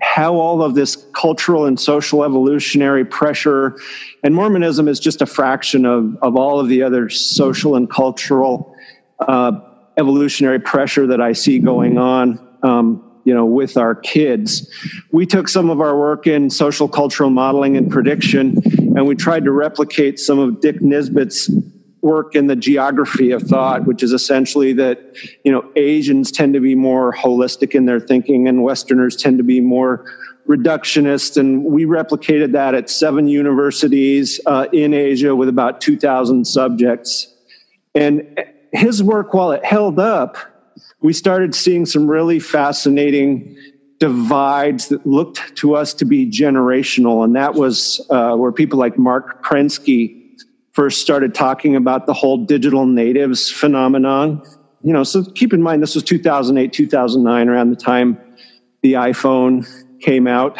[0.00, 3.78] how all of this cultural and social evolutionary pressure
[4.24, 8.74] and Mormonism is just a fraction of, of all of the other social and cultural
[9.20, 9.52] uh,
[10.00, 14.66] evolutionary pressure that I see going on, um, you know, with our kids.
[15.12, 18.56] We took some of our work in social cultural modeling and prediction,
[18.96, 21.50] and we tried to replicate some of Dick Nisbett's
[22.02, 24.98] work in the geography of thought, which is essentially that,
[25.44, 29.44] you know, Asians tend to be more holistic in their thinking and Westerners tend to
[29.44, 30.06] be more
[30.48, 31.36] reductionist.
[31.36, 37.32] And we replicated that at seven universities uh, in Asia with about 2,000 subjects.
[37.94, 38.26] And
[38.72, 40.36] his work, while it held up,
[41.00, 43.56] we started seeing some really fascinating
[43.98, 47.22] divides that looked to us to be generational.
[47.22, 50.16] And that was uh, where people like Marc Prensky
[50.72, 54.42] first started talking about the whole digital natives phenomenon.
[54.82, 58.18] You know, so keep in mind this was 2008, 2009, around the time
[58.82, 59.68] the iPhone
[60.00, 60.58] came out.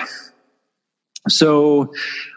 [1.28, 1.92] So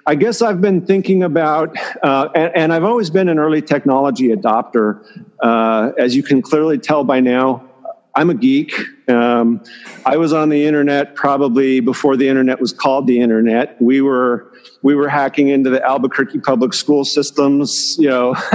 [0.06, 4.30] I guess I've been thinking about, uh, and, and, I've always been an early technology
[4.30, 5.02] adopter.
[5.42, 7.70] Uh, as you can clearly tell by now,
[8.16, 8.74] I'm a geek.
[9.10, 9.64] Um,
[10.06, 13.82] I was on the internet probably before the internet was called the internet.
[13.82, 14.52] We were
[14.84, 18.34] we were hacking into the Albuquerque public school systems, you know,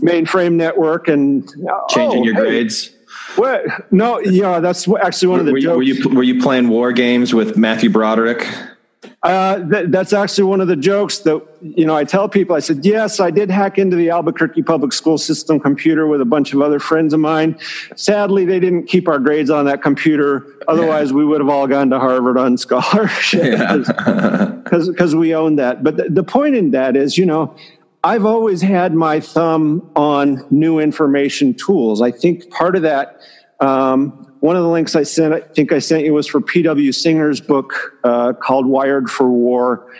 [0.00, 1.48] mainframe network, and
[1.88, 2.90] changing oh, your hey, grades.
[3.36, 3.92] What?
[3.92, 5.76] No, yeah, that's actually one of the were jokes.
[5.76, 8.46] were you were you playing war games with Matthew Broderick?
[9.22, 12.56] Uh, that's actually one of the jokes that you know I tell people.
[12.56, 16.24] I said, yes, I did hack into the Albuquerque public school system computer with a
[16.24, 17.58] bunch of other friends of mine.
[17.96, 20.46] Sadly, they didn't keep our grades on that computer.
[20.66, 21.16] Otherwise, yeah.
[21.16, 23.58] we would have all gone to Harvard on scholarship
[24.64, 25.84] because because we own that.
[25.84, 27.54] But the, the point in that is, you know,
[28.04, 32.00] I've always had my thumb on new information tools.
[32.00, 33.20] I think part of that.
[33.60, 36.92] Um, one of the links I sent, I think I sent you, was for P.W.
[36.92, 39.90] Singer's book uh, called Wired for War,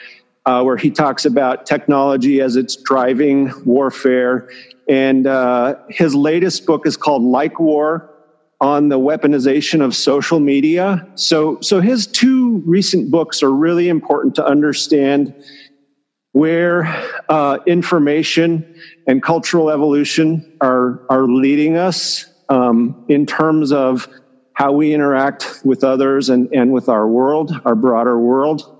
[0.46, 4.48] uh, where he talks about technology as it's driving warfare.
[4.88, 8.08] And uh, his latest book is called Like War
[8.60, 11.06] on the weaponization of social media.
[11.14, 15.34] So, so his two recent books are really important to understand
[16.32, 16.84] where
[17.28, 18.74] uh, information
[19.06, 24.08] and cultural evolution are, are leading us um, in terms of
[24.58, 28.76] how we interact with others and, and with our world, our broader world.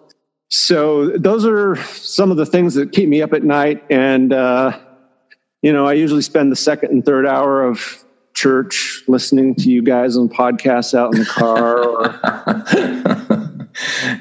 [0.49, 3.85] So those are some of the things that keep me up at night.
[3.89, 4.77] And, uh,
[5.63, 9.81] you know, I usually spend the second and third hour of church, listening to you
[9.81, 11.79] guys on podcasts out in the car.
[11.79, 12.03] Or,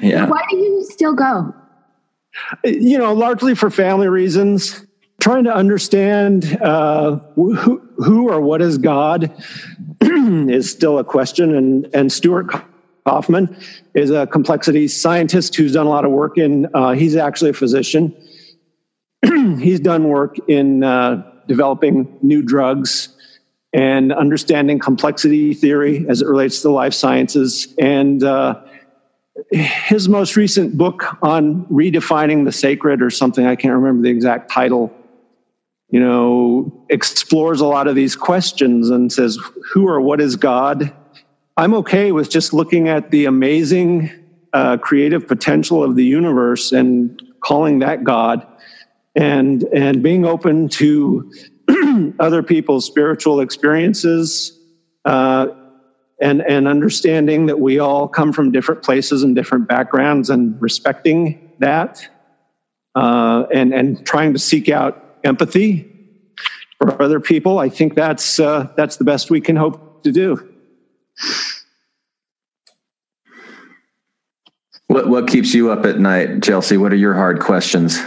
[0.00, 0.28] yeah.
[0.28, 1.52] Why do you still go?
[2.62, 4.86] You know, largely for family reasons.
[5.20, 9.32] Trying to understand uh, who, who or what is God
[10.00, 12.46] is still a question, and and Stuart
[13.04, 13.56] Kauffman
[13.94, 16.68] is a complexity scientist who's done a lot of work in.
[16.72, 18.14] Uh, he's actually a physician.
[19.58, 23.08] he's done work in uh, developing new drugs
[23.72, 27.74] and understanding complexity theory as it relates to life sciences.
[27.78, 28.60] And uh,
[29.50, 34.50] his most recent book on redefining the sacred, or something I can't remember the exact
[34.50, 34.94] title,
[35.90, 39.38] you know, explores a lot of these questions and says,
[39.72, 40.92] who or what is God?
[41.56, 44.10] I'm okay with just looking at the amazing
[44.52, 48.46] uh, creative potential of the universe and calling that God
[49.14, 51.30] and, and being open to
[52.20, 54.52] other people's spiritual experiences
[55.04, 55.48] uh,
[56.20, 61.56] and, and understanding that we all come from different places and different backgrounds and respecting
[61.58, 61.98] that
[62.94, 65.90] uh, and, and trying to seek out empathy
[66.78, 67.58] for other people.
[67.58, 70.54] I think that's, uh, that's the best we can hope to do.
[74.86, 76.76] What, what keeps you up at night, Chelsea?
[76.76, 78.00] What are your hard questions?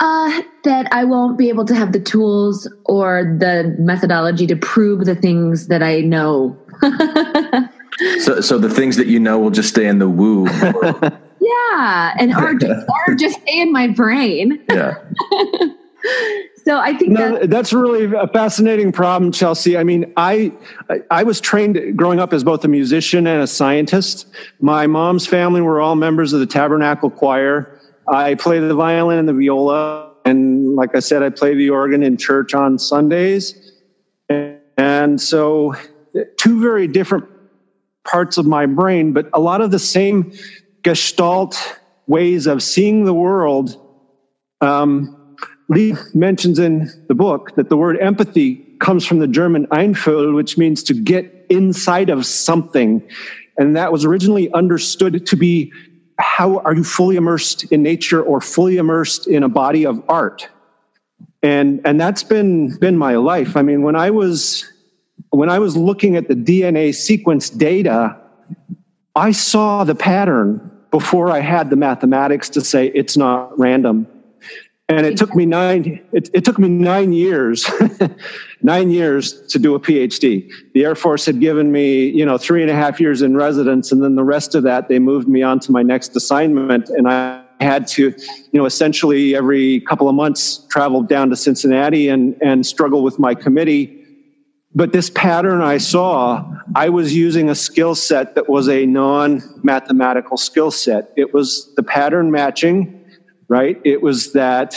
[0.00, 5.04] Uh, that I won't be able to have the tools or the methodology to prove
[5.04, 6.56] the things that I know.
[8.20, 10.46] so, so the things that you know will just stay in the woo.
[11.44, 14.62] yeah, and or just, or just stay in my brain.
[14.70, 14.98] Yeah.
[16.64, 19.76] so I think no, that's, that's really a fascinating problem, Chelsea.
[19.76, 20.52] I mean, I
[21.10, 24.26] I was trained growing up as both a musician and a scientist.
[24.60, 27.80] My mom's family were all members of the Tabernacle Choir.
[28.08, 30.10] I play the violin and the viola.
[30.26, 33.72] And like I said, I play the organ in church on Sundays.
[34.28, 35.74] And so,
[36.36, 37.26] two very different
[38.04, 40.32] parts of my brain, but a lot of the same
[40.84, 43.80] gestalt ways of seeing the world.
[44.60, 45.36] Um,
[45.68, 50.58] Lee mentions in the book that the word empathy comes from the German Einfühl, which
[50.58, 53.02] means to get inside of something.
[53.56, 55.72] And that was originally understood to be
[56.18, 60.48] how are you fully immersed in nature or fully immersed in a body of art?
[61.42, 63.56] And, and that's been, been my life.
[63.56, 64.70] I mean, when I was,
[65.30, 68.16] when I was looking at the DNA sequence data,
[69.16, 74.06] I saw the pattern before I had the mathematics to say it's not random.
[74.88, 77.68] And it took me nine it, it took me nine years
[78.62, 82.60] nine years to do a phd the air force had given me you know three
[82.60, 85.42] and a half years in residence and then the rest of that they moved me
[85.42, 86.90] on to my next assignment.
[86.90, 88.02] And i had to
[88.52, 93.18] you know essentially every couple of months travel down to cincinnati and and struggle with
[93.18, 94.03] my committee
[94.74, 96.44] but this pattern i saw
[96.74, 101.82] i was using a skill set that was a non-mathematical skill set it was the
[101.82, 103.00] pattern matching
[103.48, 103.80] right?
[103.84, 104.74] It was that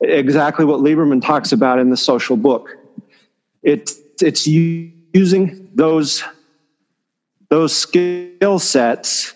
[0.00, 2.70] exactly what Lieberman talks about in the social book.
[3.62, 3.90] It,
[4.20, 6.22] it's using those,
[7.48, 9.34] those skill sets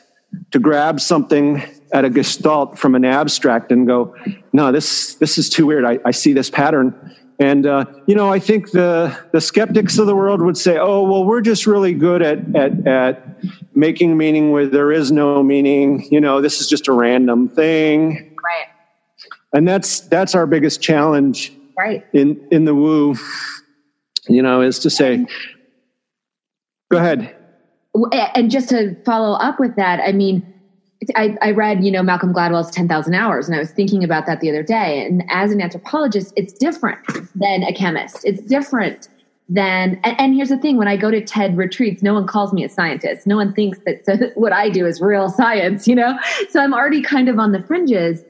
[0.51, 1.63] to grab something
[1.93, 4.15] at a gestalt from an abstract and go,
[4.53, 5.85] no, this, this is too weird.
[5.85, 7.17] I, I see this pattern.
[7.41, 11.03] And, uh, you know, I think the, the skeptics of the world would say, oh,
[11.03, 13.39] well, we're just really good at, at, at
[13.75, 16.07] making meaning where there is no meaning.
[16.11, 18.67] You know, this is just a random thing Right.
[19.53, 21.53] And that's that's our biggest challenge.
[21.77, 22.05] Right.
[22.13, 23.17] In in the woo,
[24.29, 25.27] you know, is to say,
[26.91, 27.37] go ahead.
[28.35, 30.47] And just to follow up with that, I mean,
[31.17, 34.41] I, I, read, you know, Malcolm Gladwell's 10,000 Hours, and I was thinking about that
[34.41, 35.05] the other day.
[35.05, 36.99] And as an anthropologist, it's different
[37.35, 38.19] than a chemist.
[38.25, 39.09] It's different
[39.49, 42.53] than, and, and here's the thing when I go to TED retreats, no one calls
[42.53, 43.27] me a scientist.
[43.27, 46.19] No one thinks that what I do is real science, you know?
[46.51, 48.23] So I'm already kind of on the fringes.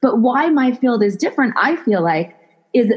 [0.00, 2.36] But why my field is different, I feel like,
[2.74, 2.92] is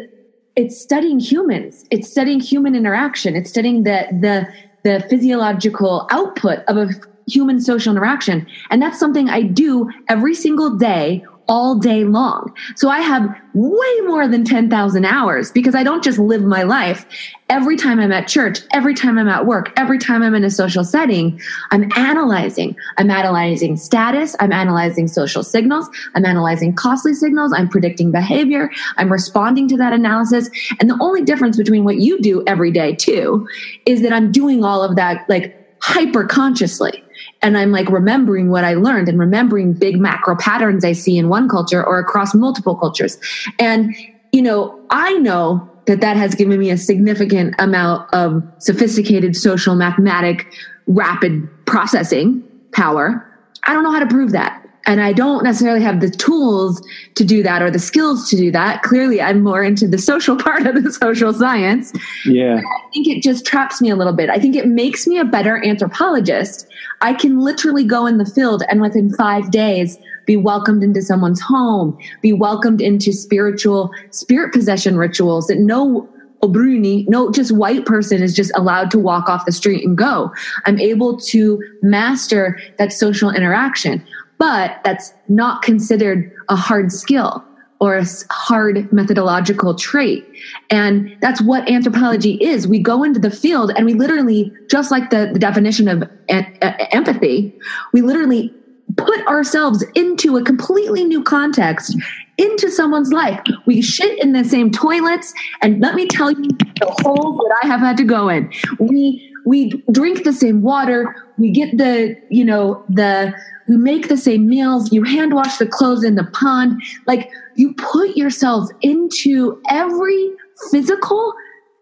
[0.56, 1.86] it's studying humans.
[1.90, 3.36] It's studying human interaction.
[3.36, 4.48] It's studying the the
[4.84, 6.90] the physiological output of a
[7.28, 8.48] human social interaction.
[8.70, 12.54] And that's something I do every single day all day long.
[12.78, 17.06] So I have way more than 10,000 hours because I don't just live my life.
[17.50, 20.50] Every time I'm at church, every time I'm at work, every time I'm in a
[20.50, 21.42] social setting,
[21.72, 22.78] I'm analyzing.
[22.98, 24.34] I'm analyzing status.
[24.40, 25.90] I'm analyzing social signals.
[26.16, 27.52] I'm analyzing costly signals.
[27.54, 28.72] I'm predicting behavior.
[28.96, 30.50] I'm responding to that analysis.
[30.80, 33.46] And the only difference between what you do every day too
[33.86, 37.04] is that I'm doing all of that like hyper consciously
[37.42, 41.30] and I'm like remembering what I learned and remembering big macro patterns I see in
[41.30, 43.18] one culture or across multiple cultures.
[43.58, 43.96] And,
[44.32, 49.76] you know, I know that that has given me a significant amount of sophisticated social
[49.76, 50.46] mathematic
[50.86, 52.44] rapid processing
[52.74, 53.28] power.
[53.64, 54.61] I don't know how to prove that.
[54.86, 56.82] And I don't necessarily have the tools
[57.16, 58.82] to do that or the skills to do that.
[58.82, 61.94] Clearly, I'm more into the social part of the social science.
[62.26, 62.58] Yeah.
[62.58, 64.30] I think it just traps me a little bit.
[64.30, 66.68] I think it makes me a better anthropologist.
[67.02, 71.42] I can literally go in the field and within five days be welcomed into someone's
[71.42, 76.08] home, be welcomed into spiritual spirit possession rituals that no
[76.42, 80.32] Obruni, no just white person is just allowed to walk off the street and go.
[80.66, 84.04] I'm able to master that social interaction,
[84.42, 87.46] but that's not considered a hard skill
[87.80, 90.26] or a hard methodological trait.
[90.72, 92.68] And that's what anthropology is.
[92.68, 97.56] We go into the field and we literally, just like the, the definition of empathy,
[97.94, 98.52] we literally
[98.98, 101.96] put ourselves into a completely new context
[102.40, 103.40] into someone's life.
[103.68, 106.50] We shit in the same toilets, and let me tell you
[106.80, 108.52] the holes that I have had to go in.
[108.80, 111.16] We we drink the same water.
[111.38, 113.34] We get the you know the
[113.68, 114.92] we make the same meals.
[114.92, 116.82] You hand wash the clothes in the pond.
[117.08, 120.32] Like you put yourself into every
[120.72, 121.34] physical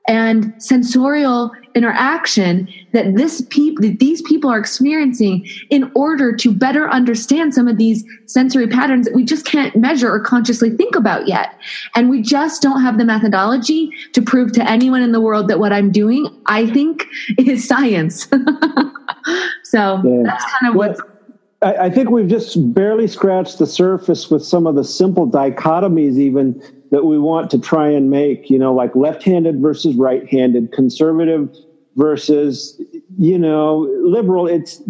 [0.10, 6.90] and sensorial interaction that this people that these people are experiencing in order to better
[6.90, 11.28] understand some of these sensory patterns that we just can't measure or consciously think about
[11.28, 11.54] yet
[11.94, 15.60] and we just don't have the methodology to prove to anyone in the world that
[15.60, 17.06] what i'm doing i think
[17.38, 18.24] is science
[19.64, 20.24] so yeah.
[20.24, 21.16] that's kind of well, what
[21.62, 26.64] I think we've just barely scratched the surface with some of the simple dichotomies, even
[26.92, 30.72] that we want to try and make, you know, like left handed versus right handed,
[30.72, 31.50] conservative
[31.96, 32.80] versus,
[33.18, 34.48] you know, liberal.
[34.48, 34.82] It's,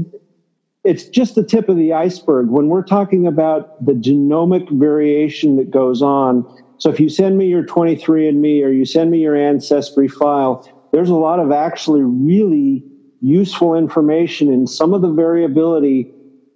[0.84, 2.50] it's just the tip of the iceberg.
[2.50, 6.46] When we're talking about the genomic variation that goes on,
[6.78, 10.62] so if you send me your 23andMe or you send me your ancestry file,
[10.94, 12.86] there's a lot of actually really
[13.22, 16.08] useful information in some of the variability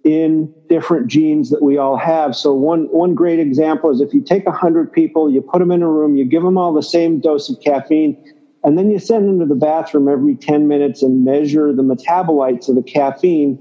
[0.04, 2.36] in different genes that we all have.
[2.36, 5.82] So one one great example is if you take 100 people, you put them in
[5.82, 8.14] a room, you give them all the same dose of caffeine,
[8.62, 12.68] and then you send them to the bathroom every 10 minutes and measure the metabolites
[12.68, 13.58] of the caffeine,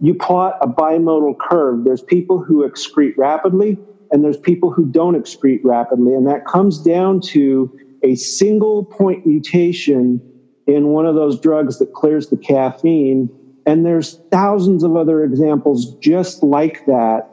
[0.00, 1.84] you plot a bimodal curve.
[1.84, 3.80] There's people who excrete rapidly
[4.10, 7.70] and there's people who don't excrete rapidly, and that comes down to
[8.04, 10.22] a single point mutation
[10.66, 13.30] in one of those drugs that clears the caffeine
[13.66, 17.28] and there's thousands of other examples just like that,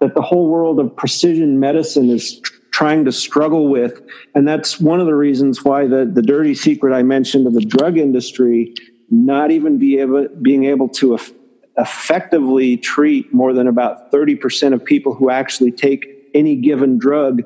[0.00, 2.40] that the whole world of precision medicine is
[2.72, 4.00] trying to struggle with.
[4.34, 7.64] And that's one of the reasons why the, the dirty secret I mentioned of the
[7.64, 8.74] drug industry
[9.10, 11.32] not even be able, being able to eff-
[11.76, 17.42] effectively treat more than about 30% of people who actually take any given drug.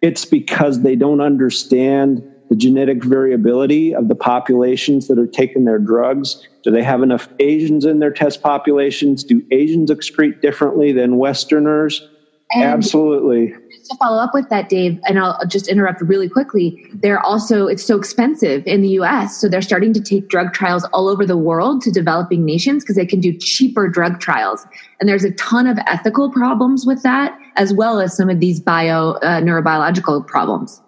[0.00, 5.78] It's because they don't understand the genetic variability of the populations that are taking their
[5.78, 6.46] drugs?
[6.64, 9.22] Do they have enough Asians in their test populations?
[9.22, 12.08] Do Asians excrete differently than Westerners?
[12.52, 13.48] And Absolutely.
[13.48, 16.86] To follow up with that, Dave, and I'll just interrupt really quickly.
[16.94, 19.38] They're also, it's so expensive in the US.
[19.38, 22.96] So they're starting to take drug trials all over the world to developing nations because
[22.96, 24.66] they can do cheaper drug trials.
[25.00, 28.58] And there's a ton of ethical problems with that, as well as some of these
[28.58, 30.80] bio, uh, neurobiological problems.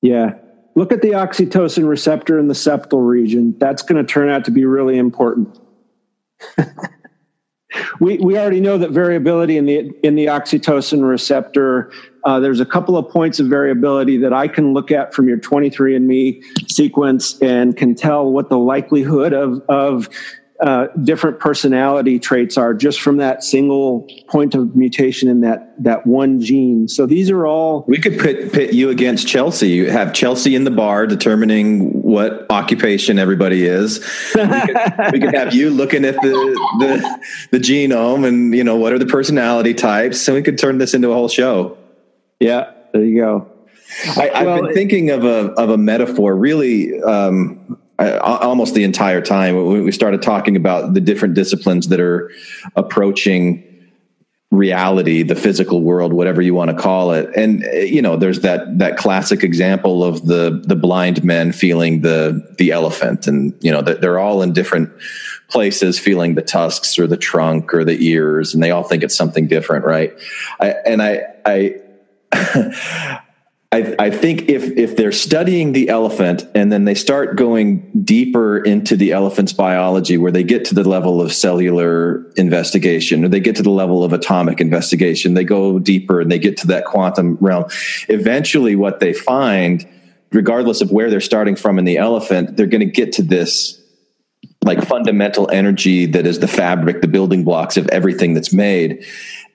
[0.00, 0.34] Yeah
[0.74, 3.54] look at the oxytocin receptor in the septal region.
[3.58, 5.58] That's going to turn out to be really important.
[8.00, 11.92] we, we already know that variability in the in the oxytocin receptor.
[12.24, 15.38] Uh, there's a couple of points of variability that I can look at from your
[15.38, 20.08] 23andMe sequence and can tell what the likelihood of of
[20.62, 26.06] uh, different personality traits are just from that single point of mutation in that that
[26.06, 26.86] one gene.
[26.86, 27.84] So these are all.
[27.88, 29.70] We could pit pit you against Chelsea.
[29.70, 33.98] You have Chelsea in the bar determining what occupation everybody is.
[34.36, 36.30] We could, we could have you looking at the,
[36.78, 37.20] the
[37.50, 40.94] the genome and you know what are the personality types, and we could turn this
[40.94, 41.76] into a whole show.
[42.38, 43.48] Yeah, there you go.
[44.16, 46.36] I, have been thinking of a of a metaphor.
[46.36, 47.78] Really, um,
[48.10, 49.84] almost the entire time.
[49.84, 52.30] We started talking about the different disciplines that are
[52.76, 53.68] approaching
[54.52, 57.28] reality, the physical world, whatever you want to call it.
[57.34, 62.54] And you know, there's that that classic example of the the blind men feeling the
[62.58, 64.90] the elephant, and you know, they're all in different
[65.48, 69.16] places feeling the tusks or the trunk or the ears, and they all think it's
[69.16, 70.12] something different, right?
[70.60, 73.18] I, and I I.
[73.72, 78.58] I, I, think if if they're studying the elephant and then they start going deeper
[78.58, 83.40] into the elephant's biology, where they get to the level of cellular investigation or they
[83.40, 86.84] get to the level of atomic investigation, they go deeper and they get to that
[86.84, 87.64] quantum realm.
[88.08, 89.88] Eventually, what they find
[90.32, 93.78] regardless of where they're starting from in the elephant, they're going to get to this
[94.64, 99.04] like fundamental energy that is the fabric, the building blocks of everything that's made.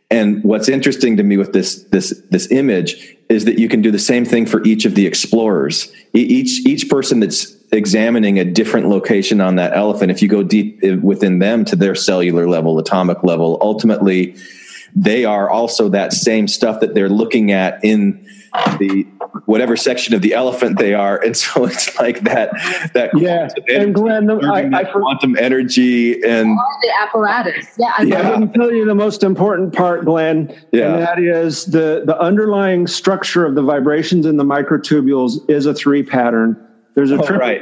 [0.10, 3.92] And what's interesting to me with this this this image is that you can do
[3.92, 5.92] the same thing for each of the explorers.
[6.14, 10.80] Each each person that's examining a different location on that elephant, if you go deep
[10.82, 14.36] eh, within them to their cellular level, atomic level, ultimately
[14.96, 18.26] they are also that same stuff that they're looking at in
[18.80, 19.06] the
[19.46, 22.52] whatever section of the elephant they are, and so it's like that
[22.94, 23.50] that yeah.
[23.68, 27.68] And Glenn, I, I quantum energy and the apparatus.
[27.78, 28.20] Yeah, I, yeah.
[28.20, 30.94] I didn't tell you the most important part, Glenn, yeah.
[30.94, 35.74] and that is the the underlying structure of the vibrations in the microtubules is a
[35.74, 36.64] three pattern.
[36.96, 37.62] There's a oh, right.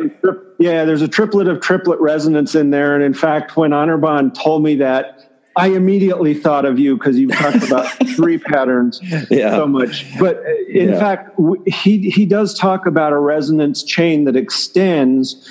[0.60, 4.64] yeah, there's a triplet of triplet resonance in there, and in fact, when Anirban told
[4.64, 5.15] me that
[5.58, 9.00] I immediately thought of you because you talked about three patterns
[9.30, 9.52] yeah.
[9.52, 10.06] so much.
[10.20, 11.00] But uh, in yeah.
[11.00, 15.50] fact, he he does talk about a resonance chain that extends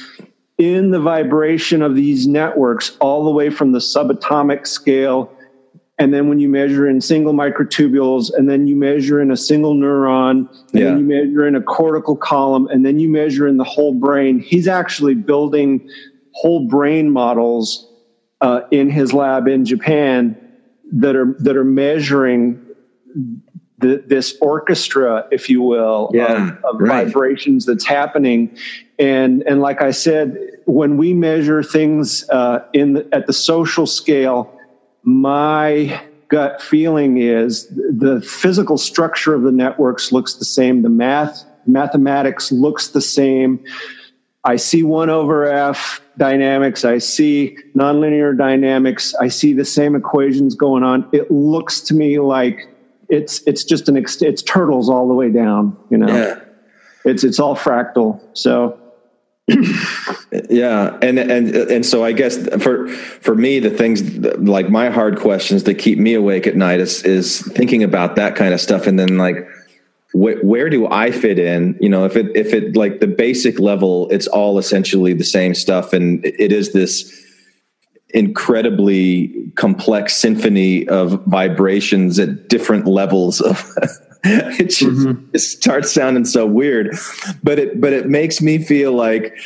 [0.59, 5.31] in the vibration of these networks all the way from the subatomic scale
[5.99, 9.75] and then when you measure in single microtubules and then you measure in a single
[9.75, 10.85] neuron and yeah.
[10.85, 14.39] then you measure in a cortical column and then you measure in the whole brain
[14.39, 15.89] he's actually building
[16.33, 17.89] whole brain models
[18.45, 20.37] uh, in his lab in Japan
[20.93, 22.61] that are that are measuring
[23.79, 27.07] the, this orchestra, if you will, yeah, of, of right.
[27.07, 28.55] vibrations that's happening.
[28.99, 33.87] And and like I said, when we measure things uh, in the, at the social
[33.87, 34.55] scale,
[35.05, 35.99] my
[36.29, 40.83] gut feeling is the physical structure of the networks looks the same.
[40.83, 43.65] The math mathematics looks the same.
[44.45, 46.85] I see one over F dynamics.
[46.85, 49.15] I see nonlinear dynamics.
[49.15, 51.09] I see the same equations going on.
[51.13, 52.69] It looks to me like
[53.09, 55.77] it's it's just an ex- it's turtles all the way down.
[55.91, 56.41] You know, yeah.
[57.05, 58.21] it's it's all fractal.
[58.35, 58.79] So.
[60.49, 65.19] yeah and and and so i guess for for me the things like my hard
[65.19, 68.87] questions that keep me awake at night is is thinking about that kind of stuff
[68.87, 69.47] and then like
[70.15, 71.77] wh- where do I fit in?
[71.81, 75.55] You know, if it if it like the basic level, it's all essentially the same
[75.55, 77.23] stuff, and it is this
[78.11, 83.69] incredibly complex symphony of vibrations at different levels of
[84.25, 85.25] it just mm-hmm.
[85.33, 86.97] it starts sounding so weird
[87.43, 89.37] but it but it makes me feel like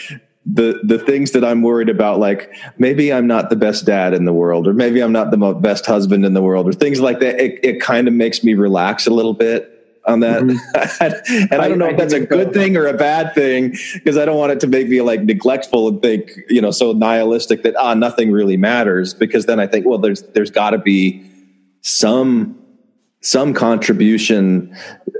[0.45, 4.25] the the things that I'm worried about, like maybe I'm not the best dad in
[4.25, 7.21] the world, or maybe I'm not the best husband in the world, or things like
[7.21, 7.39] that.
[7.39, 9.78] It, it kind of makes me relax a little bit
[10.09, 10.43] on that.
[10.43, 11.49] Mm-hmm.
[11.53, 14.17] and I don't know I, if that's a good thing or a bad thing because
[14.17, 17.63] I don't want it to make me like neglectful and think, you know, so nihilistic
[17.63, 21.25] that ah nothing really matters because then I think well there's there's got to be
[21.83, 22.59] some
[23.21, 24.75] some contribution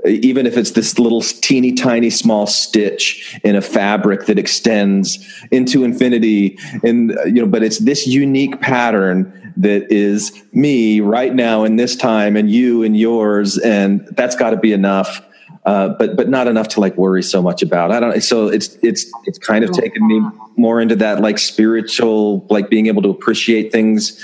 [0.05, 5.19] even if it's this little teeny tiny small stitch in a fabric that extends
[5.51, 11.63] into infinity and you know but it's this unique pattern that is me right now
[11.63, 15.21] in this time and you and yours and that's got to be enough
[15.65, 18.77] uh, but but not enough to like worry so much about i don't so it's
[18.81, 20.21] it's it's kind of taken me
[20.57, 24.19] more into that like spiritual like being able to appreciate things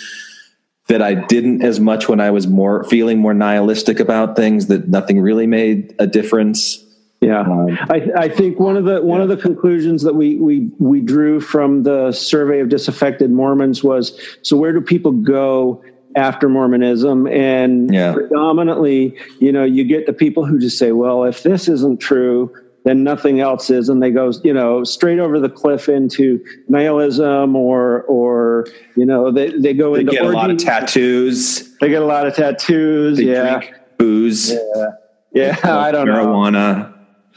[0.87, 4.87] that I didn't as much when I was more feeling more nihilistic about things that
[4.87, 6.83] nothing really made a difference.
[7.21, 9.23] Yeah, um, I, I, think one of the one yeah.
[9.23, 14.19] of the conclusions that we we we drew from the survey of disaffected Mormons was
[14.43, 15.81] so where do people go
[16.15, 17.27] after Mormonism?
[17.27, 18.13] And yeah.
[18.13, 22.53] predominantly, you know, you get the people who just say, well, if this isn't true,
[22.83, 27.55] then nothing else is, and they go, you know, straight over the cliff into nihilism,
[27.55, 30.33] or, or you know, they they go they into get orgies.
[30.33, 31.75] a lot of tattoos.
[31.77, 33.17] They get a lot of tattoos.
[33.17, 33.61] They yeah,
[33.97, 34.51] booze.
[34.51, 34.85] Yeah,
[35.33, 35.59] yeah.
[35.63, 36.13] I don't know.
[36.13, 36.51] marijuana.
[36.51, 36.94] know.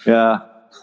[0.08, 0.38] Yeah.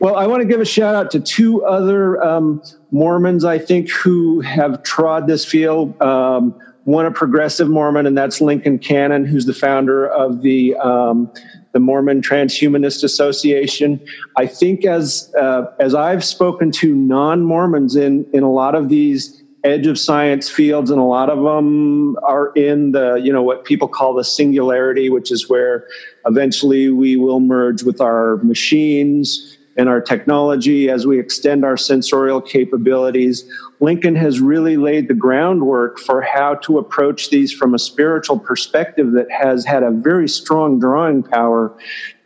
[0.00, 3.90] well, I want to give a shout out to two other um, Mormons I think
[3.90, 6.00] who have trod this field.
[6.00, 11.30] Um, one a progressive Mormon, and that's Lincoln Cannon, who's the founder of the um,
[11.72, 14.00] the Mormon Transhumanist Association.
[14.36, 18.88] I think as uh, as I've spoken to non Mormons in in a lot of
[18.88, 23.42] these edge of science fields, and a lot of them are in the you know
[23.42, 25.86] what people call the singularity, which is where
[26.26, 32.40] eventually we will merge with our machines and our technology as we extend our sensorial
[32.40, 33.44] capabilities.
[33.80, 39.12] Lincoln has really laid the groundwork for how to approach these from a spiritual perspective
[39.12, 41.76] that has had a very strong drawing power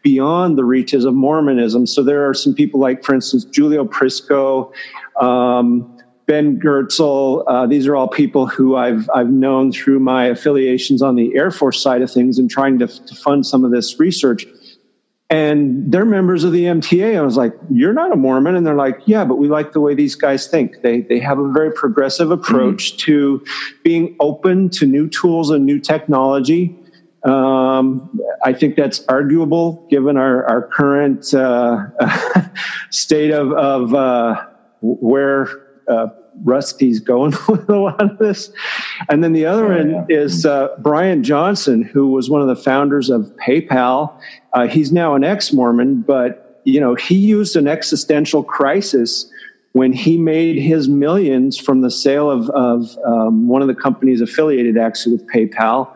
[0.03, 1.87] beyond the reaches of Mormonism.
[1.87, 4.73] So there are some people like, for instance, Giulio Prisco,
[5.21, 5.98] um,
[6.29, 7.43] Ben Goertzel.
[7.49, 11.51] Uh, these are all people who I've I've known through my affiliations on the Air
[11.51, 14.47] Force side of things and trying to, to fund some of this research
[15.31, 17.17] and they're members of the MTA.
[17.17, 19.81] I was like, "You're not a Mormon," and they're like, "Yeah, but we like the
[19.81, 20.81] way these guys think.
[20.83, 22.99] They they have a very progressive approach mm-hmm.
[22.99, 23.45] to
[23.85, 26.75] being open to new tools and new technology."
[27.25, 31.89] Um, I think that's arguable given our our current uh,
[32.91, 34.47] state of of uh,
[34.81, 35.49] where
[35.89, 36.09] uh,
[36.45, 38.51] Rusty's going with a lot of this.
[39.09, 40.17] And then the other oh, end yeah.
[40.17, 44.13] is uh, Bryan Johnson, who was one of the founders of PayPal.
[44.53, 49.31] Uh, he's now an ex-Mormon, but you know he used an existential crisis
[49.73, 54.21] when he made his millions from the sale of, of um, one of the companies
[54.21, 55.95] affiliated actually with PayPal,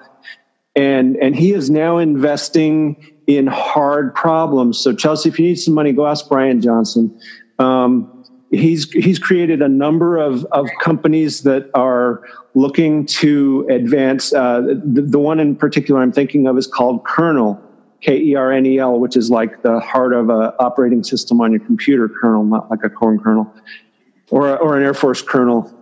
[0.76, 2.96] and and he is now investing
[3.26, 4.78] in hard problems.
[4.78, 7.18] So Chelsea, if you need some money, go ask Bryan Johnson.
[7.58, 8.21] Um,
[8.52, 12.22] he's he's created a number of, of companies that are
[12.54, 14.32] looking to advance.
[14.32, 17.60] Uh, the, the, one in particular I'm thinking of is called Kernel,
[18.02, 21.40] K E R N E L, which is like the heart of an operating system
[21.40, 23.52] on your computer kernel, not like a corn kernel,
[24.30, 25.72] or or an Air Force kernel.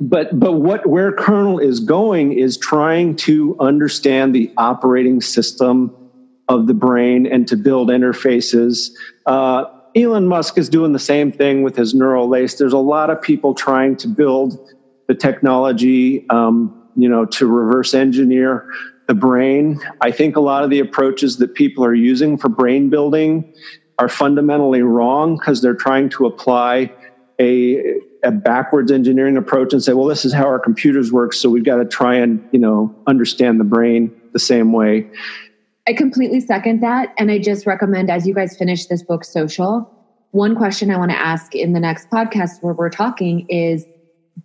[0.00, 5.94] But but what where kernel is going is trying to understand the operating system
[6.48, 8.90] of the brain and to build interfaces.
[9.26, 9.64] Uh,
[9.96, 12.56] Elon Musk is doing the same thing with his neural lace.
[12.56, 14.58] There's a lot of people trying to build
[15.08, 18.64] the technology, um, you know, to reverse engineer
[19.08, 19.78] the brain.
[20.00, 23.44] I think a lot of the approaches that people are using for brain building
[23.98, 26.90] are fundamentally wrong because they're trying to apply
[27.40, 27.82] a,
[28.24, 31.64] a backwards engineering approach and say, well, this is how our computers work, so we've
[31.64, 35.06] got to try and you know understand the brain the same way.
[35.86, 37.12] I completely second that.
[37.18, 39.90] And I just recommend as you guys finish this book, Social,
[40.30, 43.84] one question I want to ask in the next podcast where we're talking is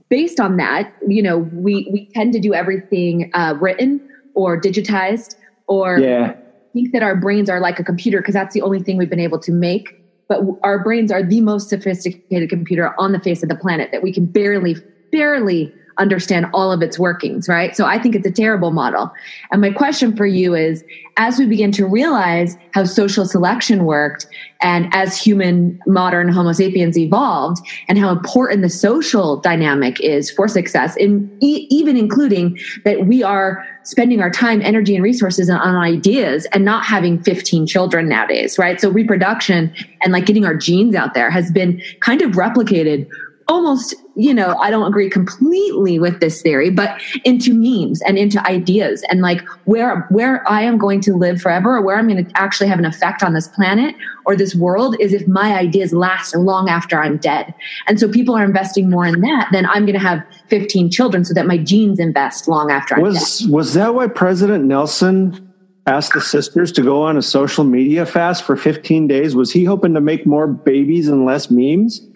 [0.09, 5.35] based on that, you know, we, we tend to do everything uh, written or digitized
[5.67, 6.35] or yeah.
[6.73, 9.19] think that our brains are like a computer because that's the only thing we've been
[9.19, 9.93] able to make.
[10.27, 14.03] But our brains are the most sophisticated computer on the face of the planet that
[14.03, 14.75] we can barely,
[15.11, 17.75] barely understand all of its workings, right?
[17.75, 19.11] So I think it's a terrible model.
[19.51, 20.83] And my question for you is
[21.17, 24.27] as we begin to realize how social selection worked
[24.61, 30.47] and as human modern Homo sapiens evolved and how important the social dynamic is for
[30.47, 35.59] success, in, e- even including that we are spending our time, energy, and resources on
[35.75, 38.79] ideas and not having 15 children nowadays, right?
[38.79, 43.07] So reproduction and like getting our genes out there has been kind of replicated
[43.49, 48.45] almost, you know, I don't agree completely with this theory, but into memes and into
[48.47, 52.25] ideas and like where where I am going to live forever or where I'm going
[52.25, 53.95] to actually have an effect on this planet
[54.25, 57.53] or this world is if my ideas last long after I'm dead.
[57.87, 61.23] And so people are investing more in that than I'm going to have 15 children
[61.23, 63.49] so that my genes invest long after I'm was, dead.
[63.49, 65.46] Was that why President Nelson
[65.87, 69.35] asked the sisters to go on a social media fast for 15 days?
[69.35, 72.01] Was he hoping to make more babies and less memes?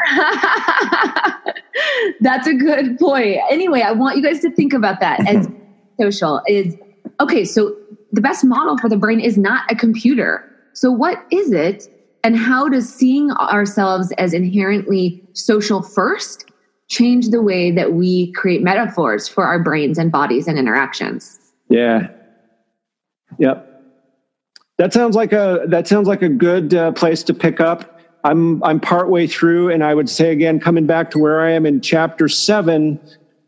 [2.19, 3.37] That's a good point.
[3.49, 5.47] Anyway, I want you guys to think about that as
[5.99, 6.75] social is
[7.19, 7.75] okay, so
[8.11, 10.47] the best model for the brain is not a computer.
[10.73, 11.87] So what is it?
[12.23, 16.45] And how does seeing ourselves as inherently social first
[16.87, 21.39] change the way that we create metaphors for our brains and bodies and interactions?
[21.69, 22.09] Yeah,
[23.39, 23.59] Yep.
[24.77, 27.85] That sounds like a that sounds like a good uh, place to pick up.
[28.25, 31.65] I'm I'm partway through, and I would say again, coming back to where I am
[31.65, 32.99] in chapter seven,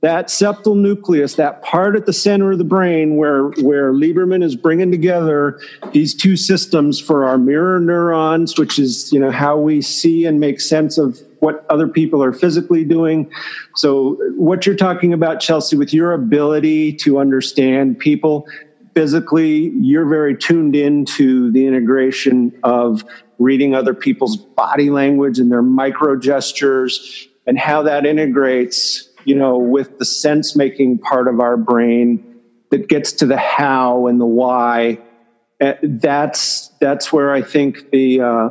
[0.04, 4.56] that septal nucleus, that part at the center of the brain where where Lieberman is
[4.56, 5.56] bringing together
[5.92, 10.40] these two systems for our mirror neurons, which is you know how we see and
[10.40, 13.28] make sense of what other people are physically doing.
[13.76, 18.46] So what you're talking about, Chelsea, with your ability to understand people,
[18.94, 23.04] physically, you're very tuned into the integration of
[23.40, 29.58] reading other people's body language and their micro gestures and how that integrates, you know,
[29.58, 32.24] with the sense making part of our brain
[32.72, 34.98] that gets to the how and the why.
[35.62, 38.50] Uh, that's that's where I think the uh,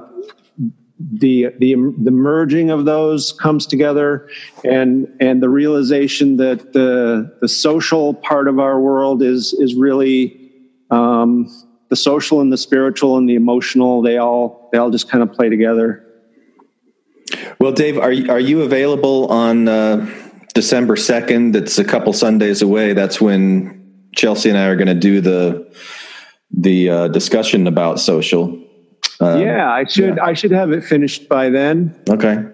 [1.10, 4.28] the the the merging of those comes together
[4.64, 10.38] and and the realization that the the social part of our world is is really
[10.90, 11.48] um,
[11.88, 15.32] the social and the spiritual and the emotional they all they all just kind of
[15.32, 16.04] play together.
[17.58, 20.06] Well dave are are you available on uh,
[20.54, 22.92] december 2nd it's a couple sundays away.
[22.92, 23.80] That's when
[24.14, 25.74] chelsea and i are going to do the
[26.50, 28.61] the uh, discussion about social
[29.20, 30.24] um, yeah, I should yeah.
[30.24, 31.94] I should have it finished by then.
[32.08, 32.44] Okay.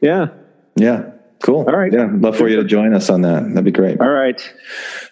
[0.00, 0.28] Yeah.
[0.76, 1.10] Yeah.
[1.42, 1.64] Cool.
[1.68, 1.92] All right.
[1.92, 2.08] Yeah.
[2.12, 3.46] Love for you to join us on that.
[3.48, 4.00] That'd be great.
[4.00, 4.40] All right.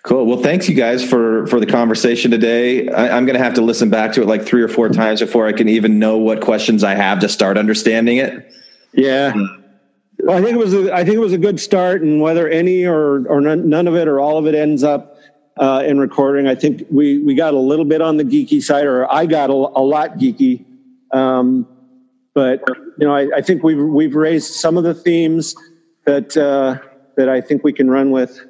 [0.02, 0.26] Cool.
[0.26, 2.88] Well, thanks you guys for for the conversation today.
[2.88, 5.20] I, am going to have to listen back to it like three or four times
[5.20, 8.52] before I can even know what questions I have to start understanding it.
[8.92, 9.34] Yeah.
[10.20, 12.48] Well, I think it was a, I think it was a good start, and whether
[12.48, 15.18] any or or none, none of it or all of it ends up
[15.58, 18.86] uh, in recording, I think we we got a little bit on the geeky side,
[18.86, 20.64] or I got a, a lot geeky.
[21.14, 21.66] Um,
[22.34, 22.62] but
[22.98, 25.54] you know, I, I, think we've we've raised some of the themes
[26.04, 26.78] that uh,
[27.16, 28.40] that I think we can run with.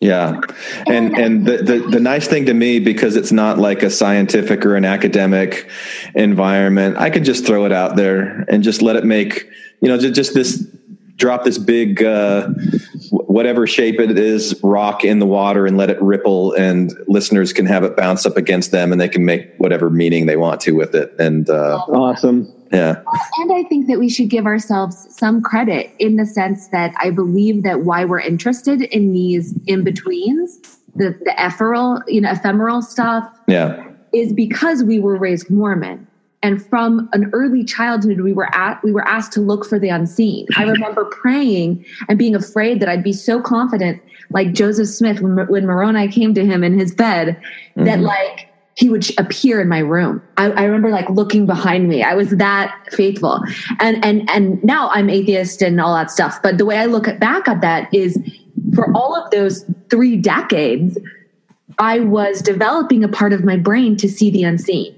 [0.00, 0.40] Yeah.
[0.86, 4.64] And and the, the, the nice thing to me, because it's not like a scientific
[4.64, 5.68] or an academic
[6.14, 9.48] environment, I can just throw it out there and just let it make,
[9.80, 10.64] you know, just, just this
[11.18, 12.48] drop this big uh,
[13.10, 17.66] whatever shape it is rock in the water and let it ripple and listeners can
[17.66, 20.72] have it bounce up against them and they can make whatever meaning they want to
[20.72, 23.02] with it and uh, awesome yeah.
[23.38, 27.10] And I think that we should give ourselves some credit in the sense that I
[27.10, 30.58] believe that why we're interested in these in betweens,
[30.94, 33.24] the, the ephemeral, you know, ephemeral stuff.
[33.46, 33.84] Yeah.
[34.12, 36.06] Is because we were raised Mormon.
[36.42, 39.88] And from an early childhood, we were at, we were asked to look for the
[39.88, 40.46] unseen.
[40.56, 44.00] I remember praying and being afraid that I'd be so confident,
[44.30, 47.40] like Joseph Smith, when, when Moroni came to him in his bed,
[47.76, 47.84] mm-hmm.
[47.84, 48.48] that like
[48.78, 50.22] he would appear in my room.
[50.36, 52.04] I, I, remember like looking behind me.
[52.04, 53.42] I was that faithful.
[53.80, 56.40] And and and now I'm atheist and all that stuff.
[56.42, 58.16] But the way I look at, back at that is
[58.76, 60.96] for all of those three decades,
[61.80, 64.94] I was developing a part of my brain to see the unseen.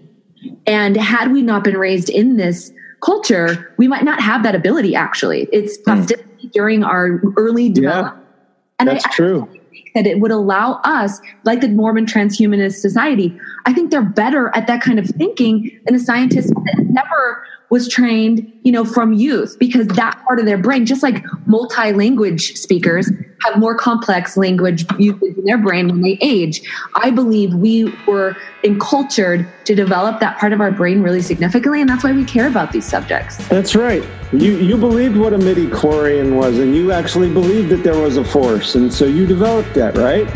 [0.67, 4.95] And had we not been raised in this culture, we might not have that ability
[4.95, 5.49] actually.
[5.53, 6.53] It's plasticity mm.
[6.53, 8.17] during our early development.
[8.17, 9.49] Yeah, and that's I, true.
[9.53, 9.61] I,
[9.95, 13.37] that it would allow us, like the Mormon transhumanist society,
[13.67, 17.89] I think they're better at that kind of thinking than a scientist that never was
[17.89, 23.11] trained, you know, from youth because that part of their brain, just like multi-language speakers
[23.45, 26.61] have more complex language usage in their brain when they age.
[26.97, 31.89] I believe we were encultured to develop that part of our brain really significantly, and
[31.89, 33.37] that's why we care about these subjects.
[33.49, 34.05] That's right.
[34.33, 38.25] You you believed what a midi-chlorian was, and you actually believed that there was a
[38.25, 40.27] force, and so you developed that, right?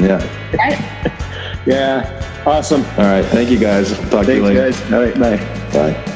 [0.00, 0.22] Yeah.
[0.56, 1.62] Right?
[1.66, 2.42] yeah.
[2.46, 2.82] Awesome.
[2.82, 3.24] All right.
[3.24, 3.90] Thank you guys.
[4.10, 4.70] Talk Thanks, to you later.
[4.70, 4.92] guys.
[4.92, 5.18] All right.
[5.18, 5.72] Bye.
[5.72, 6.13] Bye.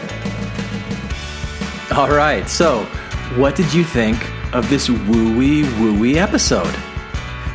[1.99, 2.49] All right.
[2.49, 2.85] So,
[3.35, 6.73] what did you think of this wooey wooey episode?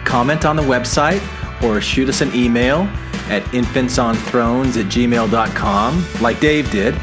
[0.03, 1.23] Comment on the website
[1.63, 2.81] or shoot us an email
[3.29, 6.93] at infantsonthrones at gmail.com, like Dave did.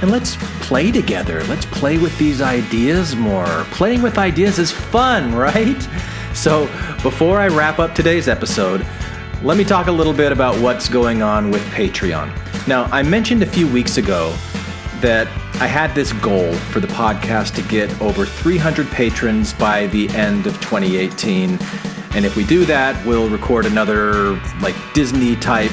[0.00, 1.42] And let's play together.
[1.46, 3.64] Let's play with these ideas more.
[3.72, 5.88] Playing with ideas is fun, right?
[6.34, 6.66] So,
[7.02, 8.86] before I wrap up today's episode,
[9.42, 12.30] let me talk a little bit about what's going on with Patreon.
[12.68, 14.32] Now, I mentioned a few weeks ago
[15.00, 15.26] that
[15.60, 20.46] I had this goal for the podcast to get over 300 patrons by the end
[20.46, 21.58] of 2018.
[22.12, 25.72] And if we do that, we'll record another like Disney type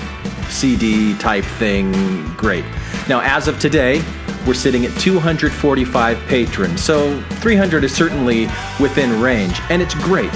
[0.50, 1.92] CD type thing.
[2.36, 2.66] Great.
[3.08, 4.04] Now, as of today,
[4.46, 8.48] we're sitting at 245 patrons, so 300 is certainly
[8.80, 10.32] within range, and it's great.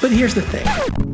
[0.00, 0.66] But here's the thing.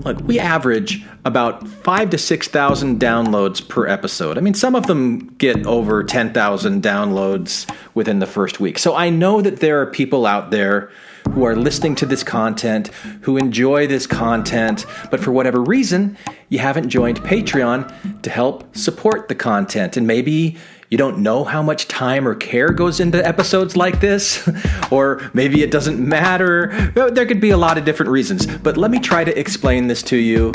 [0.02, 4.38] Look, we average about five to 6,000 downloads per episode.
[4.38, 8.78] I mean, some of them get over 10,000 downloads within the first week.
[8.78, 10.92] So I know that there are people out there
[11.32, 12.88] who are listening to this content,
[13.22, 16.16] who enjoy this content, but for whatever reason,
[16.48, 19.96] you haven't joined Patreon to help support the content.
[19.96, 20.56] And maybe
[20.90, 24.48] you don't know how much time or care goes into episodes like this,
[24.90, 26.92] or maybe it doesn't matter.
[26.94, 30.02] There could be a lot of different reasons, but let me try to explain this
[30.04, 30.52] to you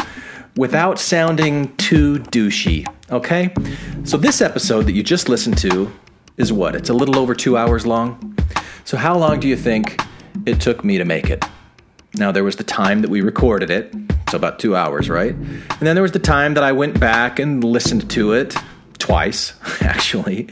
[0.56, 3.54] without sounding too douchey, okay?
[4.04, 5.92] So, this episode that you just listened to
[6.38, 6.76] is what?
[6.76, 8.38] It's a little over two hours long.
[8.86, 10.02] So, how long do you think
[10.46, 11.44] it took me to make it?
[12.16, 13.94] Now, there was the time that we recorded it,
[14.30, 15.34] so about two hours, right?
[15.34, 18.56] And then there was the time that I went back and listened to it
[19.02, 20.44] twice, actually.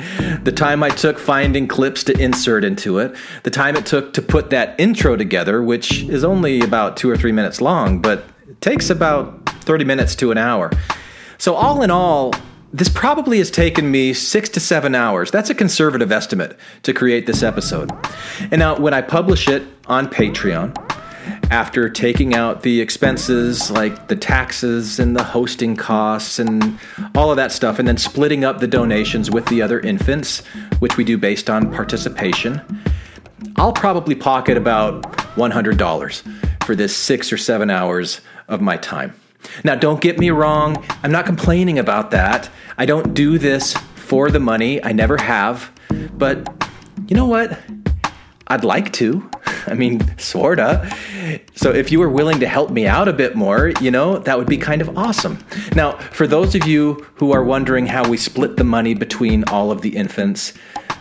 [0.41, 4.21] The time I took finding clips to insert into it, the time it took to
[4.21, 8.59] put that intro together, which is only about two or three minutes long, but it
[8.59, 10.71] takes about 30 minutes to an hour.
[11.37, 12.33] So, all in all,
[12.73, 15.31] this probably has taken me six to seven hours.
[15.31, 17.91] That's a conservative estimate to create this episode.
[18.51, 20.88] And now, when I publish it on Patreon,
[21.51, 26.77] after taking out the expenses like the taxes and the hosting costs and
[27.15, 30.45] all of that stuff, and then splitting up the donations with the other infants,
[30.79, 32.61] which we do based on participation,
[33.55, 35.03] I'll probably pocket about
[35.35, 39.13] $100 for this six or seven hours of my time.
[39.63, 42.49] Now, don't get me wrong, I'm not complaining about that.
[42.77, 45.71] I don't do this for the money, I never have.
[46.13, 46.47] But
[47.07, 47.57] you know what?
[48.49, 49.29] I'd like to.
[49.67, 50.91] I mean, sorta.
[51.55, 54.37] So if you were willing to help me out a bit more, you know, that
[54.37, 55.37] would be kind of awesome.
[55.75, 59.71] Now, for those of you who are wondering how we split the money between all
[59.71, 60.53] of the infants,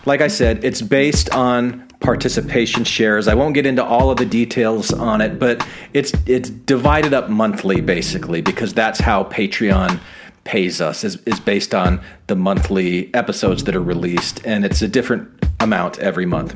[0.05, 3.27] like I said, it's based on participation shares.
[3.27, 7.29] I won't get into all of the details on it, but it's it's divided up
[7.29, 10.01] monthly basically because that's how Patreon
[10.45, 14.89] pays us is, is based on the monthly episodes that are released and it's a
[14.89, 15.29] different
[15.61, 16.55] amount every month.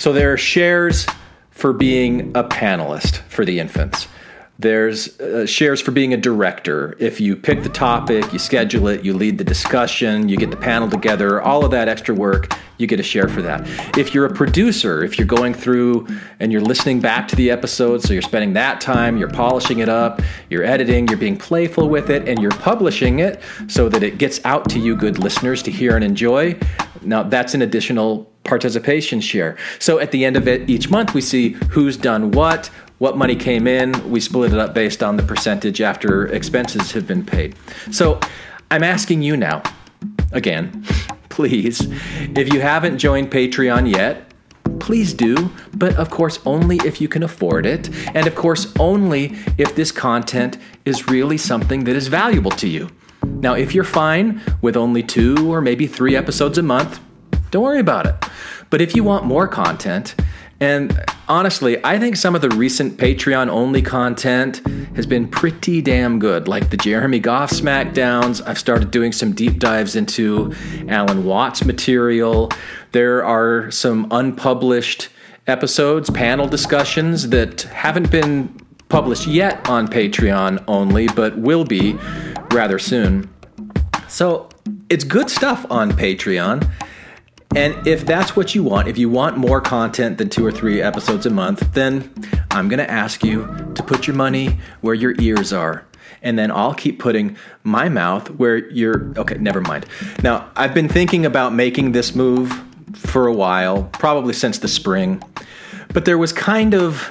[0.00, 1.06] So there are shares
[1.50, 4.08] for being a panelist for the infants.
[4.58, 6.96] There's uh, shares for being a director.
[6.98, 10.56] If you pick the topic, you schedule it, you lead the discussion, you get the
[10.56, 13.68] panel together, all of that extra work, you get a share for that.
[13.98, 16.06] If you're a producer, if you're going through
[16.40, 19.90] and you're listening back to the episode, so you're spending that time, you're polishing it
[19.90, 24.16] up, you're editing, you're being playful with it, and you're publishing it so that it
[24.16, 26.58] gets out to you, good listeners, to hear and enjoy.
[27.02, 29.56] Now, that's an additional participation share.
[29.78, 32.68] So at the end of it, each month, we see who's done what,
[32.98, 34.10] what money came in.
[34.10, 37.54] We split it up based on the percentage after expenses have been paid.
[37.90, 38.20] So
[38.70, 39.62] I'm asking you now,
[40.32, 40.84] again,
[41.28, 41.86] please,
[42.36, 44.30] if you haven't joined Patreon yet,
[44.78, 49.36] please do, but of course, only if you can afford it, and of course, only
[49.58, 52.90] if this content is really something that is valuable to you.
[53.22, 57.00] Now, if you're fine with only two or maybe three episodes a month,
[57.50, 58.14] don't worry about it.
[58.70, 60.14] But if you want more content,
[60.60, 64.60] and honestly, I think some of the recent Patreon only content
[64.94, 68.46] has been pretty damn good, like the Jeremy Goff SmackDowns.
[68.46, 70.54] I've started doing some deep dives into
[70.88, 72.50] Alan Watts material.
[72.92, 75.08] There are some unpublished
[75.46, 78.54] episodes, panel discussions that haven't been
[78.90, 81.94] published yet on Patreon only, but will be
[82.50, 83.30] rather soon.
[84.08, 84.50] So
[84.90, 86.68] it's good stuff on Patreon.
[87.56, 90.80] And if that's what you want, if you want more content than two or three
[90.80, 92.12] episodes a month, then
[92.52, 95.84] I'm going to ask you to put your money where your ears are.
[96.22, 99.12] And then I'll keep putting my mouth where your.
[99.18, 99.86] Okay, never mind.
[100.22, 102.52] Now, I've been thinking about making this move
[102.94, 105.22] for a while, probably since the spring.
[105.92, 107.10] But there was kind of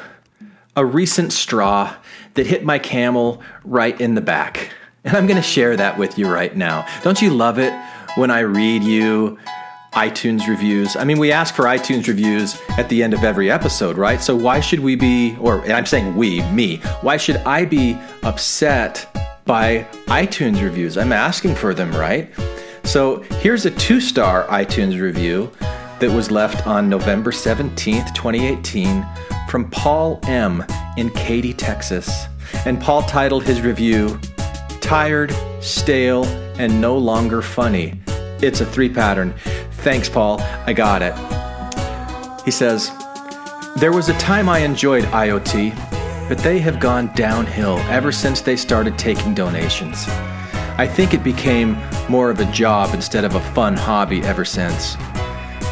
[0.78, 1.94] a recent straw
[2.36, 4.72] that hit my camel right in the back.
[5.04, 6.88] And I'm going to share that with you right now.
[7.04, 7.74] Don't you love it
[8.16, 9.38] when I read you
[9.94, 10.96] iTunes reviews.
[10.96, 14.22] I mean, we ask for iTunes reviews at the end of every episode, right?
[14.22, 19.08] So why should we be, or I'm saying we, me, why should I be upset
[19.46, 20.98] by iTunes reviews?
[20.98, 22.30] I'm asking for them, right?
[22.84, 25.52] So here's a two star iTunes review
[26.00, 29.06] that was left on November 17th, 2018,
[29.50, 30.64] from Paul M.
[30.98, 32.26] in Katy, Texas.
[32.66, 34.20] And Paul titled his review,
[34.82, 36.26] Tired, Stale,
[36.58, 38.00] and No Longer Funny.
[38.42, 39.34] It's a three pattern.
[39.84, 40.42] Thanks, Paul.
[40.66, 41.14] I got it.
[42.46, 42.92] He says,
[43.78, 45.76] There was a time I enjoyed IoT,
[46.30, 50.06] but they have gone downhill ever since they started taking donations.
[50.78, 51.78] I think it became
[52.10, 54.96] more of a job instead of a fun hobby ever since.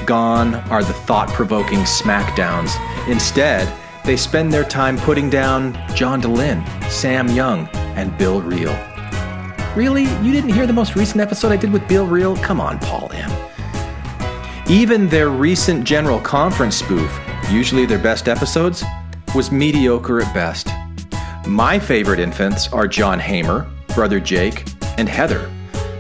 [0.06, 2.76] Gone are the thought provoking smackdowns.
[3.08, 3.72] Instead,
[4.04, 8.78] they spend their time putting down John Dehlin, Sam Young, and Bill Reel.
[9.78, 10.06] Really?
[10.24, 12.36] You didn't hear the most recent episode I did with Bill Reel?
[12.38, 13.32] Come on, Paul M.
[14.68, 17.16] Even their recent General Conference spoof,
[17.52, 18.84] usually their best episodes,
[19.36, 20.68] was mediocre at best.
[21.46, 24.66] My favorite infants are John Hamer, Brother Jake,
[24.98, 25.48] and Heather,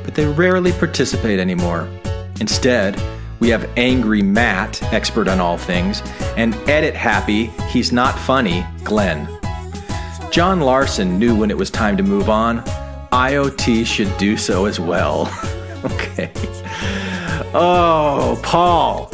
[0.03, 1.87] but they rarely participate anymore.
[2.41, 2.99] Instead,
[3.39, 6.01] we have Angry Matt, expert on all things,
[6.35, 9.29] and Edit Happy, he's not funny, Glenn.
[10.31, 12.63] John Larson knew when it was time to move on.
[13.17, 15.21] IoT should do so as well.
[15.85, 16.31] okay.
[17.51, 19.11] Oh, Paul.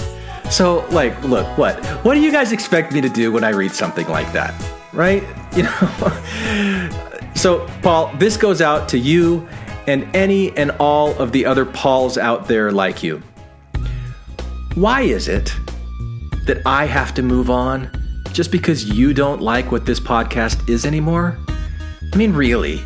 [0.52, 1.82] So, like, look, what?
[2.04, 4.54] What do you guys expect me to do when I read something like that?
[4.92, 5.24] Right?
[5.56, 6.90] You know?
[7.36, 9.48] so, Paul, this goes out to you
[9.86, 13.22] and any and all of the other Pauls out there like you.
[14.74, 15.54] Why is it
[16.48, 17.88] that I have to move on
[18.32, 21.38] just because you don't like what this podcast is anymore?
[22.12, 22.84] I mean, really?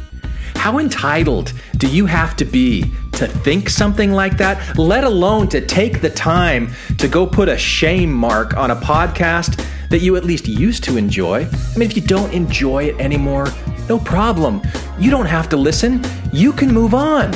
[0.57, 5.65] How entitled do you have to be to think something like that, let alone to
[5.65, 10.25] take the time to go put a shame mark on a podcast that you at
[10.25, 11.45] least used to enjoy.
[11.45, 13.47] I mean, if you don't enjoy it anymore,
[13.89, 14.61] no problem.
[14.99, 17.31] You don't have to listen, you can move on.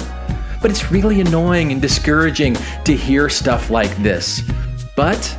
[0.62, 4.44] But it's really annoying and discouraging to hear stuff like this.
[4.96, 5.38] But,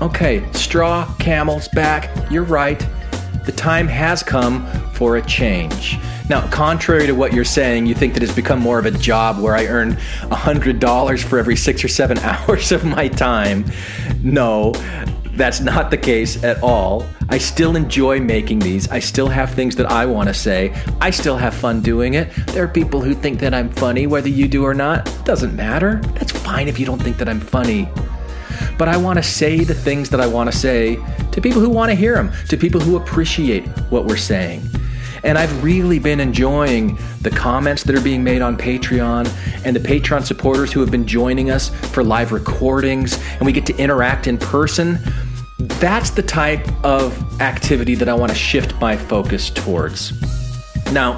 [0.00, 2.84] okay, straw, camels, back, you're right.
[3.44, 5.98] The time has come for a change.
[6.28, 9.38] Now, contrary to what you're saying, you think that it's become more of a job
[9.38, 13.66] where I earn $100 for every six or seven hours of my time.
[14.22, 14.72] No,
[15.36, 17.04] That's not the case at all.
[17.28, 18.88] I still enjoy making these.
[18.88, 20.72] I still have things that I want to say.
[21.00, 22.30] I still have fun doing it.
[22.48, 25.12] There are people who think that I'm funny, whether you do or not.
[25.24, 25.96] Doesn't matter.
[26.14, 27.88] That's fine if you don't think that I'm funny.
[28.78, 30.98] But I want to say the things that I want to say
[31.32, 34.62] to people who want to hear them, to people who appreciate what we're saying.
[35.24, 39.26] And I've really been enjoying the comments that are being made on Patreon
[39.64, 43.64] and the Patreon supporters who have been joining us for live recordings, and we get
[43.66, 44.98] to interact in person.
[45.58, 50.12] That's the type of activity that I want to shift my focus towards.
[50.92, 51.16] Now,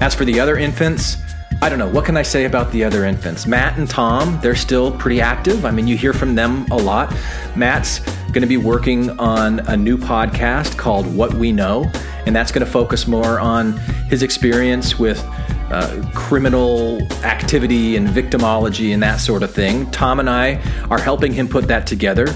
[0.00, 1.16] as for the other infants,
[1.62, 1.88] I don't know.
[1.88, 3.46] What can I say about the other infants?
[3.46, 5.64] Matt and Tom, they're still pretty active.
[5.64, 7.14] I mean, you hear from them a lot.
[7.56, 8.00] Matt's
[8.32, 11.90] going to be working on a new podcast called What We Know
[12.26, 13.72] and that's going to focus more on
[14.08, 15.22] his experience with
[15.70, 19.90] uh, criminal activity and victimology and that sort of thing.
[19.90, 22.26] Tom and I are helping him put that together.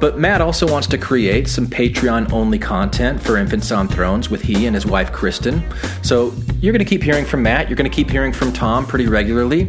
[0.00, 4.42] But Matt also wants to create some Patreon only content for Infants on Thrones with
[4.42, 5.64] he and his wife Kristen.
[6.02, 7.68] So you're going to keep hearing from Matt.
[7.68, 9.64] You're going to keep hearing from Tom pretty regularly.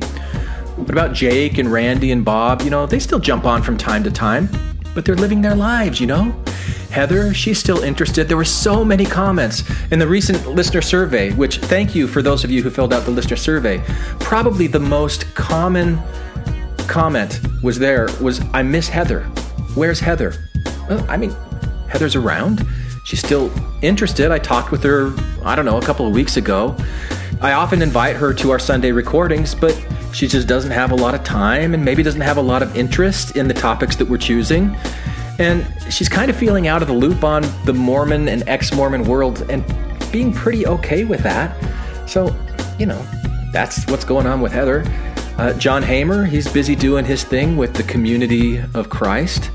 [0.76, 2.64] What about Jake and Randy and Bob?
[2.64, 4.50] You know, they still jump on from time to time,
[4.96, 6.32] but they're living their lives, you know?
[6.90, 8.28] Heather, she's still interested.
[8.28, 12.46] There were so many comments in the recent listener survey, which thank you for those
[12.46, 13.84] of you who filled out the listener survey.
[14.22, 16.00] Probably the most common
[16.88, 19.24] comment was there was I miss Heather.
[19.76, 20.34] Where's Heather?
[20.90, 21.36] Well, I mean,
[21.90, 22.66] Heather's around.
[23.04, 23.52] She's still
[23.82, 24.32] interested.
[24.32, 25.14] I talked with her,
[25.44, 26.78] I don't know, a couple of weeks ago.
[27.42, 29.76] I often invite her to our Sunday recordings, but
[30.14, 32.76] she just doesn't have a lot of time and maybe doesn't have a lot of
[32.78, 34.76] interest in the topics that we're choosing.
[35.38, 39.04] And she's kind of feeling out of the loop on the Mormon and ex Mormon
[39.04, 39.66] world and
[40.12, 41.56] being pretty okay with that.
[42.08, 42.34] So,
[42.80, 43.06] you know,
[43.52, 44.86] that's what's going on with Heather.
[45.38, 49.52] Uh, John Hamer, he's busy doing his thing with the community of Christ.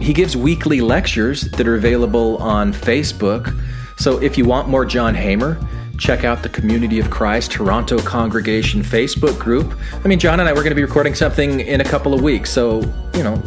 [0.00, 3.52] He gives weekly lectures that are available on Facebook.
[3.98, 5.58] So if you want more John Hamer,
[5.98, 9.74] check out the Community of Christ Toronto Congregation Facebook group.
[10.04, 12.22] I mean, John and I were going to be recording something in a couple of
[12.22, 12.80] weeks, so,
[13.14, 13.42] you know,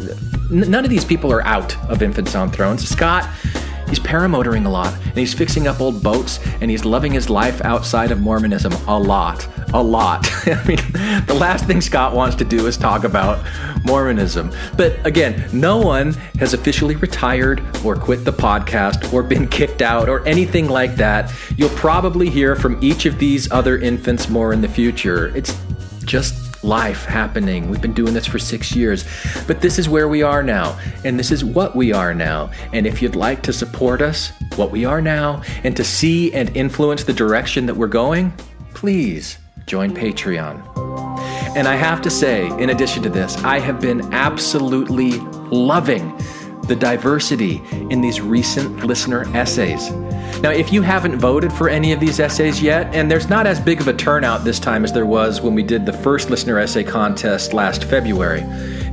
[0.50, 2.88] n- none of these people are out of Infants on Thrones.
[2.88, 3.28] Scott,
[3.90, 7.60] he's paramotoring a lot, and he's fixing up old boats, and he's loving his life
[7.62, 9.46] outside of Mormonism a lot.
[9.74, 10.26] A lot.
[10.46, 10.78] I mean,
[11.26, 13.44] the last thing Scott wants to do is talk about
[13.84, 14.50] Mormonism.
[14.76, 20.08] But again, no one has officially retired or quit the podcast or been kicked out
[20.08, 21.32] or anything like that.
[21.56, 25.34] You'll probably hear from each of these other infants more in the future.
[25.36, 25.56] It's
[26.04, 27.70] just life happening.
[27.70, 29.04] We've been doing this for six years,
[29.46, 32.50] but this is where we are now, and this is what we are now.
[32.72, 36.54] And if you'd like to support us, what we are now, and to see and
[36.56, 38.32] influence the direction that we're going,
[38.74, 40.66] please join Patreon.
[41.56, 45.18] And I have to say, in addition to this, I have been absolutely
[45.50, 46.16] loving
[46.70, 47.60] the diversity
[47.90, 49.90] in these recent listener essays.
[50.40, 53.58] Now, if you haven't voted for any of these essays yet, and there's not as
[53.58, 56.60] big of a turnout this time as there was when we did the first listener
[56.60, 58.42] essay contest last February,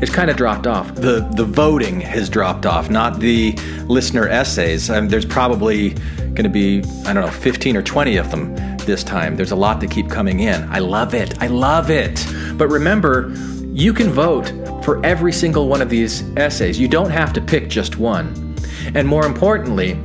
[0.02, 0.96] it's kind of dropped off.
[0.96, 3.52] The the voting has dropped off, not the
[3.88, 4.90] listener essays.
[4.90, 5.90] Mean, there's probably
[6.34, 8.56] going to be I don't know 15 or 20 of them
[8.88, 9.36] this time.
[9.36, 10.64] There's a lot that keep coming in.
[10.72, 11.40] I love it.
[11.40, 12.26] I love it.
[12.58, 13.32] But remember,
[13.78, 14.52] you can vote
[14.84, 16.80] for every single one of these essays.
[16.80, 18.56] You don't have to pick just one.
[18.96, 20.00] And more importantly,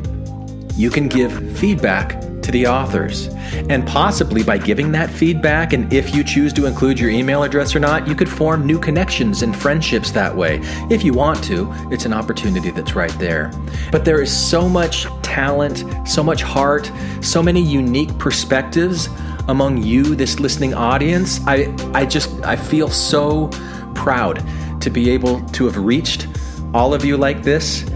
[0.77, 3.28] you can give feedback to the authors.
[3.70, 7.74] And possibly by giving that feedback, and if you choose to include your email address
[7.74, 10.61] or not, you could form new connections and friendships that way.
[10.90, 13.51] If you want to, it's an opportunity that's right there.
[13.90, 16.93] But there is so much talent, so much heart,
[17.23, 19.09] so many unique perspectives
[19.48, 21.40] among you, this listening audience.
[21.47, 23.48] I, I just, I feel so
[23.94, 24.43] proud
[24.81, 26.27] to be able to have reached
[26.74, 27.85] all of you like this.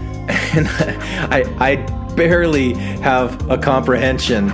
[0.53, 0.67] And
[1.31, 1.75] I, I
[2.15, 4.51] barely have a comprehension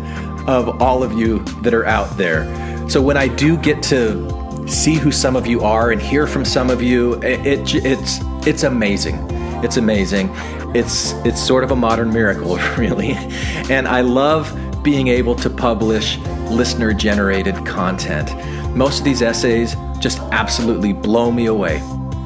[0.47, 2.45] of all of you that are out there.
[2.89, 6.45] So when I do get to see who some of you are and hear from
[6.45, 9.15] some of you, it, it it's it's amazing.
[9.63, 10.29] It's amazing.
[10.75, 13.13] It's it's sort of a modern miracle, really.
[13.69, 14.51] And I love
[14.83, 16.17] being able to publish
[16.49, 18.29] listener generated content.
[18.75, 21.81] Most of these essays just absolutely blow me away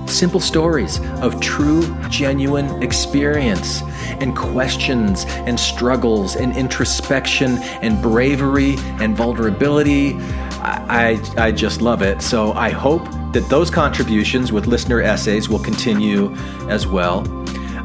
[0.10, 3.82] simple stories of true, genuine experience
[4.22, 10.14] and questions and struggles and introspection and bravery and vulnerability.
[10.62, 12.22] I, I, I, just love it.
[12.22, 13.04] So I hope
[13.34, 16.34] that those contributions with listener essays will continue
[16.70, 17.26] as well.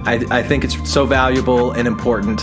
[0.05, 2.41] I, I think it's so valuable and important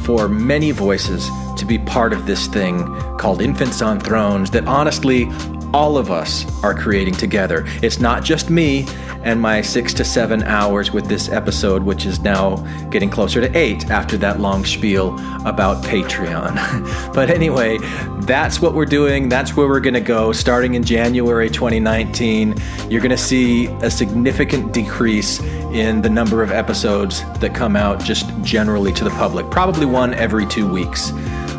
[0.00, 1.28] for many voices
[1.60, 2.86] to be part of this thing
[3.18, 5.28] called Infants on Thrones that honestly
[5.72, 7.64] all of us are creating together.
[7.82, 8.86] It's not just me
[9.22, 12.56] and my six to seven hours with this episode, which is now
[12.88, 15.14] getting closer to eight after that long spiel
[15.46, 17.12] about Patreon.
[17.14, 17.78] but anyway,
[18.22, 19.28] that's what we're doing.
[19.28, 22.54] That's where we're going to go starting in January 2019.
[22.88, 25.40] You're going to see a significant decrease
[25.72, 30.14] in the number of episodes that come out just generally to the public, probably one
[30.14, 31.12] every two weeks.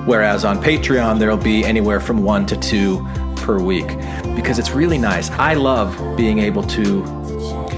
[0.06, 3.88] Whereas on Patreon, there'll be anywhere from one to two per week
[4.36, 5.30] because it's really nice.
[5.32, 7.06] I love being able to.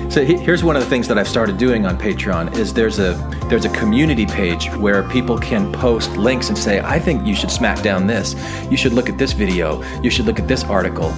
[0.09, 3.13] So here's one of the things that I've started doing on Patreon is there's a
[3.49, 7.51] there's a community page where people can post links and say I think you should
[7.51, 8.35] smack down this.
[8.69, 9.81] You should look at this video.
[10.01, 11.09] You should look at this article.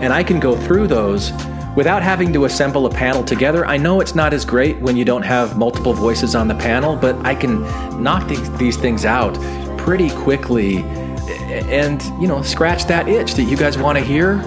[0.00, 1.32] And I can go through those
[1.76, 3.66] without having to assemble a panel together.
[3.66, 6.96] I know it's not as great when you don't have multiple voices on the panel,
[6.96, 7.62] but I can
[8.02, 9.36] knock these, these things out
[9.84, 14.38] pretty quickly and, you know, scratch that itch that you guys want to hear.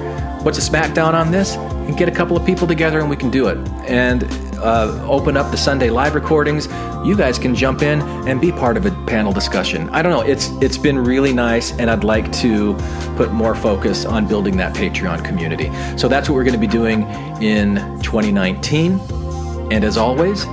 [0.42, 1.56] What's a smackdown on this?
[1.56, 3.58] And get a couple of people together and we can do it.
[3.88, 4.24] And
[4.58, 6.66] uh, open up the Sunday live recordings.
[7.06, 9.88] You guys can jump in and be part of a panel discussion.
[9.92, 10.22] I don't know.
[10.22, 12.74] It's it's been really nice, and I'd like to
[13.16, 15.72] put more focus on building that Patreon community.
[15.98, 17.04] So that's what we're going to be doing
[17.42, 19.00] in 2019.
[19.72, 20.46] And as always,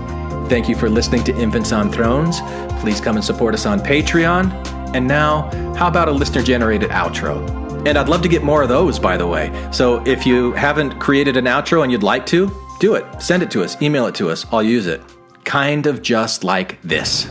[0.51, 2.41] thank you for listening to Infants on Thrones.
[2.81, 4.74] Please come and support us on Patreon.
[4.95, 7.65] And now, how about a listener generated outro?
[7.87, 9.53] And I'd love to get more of those, by the way.
[9.73, 12.51] So if you haven't created an outro and you'd like to,
[12.81, 13.05] do it.
[13.21, 13.81] Send it to us.
[13.83, 14.47] Email it to us.
[14.53, 15.03] I'll use it.
[15.45, 17.31] Kind of just like this.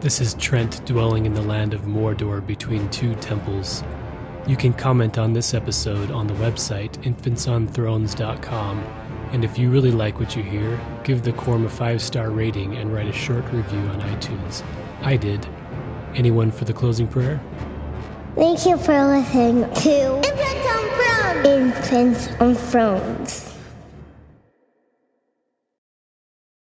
[0.00, 3.84] This is Trent dwelling in the land of Mordor between two temples.
[4.46, 8.78] You can comment on this episode on the website infantsonthrones.com.
[9.32, 12.76] And if you really like what you hear, give the Quorum a five star rating
[12.76, 14.64] and write a short review on iTunes.
[15.02, 15.46] I did.
[16.14, 17.40] Anyone for the closing prayer?
[18.36, 21.46] Thank you for listening to Infants on Thrones.
[21.46, 23.51] Infants on Thrones.